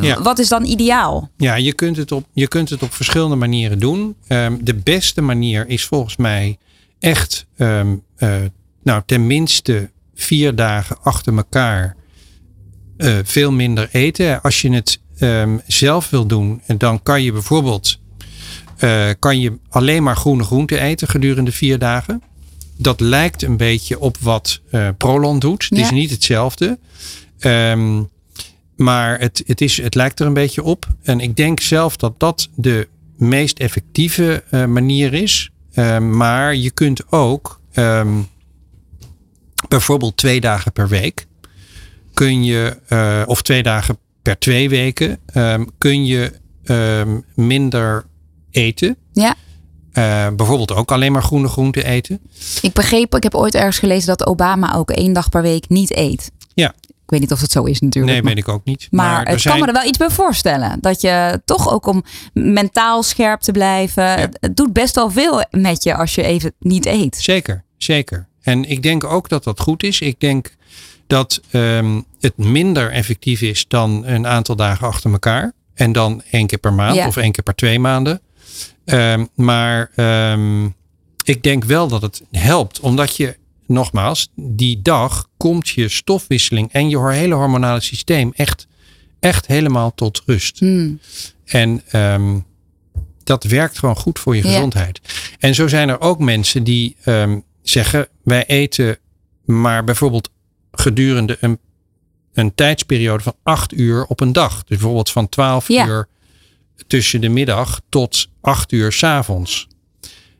Ja. 0.00 0.22
wat 0.22 0.38
is 0.38 0.48
dan 0.48 0.64
ideaal? 0.64 1.30
Ja, 1.36 1.54
je 1.54 1.72
kunt 1.72 1.96
het 1.96 2.12
op, 2.12 2.24
je 2.32 2.48
kunt 2.48 2.68
het 2.70 2.82
op 2.82 2.92
verschillende 2.94 3.36
manieren 3.36 3.78
doen. 3.78 4.14
Ehm, 4.26 4.56
de 4.60 4.74
beste 4.74 5.20
manier 5.20 5.68
is 5.68 5.84
volgens 5.84 6.16
mij 6.16 6.58
echt, 6.98 7.46
ehm, 7.56 7.94
eh, 8.16 8.34
nou, 8.82 9.02
tenminste 9.06 9.90
vier 10.20 10.54
dagen 10.54 10.96
achter 11.02 11.36
elkaar 11.36 11.96
eh, 13.00 13.14
veel 13.24 13.52
minder 13.52 13.88
eten. 13.92 14.42
Als 14.42 14.60
je 14.60 14.72
het 14.72 15.00
ehm, 15.18 15.58
zelf 15.66 16.10
wil 16.10 16.26
doen, 16.26 16.62
en 16.66 16.78
dan 16.78 17.02
kan 17.02 17.22
je 17.22 17.32
bijvoorbeeld 17.32 18.00
eh, 18.76 19.08
kan 19.18 19.40
je 19.40 19.58
alleen 19.68 20.02
maar 20.02 20.16
groene 20.16 20.44
groenten 20.44 20.80
eten 20.80 21.08
gedurende 21.08 21.52
vier 21.52 21.78
dagen. 21.78 22.22
Dat 22.76 23.00
lijkt 23.00 23.42
een 23.42 23.56
beetje 23.56 24.00
op 24.00 24.16
wat 24.20 24.60
eh 24.70 24.88
Prolon 24.96 25.38
doet. 25.38 25.66
Het 25.68 25.78
is 25.78 25.90
niet 25.90 26.10
hetzelfde. 26.10 26.78
Ehm, 27.38 28.02
maar 28.76 29.18
het, 29.18 29.42
het, 29.46 29.60
is, 29.60 29.82
het 29.82 29.94
lijkt 29.94 30.20
er 30.20 30.26
een 30.26 30.32
beetje 30.32 30.62
op. 30.62 30.86
En 31.02 31.20
ik 31.20 31.36
denk 31.36 31.60
zelf 31.60 31.96
dat 31.96 32.20
dat 32.20 32.48
de 32.54 32.88
meest 33.16 33.58
effectieve 33.58 34.42
manier 34.50 35.14
is. 35.14 35.50
Ehm, 35.72 36.16
maar 36.16 36.54
je 36.54 36.70
kunt 36.70 37.12
ook 37.12 37.60
bijvoorbeeld 39.68 40.16
twee 40.16 40.40
dagen 40.40 40.72
per 40.72 40.88
week. 40.88 41.26
Kun 42.14 42.44
je, 42.44 42.76
eh, 42.88 43.22
of 43.26 43.42
twee 43.42 43.62
dagen 43.62 43.98
per 44.22 44.38
twee 44.38 44.68
weken, 44.68 45.18
ehm, 45.26 45.64
kun 45.78 46.04
je 46.06 46.32
ehm, 46.64 47.20
minder 47.34 48.06
eten. 48.50 48.96
Ja. 49.12 49.34
Eh, 49.92 50.26
bijvoorbeeld 50.36 50.72
ook 50.72 50.92
alleen 50.92 51.12
maar 51.12 51.22
groene 51.22 51.48
groenten 51.48 51.84
eten. 51.84 52.20
Ik 52.62 52.72
begreep, 52.72 53.14
ik 53.14 53.22
heb 53.22 53.34
ooit 53.34 53.54
ergens 53.54 53.78
gelezen 53.78 54.06
dat 54.06 54.26
Obama 54.26 54.74
ook 54.74 54.90
één 54.90 55.12
dag 55.12 55.28
per 55.28 55.42
week 55.42 55.68
niet 55.68 55.96
eet. 55.96 56.30
Ja. 56.54 56.74
Ik 56.80 57.16
weet 57.16 57.20
niet 57.20 57.32
of 57.32 57.40
dat 57.40 57.50
zo 57.50 57.64
is 57.64 57.80
natuurlijk. 57.80 58.12
Nee, 58.12 58.22
maar- 58.22 58.34
weet 58.34 58.44
ik 58.44 58.48
ook 58.50 58.64
niet. 58.64 58.88
Maar, 58.90 59.28
ik 59.28 59.38
zijn- 59.38 59.54
kan 59.54 59.66
me 59.66 59.72
er 59.72 59.78
wel 59.80 59.88
iets 59.88 59.98
bij 59.98 60.10
voorstellen. 60.10 60.78
Dat 60.80 61.00
je 61.00 61.42
toch 61.44 61.72
ook 61.72 61.86
om 61.86 62.04
mentaal 62.32 63.02
scherp 63.02 63.40
te 63.40 63.52
blijven. 63.52 64.04
Het, 64.20 64.36
het 64.40 64.56
doet 64.56 64.72
best 64.72 64.94
wel 64.94 65.10
veel 65.10 65.44
met 65.50 65.82
je 65.82 65.94
als 65.94 66.14
je 66.14 66.22
even 66.22 66.52
niet 66.58 66.86
eet. 66.86 67.16
Zeker, 67.16 67.64
zeker. 67.76 68.28
En 68.42 68.64
ik 68.64 68.82
denk 68.82 69.04
ook 69.04 69.28
dat 69.28 69.44
dat 69.44 69.60
goed 69.60 69.82
is. 69.82 70.00
Ik 70.00 70.20
denk 70.20 70.54
dat 71.06 71.40
ehm, 71.50 72.00
het 72.20 72.36
minder 72.36 72.90
effectief 72.90 73.40
is 73.42 73.64
dan 73.68 74.06
een 74.06 74.26
aantal 74.26 74.56
dagen 74.56 74.86
achter 74.86 75.10
elkaar. 75.12 75.52
En 75.74 75.92
dan 75.92 76.22
één 76.30 76.46
keer 76.46 76.58
per 76.58 76.72
maand 76.72 76.94
Ja. 76.96 77.06
of 77.06 77.16
één 77.16 77.32
keer 77.32 77.42
per 77.44 77.54
twee 77.54 77.78
maanden. 77.78 78.20
Ehm, 78.84 79.24
maar 79.34 79.90
ehm, 79.94 80.64
ik 81.24 81.42
denk 81.42 81.64
wel 81.64 81.88
dat 81.88 82.02
het 82.02 82.22
helpt. 82.30 82.80
Omdat 82.80 83.16
je, 83.16 83.36
nogmaals, 83.66 84.28
die 84.34 84.82
dag 84.82 85.28
komt 85.36 85.68
je 85.68 85.88
stofwisseling 85.88 86.72
en 86.72 86.88
je 86.88 87.08
hele 87.10 87.34
hormonale 87.34 87.80
systeem 87.80 88.32
echt, 88.34 88.66
echt 89.20 89.46
helemaal 89.46 89.94
tot 89.94 90.22
rust. 90.26 90.58
Hmm. 90.58 91.00
En 91.44 91.82
dat 93.24 93.44
werkt 93.44 93.78
gewoon 93.78 93.96
goed 93.96 94.18
voor 94.18 94.36
je 94.36 94.42
Ja. 94.44 94.48
gezondheid. 94.52 95.00
En 95.38 95.54
zo 95.54 95.68
zijn 95.68 95.88
er 95.88 96.00
ook 96.00 96.18
mensen 96.18 96.64
die 96.64 96.96
zeggen: 97.62 98.08
wij 98.30 98.46
eten 98.46 98.98
maar 99.44 99.84
bijvoorbeeld 99.84 100.30
gedurende 100.72 101.36
een, 101.40 101.58
een 102.32 102.54
tijdsperiode 102.54 103.22
van 103.22 103.34
acht 103.42 103.72
uur 103.72 104.04
op 104.04 104.20
een 104.20 104.32
dag. 104.32 104.56
Dus 104.58 104.68
bijvoorbeeld 104.68 105.10
van 105.10 105.28
12 105.28 105.68
Ja. 105.68 105.86
uur 105.86 106.08
tussen 106.86 107.20
de 107.20 107.28
middag 107.28 107.80
tot 107.88 108.28
acht 108.40 108.72
uur 108.72 108.92
s'avonds. 108.92 109.68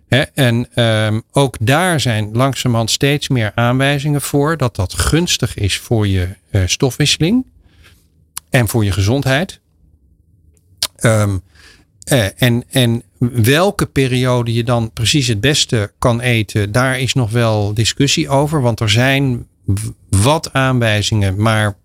Hè, 0.09 0.21
en 0.21 0.75
ehm, 0.75 1.21
ook 1.33 1.57
daar 1.61 2.01
zijn 2.01 2.31
langzamerhand 2.33 2.91
steeds 2.91 3.29
meer 3.29 3.53
aanwijzingen 3.55 4.21
voor 4.21 4.57
dat 4.57 4.77
dat 4.77 4.95
gunstig 4.95 5.57
is 5.57 5.79
voor 5.79 6.07
je 6.09 6.29
eh, 6.51 6.63
stofwisseling 6.67 7.47
en 8.51 8.69
voor 8.69 8.85
je 8.85 8.93
gezondheid. 8.93 9.61
Ehm, 10.97 11.39
eh, 12.05 12.43
en, 12.43 12.65
en 12.69 13.03
welke 13.29 13.87
periode 13.87 14.53
je 14.53 14.65
dan 14.65 14.93
precies 14.93 15.27
het 15.27 15.41
beste 15.41 15.93
kan 15.99 16.21
eten, 16.21 16.73
daar 16.73 17.01
is 17.01 17.15
nog 17.15 17.31
wel 17.31 17.75
discussie 17.75 18.29
over. 18.29 18.63
Want 18.63 18.81
er 18.81 18.91
zijn 18.91 19.47
wat 20.09 20.53
aanwijzingen, 20.53 21.43
maar 21.43 21.77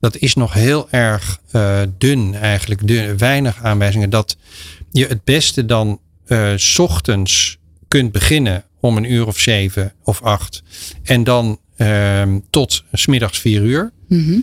dat 0.00 0.16
is 0.16 0.34
nog 0.34 0.52
heel 0.52 0.90
erg 0.90 1.40
eh, 1.50 1.80
dun 1.98 2.34
eigenlijk. 2.34 2.86
Dun, 2.86 3.18
weinig 3.18 3.62
aanwijzingen 3.62 4.10
dat 4.10 4.36
je 4.90 5.06
het 5.06 5.24
beste 5.24 5.66
dan 5.66 6.00
's 6.56 6.78
ochtends 6.78 7.58
kunt 7.88 8.12
beginnen 8.12 8.64
om 8.80 8.96
een 8.96 9.12
uur 9.12 9.26
of 9.26 9.38
zeven 9.38 9.92
of 10.02 10.22
acht. 10.22 10.62
En 11.02 11.24
dan 11.24 11.58
ehm, 11.76 12.38
tot 12.50 12.84
's 12.92 13.06
middags 13.06 13.38
vier 13.38 13.62
uur. 13.62 13.92
Mhm. 14.08 14.38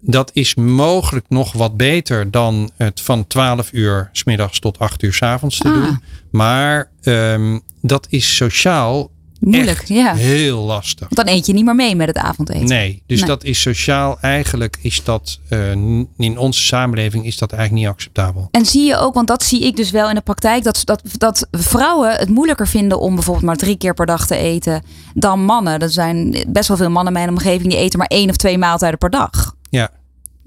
Dat 0.00 0.30
is 0.34 0.54
mogelijk 0.54 1.26
nog 1.28 1.52
wat 1.52 1.76
beter 1.76 2.30
dan 2.30 2.70
het 2.76 3.00
van 3.00 3.26
12 3.26 3.72
uur 3.72 4.08
's 4.12 4.24
middags 4.24 4.58
tot 4.58 4.78
8 4.78 5.02
uur 5.02 5.12
's 5.12 5.22
avonds 5.22 5.58
te 5.58 5.68
Ah. 5.68 5.74
doen. 5.74 6.00
Maar 6.30 6.90
ehm, 7.02 7.58
dat 7.82 8.06
is 8.10 8.36
sociaal 8.36 9.10
Moeilijk, 9.40 9.84
ja. 9.86 10.14
heel 10.14 10.58
lastig. 10.64 11.08
Want 11.10 11.26
dan 11.26 11.34
eet 11.36 11.46
je 11.46 11.52
niet 11.52 11.64
meer 11.64 11.74
mee 11.74 11.96
met 11.96 12.06
het 12.08 12.16
avondeten. 12.16 12.66
Nee, 12.68 13.02
dus 13.06 13.18
Nee. 13.18 13.28
dat 13.28 13.44
is 13.44 13.60
sociaal 13.60 14.18
eigenlijk 14.20 14.78
is 14.80 15.04
dat 15.04 15.38
eh, 15.48 15.70
in 16.16 16.38
onze 16.38 16.60
samenleving 16.62 17.26
is 17.26 17.38
dat 17.38 17.52
eigenlijk 17.52 17.82
niet 17.82 17.92
acceptabel. 17.92 18.48
En 18.50 18.66
zie 18.66 18.86
je 18.86 18.96
ook, 18.96 19.14
want 19.14 19.26
dat 19.28 19.42
zie 19.42 19.60
ik 19.66 19.76
dus 19.76 19.90
wel 19.90 20.08
in 20.08 20.14
de 20.14 20.20
praktijk, 20.20 20.62
dat, 20.64 20.80
dat, 20.84 21.02
dat 21.18 21.46
vrouwen 21.50 22.16
het 22.16 22.28
moeilijker 22.28 22.68
vinden 22.68 23.00
om 23.00 23.14
bijvoorbeeld 23.14 23.46
maar 23.46 23.56
drie 23.56 23.76
keer 23.76 23.94
per 23.94 24.06
dag 24.06 24.26
te 24.26 24.36
eten 24.36 24.82
dan 25.14 25.44
mannen. 25.44 25.78
Er 25.78 25.90
zijn 25.90 26.44
best 26.48 26.68
wel 26.68 26.76
veel 26.76 26.90
mannen 26.90 27.12
in 27.12 27.18
mijn 27.18 27.30
omgeving 27.30 27.68
die 27.70 27.78
eten 27.78 27.98
maar 27.98 28.08
één 28.08 28.28
of 28.30 28.36
twee 28.36 28.58
maaltijden 28.58 28.98
per 28.98 29.10
dag. 29.10 29.49
Ja, 29.70 29.90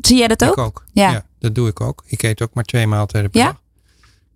Zie 0.02 0.18
jij 0.18 0.28
dat 0.28 0.44
ook? 0.44 0.52
Ik 0.52 0.58
ook. 0.58 0.84
Ja. 0.94 1.12
Ja. 1.12 1.26
dat 1.40 1.56
doe 1.56 1.68
ik 1.68 1.82
ook. 1.82 2.04
Ik 2.06 2.24
eet 2.24 2.42
ook 2.42 2.54
maar 2.54 2.64
twee 2.64 2.88
maaltijden 2.88 3.30
per 3.30 3.40
Ja? 3.42 3.46
dag. 3.46 3.62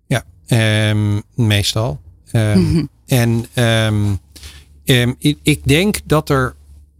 Ja, 0.06 0.24
ehm, 0.46 1.20
meestal. 1.34 2.00
Ehm, 2.30 2.58
Mhm. 2.58 2.84
En 3.06 3.46
ehm, 3.54 5.12
ik, 5.18 5.38
ik 5.42 5.60
denk 5.64 5.98
dat 6.04 6.28
er. 6.30 6.54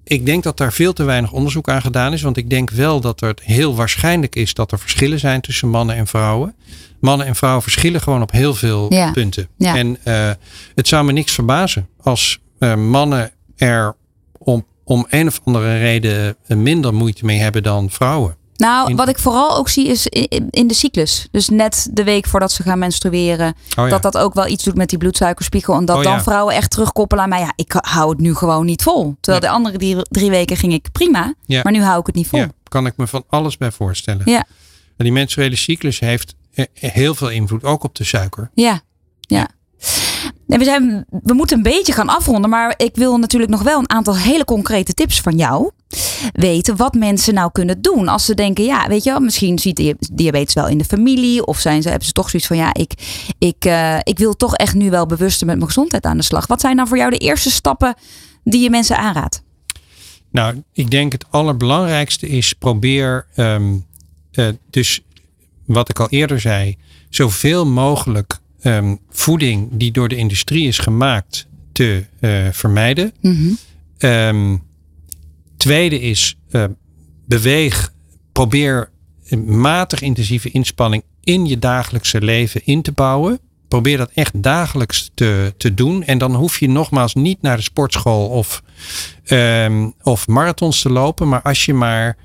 Ik 0.04 0.26
denk 0.26 0.42
dat 0.42 0.56
daar 0.56 0.72
veel 0.72 0.92
te 0.92 1.04
weinig 1.04 1.32
onderzoek 1.32 1.68
aan 1.68 1.80
gedaan 1.82 2.12
is. 2.12 2.22
Want 2.22 2.36
ik 2.36 2.50
denk 2.50 2.70
wel 2.70 3.00
dat 3.00 3.20
het 3.20 3.40
heel 3.40 3.74
waarschijnlijk 3.76 4.36
is 4.36 4.54
dat 4.54 4.72
er 4.72 4.78
verschillen 4.78 5.18
zijn 5.18 5.40
tussen 5.40 5.68
mannen 5.68 5.96
en 5.96 6.06
vrouwen. 6.06 6.54
Mannen 7.00 7.26
en 7.26 7.36
vrouwen 7.36 7.62
verschillen 7.62 8.00
gewoon 8.00 8.22
op 8.22 8.30
heel 8.30 8.54
veel 8.54 8.92
Ja. 8.94 9.10
punten. 9.12 9.48
En 9.58 9.98
eh, 10.04 10.30
het 10.74 10.88
zou 10.88 11.04
me 11.04 11.12
niks 11.12 11.32
verbazen 11.32 11.88
als 12.00 12.40
eh, 12.58 12.74
mannen 12.74 13.30
er 13.56 13.96
om, 14.38 14.66
om 14.88 15.06
een 15.08 15.26
of 15.26 15.40
andere 15.44 15.78
reden 15.78 16.36
minder 16.46 16.94
moeite 16.94 17.24
mee 17.24 17.38
hebben 17.38 17.62
dan 17.62 17.90
vrouwen. 17.90 18.36
Nou, 18.56 18.94
wat 18.94 19.08
ik 19.08 19.18
vooral 19.18 19.56
ook 19.56 19.68
zie 19.68 19.86
is 19.86 20.06
in 20.50 20.66
de 20.66 20.74
cyclus. 20.74 21.28
Dus 21.30 21.48
net 21.48 21.88
de 21.92 22.04
week 22.04 22.26
voordat 22.26 22.52
ze 22.52 22.62
gaan 22.62 22.78
menstrueren. 22.78 23.54
Oh 23.76 23.84
ja. 23.84 23.88
Dat 23.88 24.02
dat 24.02 24.18
ook 24.18 24.34
wel 24.34 24.46
iets 24.46 24.64
doet 24.64 24.74
met 24.74 24.88
die 24.88 24.98
bloedsuikerspiegel. 24.98 25.74
En 25.74 25.84
dat 25.84 25.96
Oh 25.96 26.02
dan 26.02 26.22
vrouwen 26.22 26.54
echt 26.54 26.70
terugkoppelen 26.70 27.24
aan 27.24 27.28
mij. 27.28 27.40
Ja, 27.40 27.52
ik 27.56 27.72
hou 27.76 28.10
het 28.10 28.18
nu 28.18 28.34
gewoon 28.34 28.66
niet 28.66 28.82
vol. 28.82 29.16
Terwijl 29.20 29.44
de 29.44 29.50
andere 29.50 30.04
drie, 30.08 30.30
weken 30.30 30.56
ging 30.56 30.72
ik 30.72 30.92
prima. 30.92 31.34
Ja. 31.46 31.60
Maar 31.62 31.72
nu 31.72 31.82
hou 31.82 32.00
ik 32.00 32.06
het 32.06 32.14
niet 32.14 32.28
vol. 32.28 32.46
Kan 32.68 32.86
ik 32.86 32.96
me 32.96 33.06
van 33.06 33.24
alles 33.28 33.56
bij 33.56 33.70
voorstellen. 33.70 34.22
Ja. 34.24 34.44
En 34.96 35.04
die 35.04 35.12
menstruele 35.12 35.56
cyclus 35.56 35.98
heeft 35.98 36.34
eh, 36.54 36.64
heel 36.72 37.14
veel 37.14 37.30
invloed, 37.30 37.64
ook 37.64 37.84
op 37.84 37.94
de 37.94 38.04
suiker. 38.04 38.50
Ja, 38.54 38.80
ja. 39.20 39.48
We, 40.56 40.64
zijn, 40.64 41.06
we 41.22 41.34
moeten 41.34 41.56
een 41.56 41.62
beetje 41.62 41.92
gaan 41.92 42.08
afronden, 42.08 42.50
maar 42.50 42.74
ik 42.76 42.96
wil 42.96 43.16
natuurlijk 43.18 43.50
nog 43.50 43.62
wel 43.62 43.78
een 43.78 43.90
aantal 43.90 44.16
hele 44.16 44.44
concrete 44.44 44.94
tips 44.94 45.20
van 45.20 45.36
jou 45.36 45.70
weten 46.32 46.76
wat 46.76 46.94
mensen 46.94 47.34
nou 47.34 47.52
kunnen 47.52 47.82
doen 47.82 48.08
als 48.08 48.24
ze 48.24 48.34
denken, 48.34 48.64
ja, 48.64 48.88
weet 48.88 49.04
je 49.04 49.10
wel, 49.10 49.20
misschien 49.20 49.58
ziet 49.58 49.76
dia- 49.76 49.94
diabetes 50.12 50.54
wel 50.54 50.68
in 50.68 50.78
de 50.78 50.84
familie 50.84 51.46
of 51.46 51.58
zijn 51.58 51.82
ze, 51.82 51.88
hebben 51.88 52.06
ze 52.06 52.12
toch 52.12 52.30
zoiets 52.30 52.48
van, 52.48 52.56
ja, 52.56 52.74
ik, 52.74 52.92
ik, 53.38 53.64
eh, 53.64 53.98
ik 54.02 54.18
wil 54.18 54.36
toch 54.36 54.56
echt 54.56 54.74
nu 54.74 54.90
wel 54.90 55.06
bewuster 55.06 55.46
met 55.46 55.56
mijn 55.56 55.68
gezondheid 55.68 56.04
aan 56.04 56.16
de 56.16 56.22
slag. 56.22 56.46
Wat 56.46 56.60
zijn 56.60 56.76
dan 56.76 56.88
voor 56.88 56.96
jou 56.96 57.10
de 57.10 57.18
eerste 57.18 57.50
stappen 57.50 57.94
die 58.44 58.62
je 58.62 58.70
mensen 58.70 58.96
aanraadt? 58.96 59.42
Nou, 60.30 60.62
ik 60.72 60.90
denk 60.90 61.12
het 61.12 61.24
allerbelangrijkste 61.30 62.28
is 62.28 62.52
probeer, 62.52 63.26
ehm, 63.34 63.74
eh, 64.32 64.48
dus 64.70 65.00
wat 65.64 65.88
ik 65.88 66.00
al 66.00 66.08
eerder 66.08 66.40
zei, 66.40 66.76
zoveel 67.08 67.66
mogelijk 67.66 68.38
ehm, 68.60 68.96
voeding 69.10 69.68
die 69.72 69.92
door 69.92 70.08
de 70.08 70.16
industrie 70.16 70.66
is 70.66 70.78
gemaakt 70.78 71.48
te 71.72 72.04
eh, 72.20 72.48
vermijden. 72.52 73.12
Ehm, 73.98 74.56
tweede 75.56 76.00
is 76.00 76.38
eh, 76.50 76.64
beweeg, 77.26 77.92
probeer 78.32 78.90
een 79.28 79.60
matig 79.60 80.00
intensieve 80.00 80.50
inspanning 80.50 81.02
in 81.22 81.46
je 81.46 81.58
dagelijkse 81.58 82.20
leven 82.20 82.60
in 82.64 82.82
te 82.82 82.92
bouwen. 82.92 83.38
Probeer 83.68 83.96
dat 83.96 84.10
echt 84.14 84.42
dagelijks 84.42 85.10
te, 85.14 85.54
te 85.56 85.74
doen. 85.74 86.02
En 86.04 86.18
dan 86.18 86.34
hoef 86.34 86.60
je 86.60 86.68
nogmaals 86.68 87.14
niet 87.14 87.42
naar 87.42 87.56
de 87.56 87.62
sportschool 87.62 88.28
of, 88.28 88.62
ehm, 89.24 89.90
of 90.02 90.26
marathons 90.26 90.80
te 90.82 90.90
lopen. 90.90 91.28
Maar 91.28 91.42
als 91.42 91.64
je 91.64 91.74
maar 91.74 92.16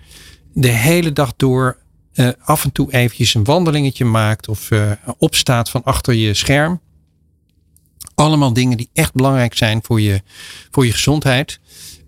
de 0.54 0.68
hele 0.68 1.14
dag 1.14 1.34
door 1.36 1.78
eh, 2.14 2.30
af 2.39 2.64
en 2.64 2.72
toe 2.72 2.93
eventjes 2.93 3.34
een 3.34 3.43
wandelingetje 3.43 4.05
maakt 4.05 4.47
of 4.47 4.72
eh, 4.72 4.91
opstaat 5.18 5.70
van 5.70 5.84
achter 5.84 6.14
je 6.14 6.34
scherm. 6.34 6.82
Allemaal 8.16 8.53
dingen 8.53 8.78
die 8.78 8.89
echt 8.93 9.14
belangrijk 9.14 9.55
zijn 9.55 9.80
voor 9.84 10.01
je, 10.01 10.22
voor 10.72 10.86
je 10.86 10.91
gezondheid. 10.91 11.59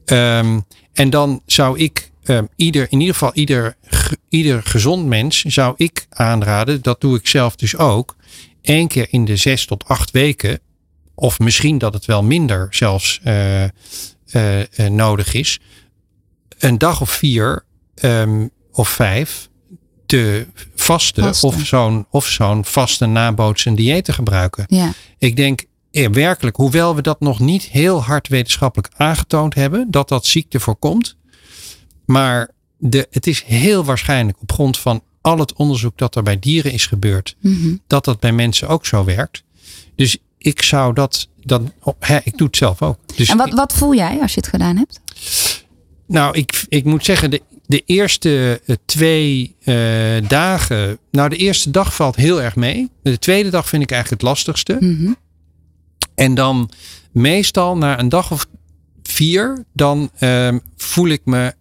Ehm, 0.05 0.59
en 0.93 1.09
dan 1.09 1.41
zou 1.45 1.79
ik 1.79 2.11
ehm, 2.23 2.45
ieder, 2.55 2.87
in 2.89 2.99
ieder 2.99 3.13
geval 3.13 3.33
ieder, 3.33 3.75
ieder 4.29 4.63
gezond 4.63 5.05
mens 5.05 5.41
zou 5.41 5.73
ik 5.77 6.05
aanraden, 6.09 6.81
dat 6.81 7.01
doe 7.01 7.17
ik 7.17 7.27
zelf 7.27 7.55
dus 7.55 7.75
ook, 7.77 8.15
één 8.61 8.87
keer 8.87 9.07
in 9.09 9.25
de 9.25 9.35
zes 9.35 9.65
tot 9.65 9.87
acht 9.87 10.11
weken, 10.11 10.59
of 11.15 11.39
misschien 11.39 11.77
dat 11.77 11.93
het 11.93 12.05
wel 12.05 12.23
minder 12.23 12.67
zelfs 12.69 13.21
eh, 13.23 13.63
nodig 14.89 15.33
is, 15.33 15.59
een 16.57 16.77
dag 16.77 17.01
of 17.01 17.09
vier 17.09 17.65
ehm, 17.95 18.47
of 18.71 18.89
vijf 18.89 19.49
te 20.05 20.47
vasten, 20.75 21.23
Vasten. 21.23 21.47
of 21.49 21.65
zo'n 21.65 22.05
of 22.09 22.25
zo'n 22.27 22.65
vaste 22.65 23.05
nabootsend 23.05 23.77
dieet 23.77 24.05
te 24.05 24.13
gebruiken. 24.13 24.63
Ja. 24.67 24.91
Ik 25.17 25.35
denk 25.35 25.63
werkelijk, 26.11 26.55
hoewel 26.55 26.95
we 26.95 27.01
dat 27.01 27.19
nog 27.19 27.39
niet 27.39 27.63
heel 27.63 28.03
hard 28.03 28.27
wetenschappelijk 28.27 28.93
aangetoond 28.97 29.53
hebben, 29.55 29.91
dat 29.91 30.09
dat 30.09 30.25
ziekte 30.25 30.59
voorkomt. 30.59 31.15
Maar 32.05 32.49
de, 32.77 33.07
het 33.11 33.27
is 33.27 33.43
heel 33.43 33.83
waarschijnlijk 33.85 34.41
op 34.41 34.51
grond 34.51 34.77
van 34.79 35.01
al 35.21 35.37
het 35.39 35.53
onderzoek 35.53 35.97
dat 35.97 36.15
er 36.15 36.23
bij 36.23 36.39
dieren 36.39 36.71
is 36.71 36.85
gebeurd, 36.85 37.35
Mhm. 37.39 37.75
dat 37.87 38.05
dat 38.05 38.19
bij 38.19 38.31
mensen 38.31 38.67
ook 38.67 38.85
zo 38.85 39.03
werkt. 39.03 39.43
Dus 39.95 40.17
ik 40.37 40.61
zou 40.61 40.93
dat, 40.93 41.27
dat 41.43 41.61
oh, 41.83 41.93
hè, 41.99 42.17
ik 42.23 42.37
doe 42.37 42.47
het 42.47 42.57
zelf 42.57 42.81
ook. 42.81 42.97
Dus 43.15 43.29
En 43.29 43.37
wat, 43.37 43.53
wat 43.53 43.73
voel 43.73 43.95
jij 43.95 44.21
als 44.21 44.33
je 44.33 44.39
het 44.39 44.49
gedaan 44.49 44.77
hebt? 44.77 45.01
nou, 46.07 46.37
ik, 46.37 46.65
ik 46.69 46.83
moet 46.85 47.05
zeggen, 47.05 47.29
de, 47.31 47.41
de 47.68 47.84
eerste 47.86 48.61
eh, 48.66 48.76
twee 48.86 49.55
eh, 49.63 49.76
dagen. 50.28 50.97
Nou, 51.11 51.30
de 51.30 51.36
eerste 51.36 51.72
dag 51.72 51.95
valt 51.95 52.16
heel 52.16 52.41
erg 52.41 52.55
mee. 52.55 52.89
De 53.03 53.20
tweede 53.20 53.49
dag 53.49 53.70
vind 53.70 53.84
ik 53.84 53.91
eigenlijk 53.91 54.22
het 54.22 54.32
lastigste. 54.32 54.78
Mhm. 54.80 55.11
En 56.16 56.36
dan 56.36 56.70
meestal 57.11 57.78
na 57.78 57.99
een 57.99 58.09
dag 58.09 58.32
of 58.32 58.45
vier, 59.03 59.66
dan 59.74 60.09
ehm, 60.18 60.59
voel 60.78 61.07
ik 61.07 61.22
me 61.26 61.53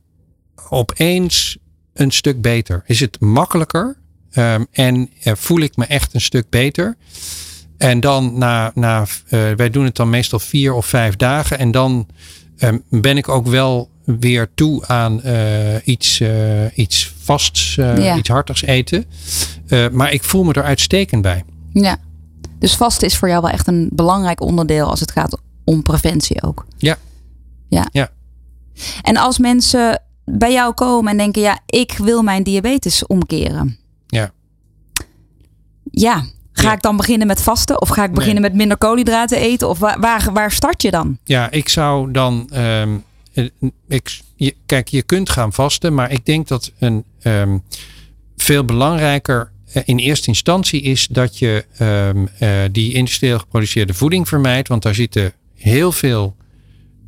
opeens 0.69 1.57
een 1.93 2.11
stuk 2.11 2.41
beter. 2.41 2.83
Is 2.87 3.01
het 3.01 3.21
makkelijker 3.21 3.97
ehm, 4.31 4.65
en 4.71 5.11
eh, 5.23 5.35
voel 5.37 5.61
ik 5.61 5.77
me 5.77 5.85
echt 5.85 6.15
een 6.15 6.21
stuk 6.21 6.51
beter. 6.51 6.97
En 7.79 8.01
dan 8.01 8.39
na, 8.39 8.73
na 8.75 9.07
wij 9.29 9.71
doen 9.71 9.85
het 9.85 9.97
dan 9.97 10.11
meestal 10.11 10.39
vier 10.39 10.73
of 10.73 10.87
vijf 10.87 11.17
dagen. 11.17 11.59
En 11.59 11.71
dan 11.71 12.09
ehm, 12.57 12.79
ben 12.89 13.17
ik 13.17 13.29
ook 13.29 13.47
wel 13.47 13.91
weer 14.05 14.49
toe 14.55 14.87
aan 14.87 15.23
eh, 15.23 15.87
iets, 15.87 16.21
eh, 16.21 16.79
iets 16.79 17.15
vasts, 17.23 17.77
eh, 17.79 18.05
Ja. 18.05 18.17
iets 18.17 18.29
hartigs 18.29 18.63
eten. 18.63 19.05
Maar 19.93 20.13
ik 20.13 20.25
voel 20.25 20.45
me 20.45 20.53
er 20.53 20.63
uitstekend 20.63 21.23
bij. 21.23 21.45
Ja. 21.73 21.97
Dus 22.59 22.77
vasten 22.77 23.07
is 23.07 23.17
voor 23.17 23.29
jou 23.29 23.43
wel 23.43 23.51
echt 23.51 23.67
een 23.67 23.89
belangrijk 23.93 24.41
onderdeel 24.41 24.87
als 24.91 25.01
het 25.01 25.11
gaat 25.11 25.39
om 25.65 25.83
preventie 25.83 26.43
ook. 26.43 26.67
Ja. 26.79 26.97
Ja. 27.69 27.89
Ja. 27.93 28.09
En 29.03 29.17
als 29.17 29.39
mensen 29.39 30.03
bij 30.25 30.53
jou 30.53 30.75
komen 30.75 31.11
en 31.11 31.17
denken, 31.19 31.43
ja, 31.43 31.59
ik 31.67 31.93
wil 32.03 32.23
mijn 32.23 32.43
diabetes 32.43 33.07
omkeren. 33.07 33.79
Ja. 34.07 34.31
Ja. 35.91 36.25
Ga 36.53 36.73
ik 36.73 36.83
dan 36.83 36.97
beginnen 36.97 37.27
met 37.27 37.43
vasten? 37.43 37.81
Of 37.81 37.89
ga 37.89 38.01
ik 38.03 38.07
Nee. 38.07 38.17
beginnen 38.19 38.43
met 38.43 38.55
minder 38.55 38.77
koolhydraten 38.77 39.39
eten? 39.39 39.69
Of 39.69 39.79
waar, 39.79 40.01
waar, 40.01 40.33
waar 40.33 40.51
start 40.53 40.83
je 40.83 40.91
dan? 40.91 41.19
Ja, 41.25 41.51
ik 41.51 41.69
zou 41.69 42.11
dan. 42.13 42.49
ehm, 42.53 42.63
eh, 42.89 42.95
ik, 43.89 44.21
je, 44.37 44.55
kijk, 44.67 44.89
je 44.89 45.03
kunt 45.03 45.31
gaan 45.31 45.53
vasten, 45.53 45.95
maar 45.95 46.13
ik 46.13 46.27
denk 46.27 46.49
dat 46.49 46.73
een 46.79 47.05
ehm, 47.21 47.59
veel 48.37 48.65
belangrijker 48.65 49.53
eh, 49.73 49.83
in 49.85 49.99
eerste 49.99 50.29
instantie 50.29 50.83
is 50.83 51.07
dat 51.07 51.39
je 51.39 51.65
ehm, 51.77 52.27
eh, 52.39 52.51
die 52.73 52.95
industrieel 52.95 53.39
geproduceerde 53.39 53.95
voeding 53.95 54.29
vermijdt. 54.29 54.69
Want 54.69 54.83
daar 54.83 54.95
zitten 54.95 55.33
heel 55.55 55.93
veel 55.93 56.37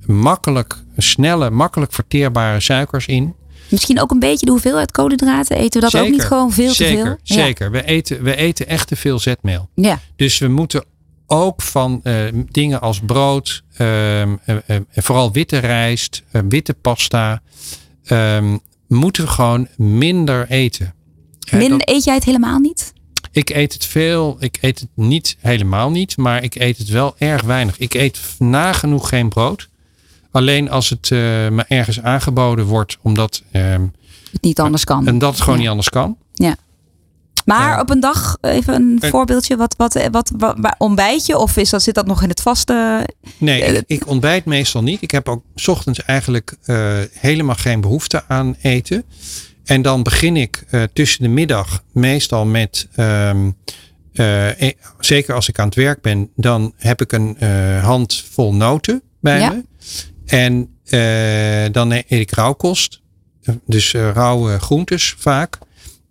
makkelijk, 0.07 0.77
snelle, 0.97 1.51
makkelijk 1.51 1.93
verteerbare 1.93 2.61
suikers 2.61 3.07
in. 3.07 3.35
Misschien 3.69 4.01
ook 4.01 4.11
een 4.11 4.19
beetje 4.19 4.47
de 4.47 4.53
hoeveelheid 4.53 4.91
koolhydraten. 4.91 5.57
Eten 5.57 5.81
we 5.81 5.91
dat 5.91 6.01
ook 6.03 6.11
niet 6.11 6.25
gewoon 6.25 6.53
veel 6.53 6.73
zeker, 6.73 6.97
te 6.97 7.03
veel? 7.03 7.37
Zeker, 7.37 7.71
we, 7.71 7.85
eten, 7.85 8.23
we 8.23 8.37
eten 8.37 8.69
echt 8.69 8.89
te 8.89 8.97
veel 8.97 9.19
zetmeel. 9.19 9.69
Ja. 9.75 10.01
Dus 10.17 10.39
we 10.39 10.49
moeten 10.49 10.85
ook 11.27 11.63
van 11.63 12.01
eh, 12.03 12.15
dingen 12.51 12.81
als 12.81 13.01
brood, 13.01 13.63
eh, 13.77 14.23
vooral 14.95 15.33
witte 15.33 15.59
rijst, 15.59 16.23
witte 16.49 16.75
pasta, 16.75 17.43
ehm, 18.05 18.57
moeten 18.89 19.25
we 19.25 19.31
gewoon 19.31 19.69
minder 19.77 20.49
eten. 20.51 20.95
Hè, 21.49 21.59
Min, 21.59 21.71
dat- 21.71 21.89
eet 21.89 22.05
jij 22.05 22.15
het 22.15 22.25
helemaal 22.25 22.59
niet? 22.59 22.93
ik 23.33 23.51
eet 23.51 23.73
het 23.73 23.85
veel, 23.85 24.37
ik 24.39 24.59
eet 24.61 24.79
het 24.81 24.89
niet 24.95 25.37
helemaal 25.41 25.91
niet, 25.91 26.17
maar 26.17 26.43
ik 26.43 26.55
eet 26.55 26.79
het 26.79 26.89
wel 26.89 27.15
erg 27.19 27.43
weinig. 27.43 27.79
Ik 27.79 27.95
eet 27.95 28.21
nagenoeg 28.39 29.09
geen 29.09 29.29
brood. 29.29 29.69
Alleen 30.31 30.71
als 30.71 30.91
het 30.91 31.11
me 31.11 31.65
ergens 31.69 32.01
aangeboden 32.03 32.65
wordt, 32.65 32.99
omdat 33.03 33.43
ehm, 33.53 33.87
Het 34.33 34.43
niet 34.43 34.61
anders 34.61 34.85
kan. 34.85 35.07
en 35.07 35.19
dat 35.19 35.31
het 35.33 35.41
gewoon 35.41 35.55
Ja. 35.55 35.61
niet 35.61 35.71
anders 35.71 35.89
kan. 35.89 36.17
Maar 37.47 37.69
Ja. 37.71 37.81
op 37.81 37.91
een 37.91 38.01
dag, 38.01 38.37
even 38.41 38.75
een 38.75 38.99
Eh. 39.01 39.11
voorbeeldje, 39.11 39.57
wat, 39.57 39.75
wat, 39.79 40.09
wat, 40.11 40.33
wat, 40.37 40.57
ontbijt 40.79 41.27
je? 41.27 41.39
Of 41.39 41.57
is 41.57 41.71
dat, 41.71 41.83
zit 41.83 41.95
dat 41.95 42.07
nog 42.07 42.23
in 42.23 42.29
het 42.29 42.41
vaste? 42.43 43.07
Nee, 43.39 43.63
Eh, 43.63 43.75
ik, 43.75 43.83
ik 43.87 44.07
ontbijt 44.07 44.45
meestal 44.45 44.83
niet. 44.83 45.03
Ik 45.03 45.11
heb 45.11 45.29
ook 45.29 45.43
's 45.55 45.69
ochtends 45.69 46.03
eigenlijk 46.05 46.57
eh, 46.65 46.99
helemaal 47.13 47.55
geen 47.55 47.81
behoefte 47.81 48.25
aan 48.29 48.57
eten. 48.63 49.05
En 49.65 49.83
dan 49.83 50.03
begin 50.03 50.37
ik 50.37 50.65
tussen 50.93 51.23
de 51.23 51.29
middag 51.29 51.83
meestal 51.93 52.45
met, 52.47 52.89
ehm, 52.95 53.51
eh, 54.13 54.63
eh, 54.63 54.73
zeker 55.01 55.35
als 55.35 55.49
ik 55.49 55.59
aan 55.59 55.67
het 55.67 55.75
werk 55.75 56.01
ben, 56.03 56.31
dan 56.37 56.73
heb 56.77 57.01
ik 57.01 57.13
een 57.13 57.37
handvol 57.83 58.55
noten 58.55 59.03
bij 59.21 59.39
Ja. 59.39 59.51
me. 59.51 59.65
En 60.27 60.71
dan 61.73 61.93
eet 61.93 62.05
ik 62.09 62.31
rauwkost. 62.31 63.05
dus 63.67 63.93
rauwe 63.93 64.59
groentes 64.61 65.15
vaak. 65.19 65.59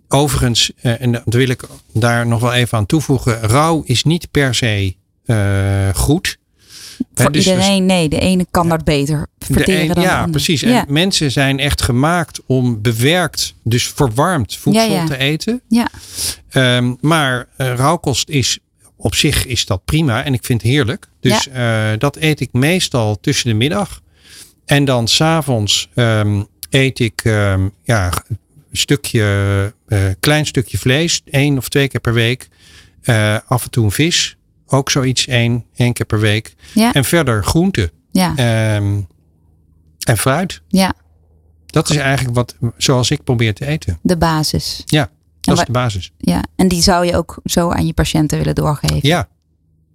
Overigens, 0.10 0.72
uh, 0.82 1.02
en 1.02 1.12
dat 1.12 1.34
wil 1.34 1.50
ik 1.50 1.64
daar 1.94 2.28
nog 2.28 2.40
wel 2.40 2.54
even 2.54 2.78
aan 2.78 2.86
toevoegen. 2.86 3.42
Rauw 3.42 3.84
is 3.86 4.04
niet 4.04 4.32
per 4.32 4.56
se 4.56 4.96
goed. 5.96 6.38
Voor 7.14 7.32
dus 7.32 7.48
iedereen, 7.48 7.86
nee. 7.86 8.10
De 8.10 8.20
ene 8.20 8.46
kan 8.52 8.70
dat 8.70 8.84
beter 8.84 9.28
verteren 9.40 9.96
dan 9.96 10.04
Ja, 10.04 10.26
de 10.26 10.32
precies. 10.32 10.62
En 10.62 10.86
mensen 10.88 11.32
zijn 11.32 11.60
echt 11.60 11.82
gemaakt 11.82 12.42
om 12.46 12.82
bewerkt, 12.82 13.54
dus 13.64 13.88
verwarmd 13.88 14.56
voedsel 14.56 14.92
ja, 14.92 14.94
ja. 14.94 15.06
te 15.06 15.18
eten. 15.18 15.62
Ja. 15.68 15.88
Um, 16.78 16.98
maar 17.02 17.48
uh, 17.58 17.74
rauwkost 17.74 18.30
is 18.30 18.60
op 18.96 19.16
zich 19.16 19.46
is 19.46 19.66
dat 19.66 19.86
prima 19.86 20.24
en 20.24 20.34
ik 20.34 20.46
vind 20.46 20.62
het 20.62 20.72
heerlijk. 20.72 21.08
Dus 21.20 21.48
uh, 21.48 21.90
dat 21.98 22.16
eet 22.16 22.40
ik 22.40 22.50
meestal 22.52 23.20
tussen 23.20 23.50
de 23.50 23.56
middag. 23.56 24.02
En 24.66 24.86
dan 24.86 25.08
s'avonds 25.08 25.90
um, 25.96 26.48
eet 26.70 27.00
ik 27.00 27.24
um, 27.24 27.72
ja, 27.84 28.14
stukje, 28.78 29.74
uh, 29.88 30.00
klein 30.20 30.46
stukje 30.46 30.78
vlees, 30.78 31.22
één 31.26 31.58
of 31.58 31.70
twee 31.70 31.88
keer 31.88 32.02
per 32.02 32.14
week. 32.14 32.48
af 33.48 33.64
en 33.64 33.70
toe 33.70 33.86
een 33.86 33.92
vis 33.92 34.38
ook 34.68 34.90
zoiets 34.90 35.28
één, 35.28 35.66
één 35.76 35.94
keer 35.94 36.06
per 36.06 36.20
week. 36.20 36.56
Ja. 36.74 36.94
En 36.94 37.06
verder 37.06 37.44
groenten. 37.44 37.92
Ja. 38.12 38.76
Um, 38.76 39.08
en 40.08 40.18
fruit. 40.18 40.62
Ja. 40.68 40.94
Dat 41.66 41.90
is 41.90 41.98
eigenlijk 41.98 42.36
wat, 42.36 42.56
zoals 42.78 43.12
ik 43.12 43.24
probeer 43.24 43.54
te 43.54 43.66
eten. 43.66 44.00
De 44.02 44.18
basis. 44.18 44.82
Ja, 44.86 45.10
dat 45.42 45.58
is 45.58 45.66
de 45.66 45.72
basis. 45.72 46.12
Ja, 46.18 46.44
en 46.56 46.68
die 46.68 46.82
zou 46.82 47.06
je 47.06 47.16
ook 47.16 47.40
zo 47.44 47.70
aan 47.70 47.86
je 47.86 47.94
patiënten 47.94 48.38
willen 48.38 48.56
doorgeven. 48.56 49.00
Ja, 49.02 49.28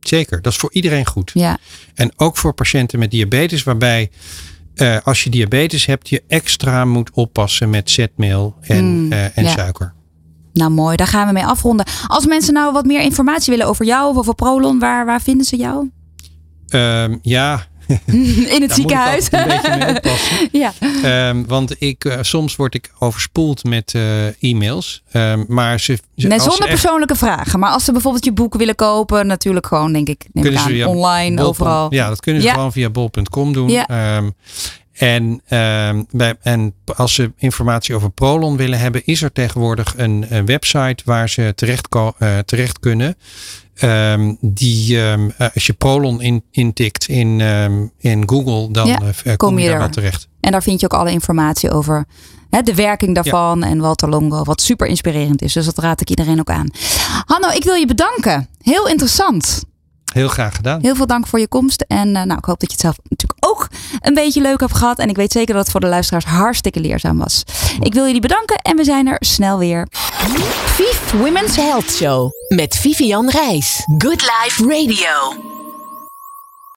zeker. 0.00 0.42
Dat 0.42 0.52
is 0.52 0.58
voor 0.58 0.72
iedereen 0.72 1.06
goed. 1.06 1.30
Ja. 1.34 1.58
En 1.94 2.12
ook 2.16 2.36
voor 2.36 2.52
patiënten 2.54 2.98
met 2.98 3.10
diabetes, 3.10 3.62
waarbij 3.62 4.10
uh, 4.82 4.96
als 5.04 5.24
je 5.24 5.30
diabetes 5.30 5.86
hebt, 5.86 6.08
je 6.08 6.22
extra 6.28 6.84
moet 6.84 7.10
oppassen 7.14 7.70
met 7.70 7.90
zetmeel 7.90 8.54
en, 8.60 8.84
Mm, 9.04 9.12
uh, 9.12 9.38
en 9.38 9.44
ja. 9.44 9.50
suiker. 9.50 9.92
Nou 10.52 10.70
mooi, 10.70 10.96
daar 10.96 11.06
gaan 11.06 11.26
we 11.26 11.32
mee 11.32 11.44
afronden. 11.46 11.86
Als 12.06 12.26
mensen 12.26 12.54
nou 12.54 12.72
wat 12.72 12.84
meer 12.84 13.00
informatie 13.02 13.50
willen 13.52 13.66
over 13.66 13.84
jou 13.84 14.10
of 14.10 14.16
over 14.16 14.34
Prolon, 14.34 14.78
waar, 14.78 15.06
waar 15.06 15.20
vinden 15.20 15.46
ze 15.46 15.56
jou? 15.56 15.90
Um, 16.74 17.18
ja. 17.22 17.66
In 18.54 18.62
het 18.62 18.72
ziekenhuis. 18.72 19.30
Moet 19.30 19.40
ik 19.40 19.46
een 19.46 19.60
beetje 19.62 20.00
mee 20.02 20.48
ja. 21.02 21.28
Um, 21.28 21.46
want 21.46 21.82
ik, 21.82 22.04
uh, 22.04 22.18
soms 22.20 22.56
word 22.56 22.74
ik 22.74 22.92
overspoeld 22.98 23.64
met 23.64 23.92
uh, 23.96 24.42
e-mails. 24.42 25.02
Um, 25.12 25.44
maar 25.48 25.80
ze, 25.80 25.98
ze, 26.16 26.26
nee, 26.26 26.38
zonder 26.38 26.56
ze 26.56 26.62
echt, 26.62 26.80
persoonlijke 26.80 27.16
vragen. 27.16 27.58
Maar 27.58 27.70
als 27.70 27.84
ze 27.84 27.92
bijvoorbeeld 27.92 28.24
je 28.24 28.32
boek 28.32 28.54
willen 28.54 28.74
kopen, 28.74 29.26
natuurlijk 29.26 29.66
gewoon, 29.66 29.92
denk 29.92 30.08
ik, 30.08 30.26
neem 30.32 30.44
ik 30.44 30.50
kunnen 30.52 30.60
aan, 30.60 30.76
ze 30.76 30.88
online, 30.88 31.36
bol. 31.36 31.46
overal. 31.46 31.94
Ja, 31.94 32.08
dat 32.08 32.20
kunnen 32.20 32.42
ze 32.42 32.48
Ja. 32.48 32.54
gewoon 32.54 32.72
via 32.72 32.90
bol.com 32.90 33.52
doen. 33.52 33.68
Ja. 33.68 34.16
Um, 34.16 34.34
en, 34.92 35.42
bij, 36.10 36.34
en 36.42 36.74
als 36.96 37.14
ze 37.14 37.32
informatie 37.36 37.94
over 37.94 38.10
Prolon 38.10 38.56
willen 38.56 38.78
hebben, 38.78 39.04
is 39.04 39.22
er 39.22 39.32
tegenwoordig 39.32 39.94
een, 39.96 40.26
een 40.28 40.46
website 40.46 41.02
waar 41.04 41.28
ze 41.28 41.52
terecht, 41.54 41.94
uh, 41.94 42.38
terecht 42.38 42.78
kunnen. 42.78 43.16
Um, 43.82 44.36
die, 44.40 44.98
um, 44.98 45.32
uh, 45.38 45.48
als 45.54 45.66
je 45.66 45.72
Prolon 45.72 46.20
in, 46.20 46.44
intikt 46.50 47.08
in, 47.08 47.40
um, 47.40 47.92
in 47.98 48.28
Google, 48.28 48.72
dan 48.72 48.86
Ja, 48.86 49.00
uh, 49.24 49.36
kom, 49.36 49.54
je 49.58 49.60
je 49.62 49.66
daar 49.66 49.74
er. 49.74 49.82
wel 49.82 49.90
terecht. 49.90 50.28
En 50.40 50.52
daar 50.52 50.62
vind 50.62 50.80
je 50.80 50.86
ook 50.86 50.98
alle 51.00 51.10
informatie 51.10 51.70
over 51.70 52.04
hè, 52.50 52.62
de 52.62 52.74
werking 52.74 53.14
daarvan 53.14 53.62
en 53.62 53.80
Walter 53.80 54.08
Longo, 54.08 54.44
wat 54.44 54.60
super 54.60 54.86
inspirerend 54.86 55.42
is. 55.42 55.52
Dus 55.52 55.64
dat 55.64 55.78
raad 55.78 56.00
ik 56.00 56.10
iedereen 56.10 56.38
ook 56.38 56.50
aan. 56.50 56.70
Hanno, 57.24 57.48
ik 57.48 57.64
wil 57.64 57.74
je 57.74 57.86
bedanken. 57.86 58.48
Heel 58.62 58.88
interessant. 58.88 59.64
Heel 60.12 60.28
graag 60.28 60.56
gedaan. 60.56 60.80
Heel 60.82 60.94
veel 60.94 61.06
dank 61.06 61.26
voor 61.26 61.38
je 61.38 61.48
komst. 61.48 61.84
En 61.86 62.08
uh, 62.08 62.22
nou, 62.22 62.38
ik 62.38 62.44
hoop 62.44 62.60
dat 62.60 62.72
je 62.72 62.76
het 62.76 62.80
zelf 62.80 62.98
ook 63.40 63.68
een 64.00 64.14
beetje 64.14 64.40
leuk 64.40 64.60
hebt 64.60 64.76
gehad. 64.76 64.98
En 64.98 65.08
ik 65.08 65.16
weet 65.16 65.32
zeker 65.32 65.54
dat 65.54 65.62
het 65.62 65.72
voor 65.72 65.80
de 65.80 65.86
luisteraars 65.86 66.24
hartstikke 66.24 66.80
leerzaam 66.80 67.18
was. 67.18 67.42
Ik 67.80 67.94
wil 67.94 68.06
jullie 68.06 68.20
bedanken 68.20 68.56
en 68.56 68.76
we 68.76 68.84
zijn 68.84 69.06
er 69.06 69.16
snel 69.20 69.58
weer. 69.58 69.88
Women's 71.18 71.56
Health 71.56 71.90
Show 71.90 72.30
met 72.48 72.76
Vivian 72.76 73.30
Reis. 73.30 73.84
Good 73.98 74.22
Life 74.22 74.62
Radio. 74.62 75.59